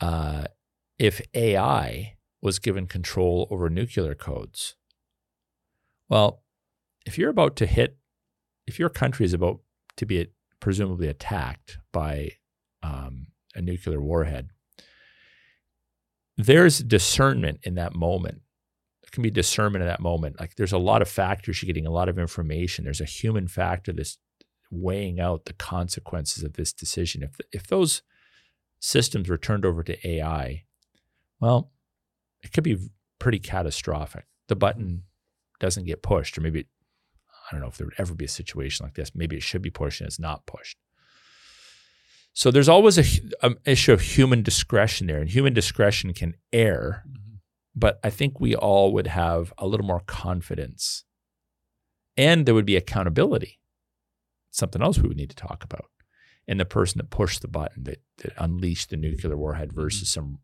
uh, 0.00 0.44
if 0.98 1.20
AI 1.34 2.16
was 2.40 2.58
given 2.58 2.86
control 2.86 3.46
over 3.50 3.68
nuclear 3.68 4.14
codes. 4.14 4.76
Well, 6.08 6.42
if 7.04 7.18
you're 7.18 7.30
about 7.30 7.54
to 7.56 7.66
hit, 7.66 7.98
if 8.66 8.78
your 8.78 8.88
country 8.88 9.26
is 9.26 9.34
about 9.34 9.60
to 9.98 10.06
be 10.06 10.26
presumably 10.60 11.08
attacked 11.08 11.78
by 11.92 12.32
um, 12.82 13.28
a 13.54 13.60
nuclear 13.60 14.00
warhead, 14.00 14.48
there's 16.36 16.78
discernment 16.78 17.60
in 17.62 17.74
that 17.74 17.94
moment. 17.94 18.40
There 19.02 19.10
can 19.10 19.22
be 19.22 19.30
discernment 19.30 19.82
in 19.82 19.88
that 19.88 20.00
moment. 20.00 20.40
Like 20.40 20.54
there's 20.56 20.72
a 20.72 20.78
lot 20.78 21.02
of 21.02 21.08
factors. 21.08 21.60
You're 21.60 21.66
getting 21.66 21.86
a 21.86 21.90
lot 21.90 22.08
of 22.08 22.18
information. 22.18 22.84
There's 22.84 23.00
a 23.00 23.06
human 23.06 23.48
factor 23.48 23.92
that's 23.92 24.18
weighing 24.70 25.20
out 25.20 25.44
the 25.44 25.52
consequences 25.52 26.42
of 26.44 26.54
this 26.54 26.72
decision. 26.72 27.22
If 27.22 27.38
if 27.52 27.66
those 27.66 28.02
systems 28.80 29.28
were 29.28 29.38
turned 29.38 29.64
over 29.64 29.82
to 29.82 30.08
AI, 30.08 30.64
well, 31.40 31.72
it 32.42 32.52
could 32.52 32.64
be 32.64 32.78
pretty 33.18 33.38
catastrophic. 33.38 34.26
The 34.48 34.56
button 34.56 35.04
doesn't 35.60 35.86
get 35.86 36.02
pushed, 36.02 36.38
or 36.38 36.40
maybe 36.40 36.66
I 37.30 37.52
don't 37.52 37.60
know 37.60 37.68
if 37.68 37.76
there 37.78 37.86
would 37.86 37.98
ever 37.98 38.14
be 38.14 38.26
a 38.26 38.28
situation 38.28 38.84
like 38.84 38.94
this. 38.94 39.14
Maybe 39.14 39.36
it 39.36 39.42
should 39.42 39.62
be 39.62 39.70
pushed 39.70 40.00
and 40.00 40.08
it's 40.08 40.18
not 40.18 40.46
pushed. 40.46 40.78
So 42.34 42.50
there's 42.50 42.68
always 42.68 42.98
a, 42.98 43.04
a 43.42 43.56
issue 43.64 43.92
of 43.92 44.00
human 44.00 44.42
discretion 44.42 45.06
there, 45.06 45.18
and 45.18 45.28
human 45.28 45.54
discretion 45.54 46.12
can 46.12 46.34
err. 46.52 47.02
Mm-hmm. 47.08 47.36
But 47.74 47.98
I 48.04 48.10
think 48.10 48.38
we 48.38 48.54
all 48.54 48.92
would 48.92 49.08
have 49.08 49.52
a 49.58 49.66
little 49.66 49.86
more 49.86 50.00
confidence, 50.00 51.04
and 52.16 52.46
there 52.46 52.54
would 52.54 52.66
be 52.66 52.76
accountability. 52.76 53.57
Something 54.50 54.82
else 54.82 54.98
we 54.98 55.08
would 55.08 55.16
need 55.16 55.30
to 55.30 55.36
talk 55.36 55.64
about, 55.64 55.86
and 56.46 56.58
the 56.58 56.64
person 56.64 56.98
that 56.98 57.10
pushed 57.10 57.42
the 57.42 57.48
button 57.48 57.84
that, 57.84 58.02
that 58.18 58.32
unleashed 58.38 58.90
the 58.90 58.96
nuclear 58.96 59.36
warhead 59.36 59.72
versus 59.72 60.10
some 60.10 60.38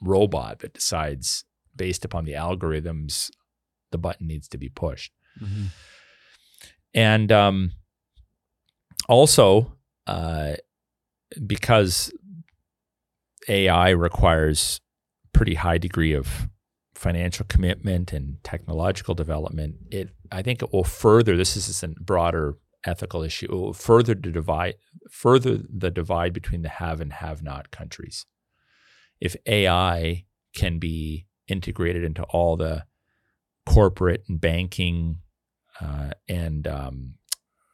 robot 0.00 0.60
that 0.60 0.74
decides 0.74 1.44
based 1.76 2.04
upon 2.04 2.24
the 2.24 2.32
algorithms 2.32 3.30
the 3.92 3.98
button 3.98 4.26
needs 4.26 4.48
to 4.48 4.58
be 4.58 4.68
pushed. 4.68 5.12
Mhm. 5.40 5.66
And 6.94 7.32
um, 7.32 7.72
also, 9.08 9.76
uh, 10.06 10.54
because 11.46 12.12
AI 13.48 13.90
requires 13.90 14.80
pretty 15.32 15.54
high 15.54 15.78
degree 15.78 16.12
of 16.12 16.48
financial 16.94 17.46
commitment 17.48 18.12
and 18.12 18.36
technological 18.44 19.14
development, 19.14 19.76
it 19.90 20.10
I 20.30 20.42
think 20.42 20.62
it 20.62 20.72
will 20.72 20.84
further. 20.84 21.36
This 21.36 21.56
is 21.56 21.82
a 21.82 21.88
broader 21.88 22.56
ethical 22.84 23.22
issue. 23.22 23.46
It 23.46 23.54
will 23.54 23.72
further 23.72 24.14
the 24.14 24.30
divide, 24.30 24.74
further 25.10 25.58
the 25.68 25.90
divide 25.90 26.32
between 26.32 26.62
the 26.62 26.68
have 26.68 27.00
and 27.00 27.12
have 27.12 27.42
not 27.42 27.70
countries. 27.70 28.26
If 29.20 29.36
AI 29.46 30.24
can 30.54 30.78
be 30.78 31.26
integrated 31.48 32.04
into 32.04 32.24
all 32.24 32.56
the 32.56 32.84
corporate 33.66 34.24
and 34.28 34.40
banking 34.40 35.18
uh, 35.80 36.10
and 36.28 36.66
um, 36.66 37.14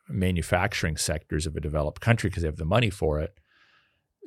manufacturing 0.08 0.96
sectors 0.96 1.46
of 1.46 1.56
a 1.56 1.60
developed 1.60 2.00
country 2.00 2.28
because 2.30 2.42
they 2.42 2.48
have 2.48 2.56
the 2.56 2.64
money 2.64 2.90
for 2.90 3.20
it, 3.20 3.38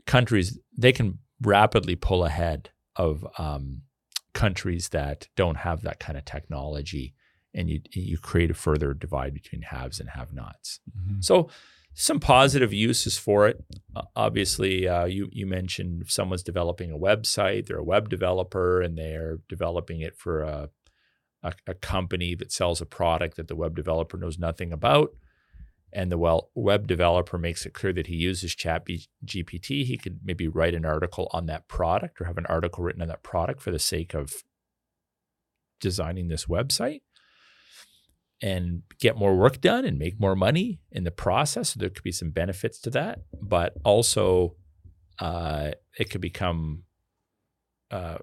countries 0.05 0.59
they 0.77 0.91
can 0.91 1.19
rapidly 1.41 1.95
pull 1.95 2.25
ahead 2.25 2.69
of 2.95 3.25
um, 3.37 3.81
countries 4.33 4.89
that 4.89 5.27
don't 5.35 5.57
have 5.57 5.81
that 5.81 5.99
kind 5.99 6.17
of 6.17 6.25
technology, 6.25 7.13
and 7.53 7.69
you 7.69 7.81
you 7.93 8.17
create 8.17 8.51
a 8.51 8.55
further 8.55 8.93
divide 8.93 9.33
between 9.33 9.63
haves 9.63 9.99
and 9.99 10.09
have-nots. 10.09 10.79
Mhm. 10.97 11.23
So 11.23 11.49
some 11.93 12.19
positive 12.19 12.71
uses 12.73 13.17
for 13.17 13.47
it. 13.47 13.63
Uh, 13.95 14.03
obviously, 14.15 14.87
uh, 14.87 15.05
you 15.05 15.29
you 15.31 15.45
mentioned 15.45 16.01
if 16.01 16.11
someone's 16.11 16.43
developing 16.43 16.91
a 16.91 16.97
website, 16.97 17.65
they're 17.65 17.77
a 17.77 17.83
web 17.83 18.09
developer, 18.09 18.81
and 18.81 18.97
they're 18.97 19.39
developing 19.49 20.01
it 20.01 20.15
for 20.17 20.41
a, 20.41 20.69
a 21.43 21.53
a 21.67 21.73
company 21.73 22.35
that 22.35 22.51
sells 22.51 22.81
a 22.81 22.85
product 22.85 23.35
that 23.37 23.47
the 23.47 23.55
web 23.55 23.75
developer 23.75 24.17
knows 24.17 24.39
nothing 24.39 24.71
about. 24.71 25.13
And 25.93 26.09
the 26.09 26.17
well, 26.17 26.49
web 26.55 26.87
developer 26.87 27.37
makes 27.37 27.65
it 27.65 27.73
clear 27.73 27.91
that 27.93 28.07
he 28.07 28.15
uses 28.15 28.55
Chat 28.55 28.87
GPT. 29.25 29.83
He 29.83 29.97
could 29.97 30.21
maybe 30.23 30.47
write 30.47 30.73
an 30.73 30.85
article 30.85 31.27
on 31.33 31.47
that 31.47 31.67
product 31.67 32.21
or 32.21 32.25
have 32.25 32.37
an 32.37 32.45
article 32.45 32.83
written 32.85 33.01
on 33.01 33.09
that 33.09 33.23
product 33.23 33.61
for 33.61 33.71
the 33.71 33.79
sake 33.79 34.13
of 34.13 34.33
designing 35.81 36.29
this 36.29 36.45
website 36.45 37.01
and 38.41 38.81
get 38.99 39.15
more 39.17 39.35
work 39.35 39.61
done 39.61 39.85
and 39.85 39.99
make 39.99 40.19
more 40.19 40.35
money 40.35 40.79
in 40.91 41.03
the 41.03 41.11
process. 41.11 41.69
So 41.73 41.79
there 41.79 41.89
could 41.89 42.03
be 42.03 42.11
some 42.11 42.31
benefits 42.31 42.79
to 42.81 42.89
that, 42.91 43.19
but 43.41 43.73
also 43.83 44.55
uh, 45.19 45.71
it 45.99 46.09
could 46.09 46.21
become 46.21 46.83
uh, 47.91 48.17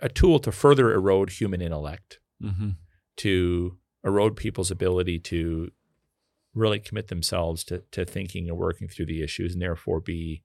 a, 0.00 0.08
tool 0.08 0.38
to 0.38 0.52
further 0.52 0.92
erode 0.92 1.30
human 1.30 1.60
intellect, 1.60 2.20
Mhm. 2.42 2.76
to 3.16 3.78
erode 4.04 4.36
people's 4.36 4.70
ability 4.70 5.18
to 5.18 5.70
really 6.54 6.78
commit 6.80 7.08
themselves 7.08 7.64
to, 7.64 7.82
to 7.90 8.04
thinking 8.04 8.48
and 8.48 8.56
working 8.58 8.88
through 8.88 9.06
the 9.06 9.22
issues, 9.22 9.52
and 9.52 9.62
therefore 9.62 10.00
be 10.00 10.42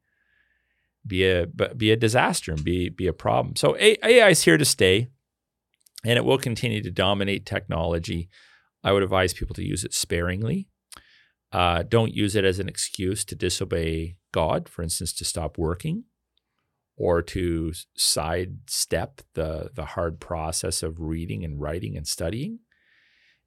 be 1.05 1.23
a 1.25 1.47
be 1.47 1.91
a 1.91 1.95
disaster 1.95 2.51
and 2.51 2.63
be 2.63 2.89
be 2.89 3.07
a 3.07 3.13
problem. 3.13 3.55
So 3.55 3.77
AI 3.79 4.29
is 4.29 4.43
here 4.43 4.57
to 4.57 4.65
stay 4.65 5.09
and 6.05 6.17
it 6.17 6.25
will 6.25 6.37
continue 6.37 6.81
to 6.83 6.91
dominate 6.91 7.45
technology. 7.45 8.29
I 8.83 8.91
would 8.91 9.03
advise 9.03 9.33
people 9.33 9.55
to 9.55 9.63
use 9.63 9.83
it 9.83 9.93
sparingly. 9.93 10.67
Uh, 11.51 11.83
don't 11.83 12.13
use 12.13 12.35
it 12.35 12.43
as 12.45 12.59
an 12.59 12.67
excuse 12.69 13.23
to 13.25 13.35
disobey 13.35 14.17
God, 14.33 14.67
for 14.69 14.83
instance, 14.83 15.13
to 15.13 15.25
stop 15.25 15.57
working 15.57 16.03
or 16.97 17.21
to 17.21 17.71
sidestep 17.95 19.21
the, 19.33 19.69
the 19.73 19.85
hard 19.85 20.19
process 20.19 20.83
of 20.83 20.99
reading 20.99 21.43
and 21.43 21.59
writing 21.61 21.95
and 21.95 22.07
studying. 22.07 22.59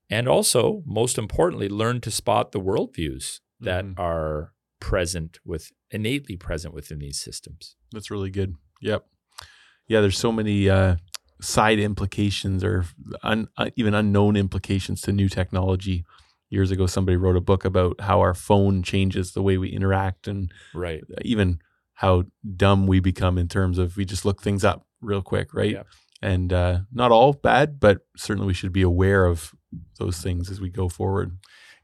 And 0.08 0.28
also, 0.28 0.82
most 0.86 1.18
importantly, 1.18 1.68
learn 1.68 2.00
to 2.02 2.10
spot 2.10 2.52
the 2.52 2.60
worldviews 2.60 3.40
that 3.60 3.84
Mhm. 3.84 3.98
are 3.98 4.52
present 4.80 5.38
with 5.44 5.70
innately 5.90 6.36
present 6.36 6.72
within 6.74 6.98
these 7.00 7.20
systems. 7.20 7.76
That's 7.92 8.10
really 8.10 8.30
good. 8.30 8.54
Yep. 8.80 9.06
Yeah, 9.86 10.00
there's 10.00 10.18
so 10.18 10.32
many 10.32 10.68
uh, 10.70 10.96
side 11.40 11.78
implications 11.78 12.62
or 12.64 12.84
un, 13.22 13.48
uh, 13.56 13.70
even 13.76 13.94
unknown 13.94 14.36
implications 14.36 15.00
to 15.02 15.12
new 15.12 15.28
technology. 15.28 16.04
Years 16.50 16.70
ago, 16.70 16.86
somebody 16.86 17.16
wrote 17.16 17.36
a 17.36 17.40
book 17.40 17.64
about 17.64 18.00
how 18.00 18.20
our 18.20 18.34
phone 18.34 18.82
changes 18.82 19.32
the 19.32 19.42
way 19.42 19.56
we 19.56 19.68
interact 19.68 20.26
and 20.26 20.52
Right. 20.74 21.02
even 21.22 21.60
how 21.94 22.24
dumb 22.56 22.86
we 22.86 22.98
become 22.98 23.38
in 23.38 23.46
terms 23.46 23.78
of 23.78 23.96
we 23.96 24.04
just 24.04 24.24
look 24.24 24.42
things 24.42 24.64
up 24.64 24.86
real 25.00 25.22
quick, 25.22 25.54
right? 25.54 25.72
Yep. 25.72 25.86
And 26.22 26.52
uh, 26.52 26.80
not 26.92 27.12
all 27.12 27.32
bad, 27.32 27.78
but 27.80 27.98
certainly 28.16 28.46
we 28.46 28.54
should 28.54 28.72
be 28.72 28.82
aware 28.82 29.24
of 29.26 29.54
those 29.98 30.20
things 30.20 30.50
as 30.50 30.60
we 30.60 30.70
go 30.70 30.88
forward. 30.88 31.38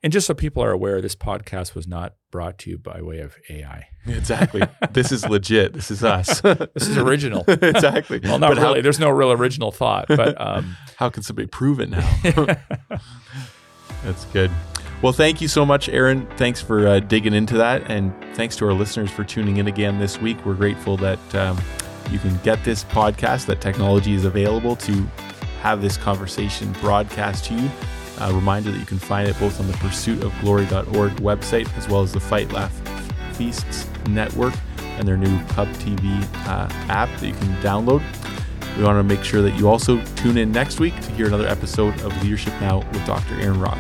And 0.06 0.12
just 0.12 0.28
so 0.28 0.34
people 0.34 0.62
are 0.62 0.70
aware, 0.70 1.00
this 1.00 1.16
podcast 1.16 1.74
was 1.74 1.88
not 1.88 2.14
brought 2.30 2.58
to 2.58 2.70
you 2.70 2.78
by 2.78 3.02
way 3.02 3.18
of 3.18 3.34
AI. 3.50 3.88
Exactly. 4.06 4.62
this 4.92 5.10
is 5.10 5.28
legit. 5.28 5.72
This 5.72 5.90
is 5.90 6.04
us. 6.04 6.40
This 6.42 6.86
is 6.86 6.96
original. 6.96 7.42
exactly. 7.48 8.20
Well, 8.22 8.38
not 8.38 8.50
But 8.50 8.58
how- 8.58 8.68
really. 8.68 8.82
There's 8.82 9.00
no 9.00 9.08
real 9.10 9.32
original 9.32 9.72
thought, 9.72 10.06
but 10.06 10.40
um, 10.40 10.76
how 10.96 11.08
can 11.10 11.24
somebody 11.24 11.48
prove 11.48 11.80
it 11.80 11.90
now? 11.90 12.08
That's 14.04 14.26
good. 14.26 14.52
Well, 15.02 15.12
thank 15.12 15.40
you 15.40 15.48
so 15.48 15.66
much, 15.66 15.88
Aaron. 15.88 16.28
Thanks 16.36 16.62
for 16.62 16.86
uh, 16.86 17.00
digging 17.00 17.34
into 17.34 17.56
that. 17.56 17.90
And 17.90 18.14
thanks 18.36 18.54
to 18.58 18.66
our 18.66 18.74
listeners 18.74 19.10
for 19.10 19.24
tuning 19.24 19.56
in 19.56 19.66
again 19.66 19.98
this 19.98 20.20
week. 20.20 20.36
We're 20.46 20.54
grateful 20.54 20.96
that 20.98 21.34
um, 21.34 21.60
you 22.12 22.20
can 22.20 22.38
get 22.44 22.62
this 22.62 22.84
podcast, 22.84 23.46
that 23.46 23.60
technology 23.60 24.14
is 24.14 24.24
available 24.24 24.76
to 24.76 24.92
have 25.62 25.82
this 25.82 25.96
conversation 25.96 26.70
broadcast 26.74 27.46
to 27.46 27.54
you. 27.54 27.68
A 28.18 28.32
reminder 28.32 28.70
that 28.72 28.78
you 28.78 28.86
can 28.86 28.98
find 28.98 29.28
it 29.28 29.38
both 29.38 29.60
on 29.60 29.66
the 29.66 29.74
pursuitofglory.org 29.74 31.12
website 31.16 31.76
as 31.76 31.88
well 31.88 32.02
as 32.02 32.12
the 32.12 32.20
Fight 32.20 32.50
Laugh 32.52 32.72
Feasts 33.36 33.86
Network 34.08 34.54
and 34.78 35.06
their 35.06 35.16
new 35.16 35.38
Pub 35.46 35.68
TV 35.74 36.22
uh, 36.46 36.68
app 36.88 37.08
that 37.20 37.26
you 37.26 37.34
can 37.34 37.54
download. 37.56 38.02
We 38.76 38.84
want 38.84 38.98
to 38.98 39.02
make 39.02 39.24
sure 39.24 39.42
that 39.42 39.58
you 39.58 39.68
also 39.68 40.02
tune 40.16 40.36
in 40.36 40.52
next 40.52 40.80
week 40.80 40.98
to 41.00 41.12
hear 41.12 41.26
another 41.26 41.46
episode 41.46 41.98
of 42.02 42.22
Leadership 42.22 42.52
Now 42.60 42.78
with 42.78 43.04
Dr. 43.06 43.40
Aaron 43.40 43.60
Rock. 43.60 43.78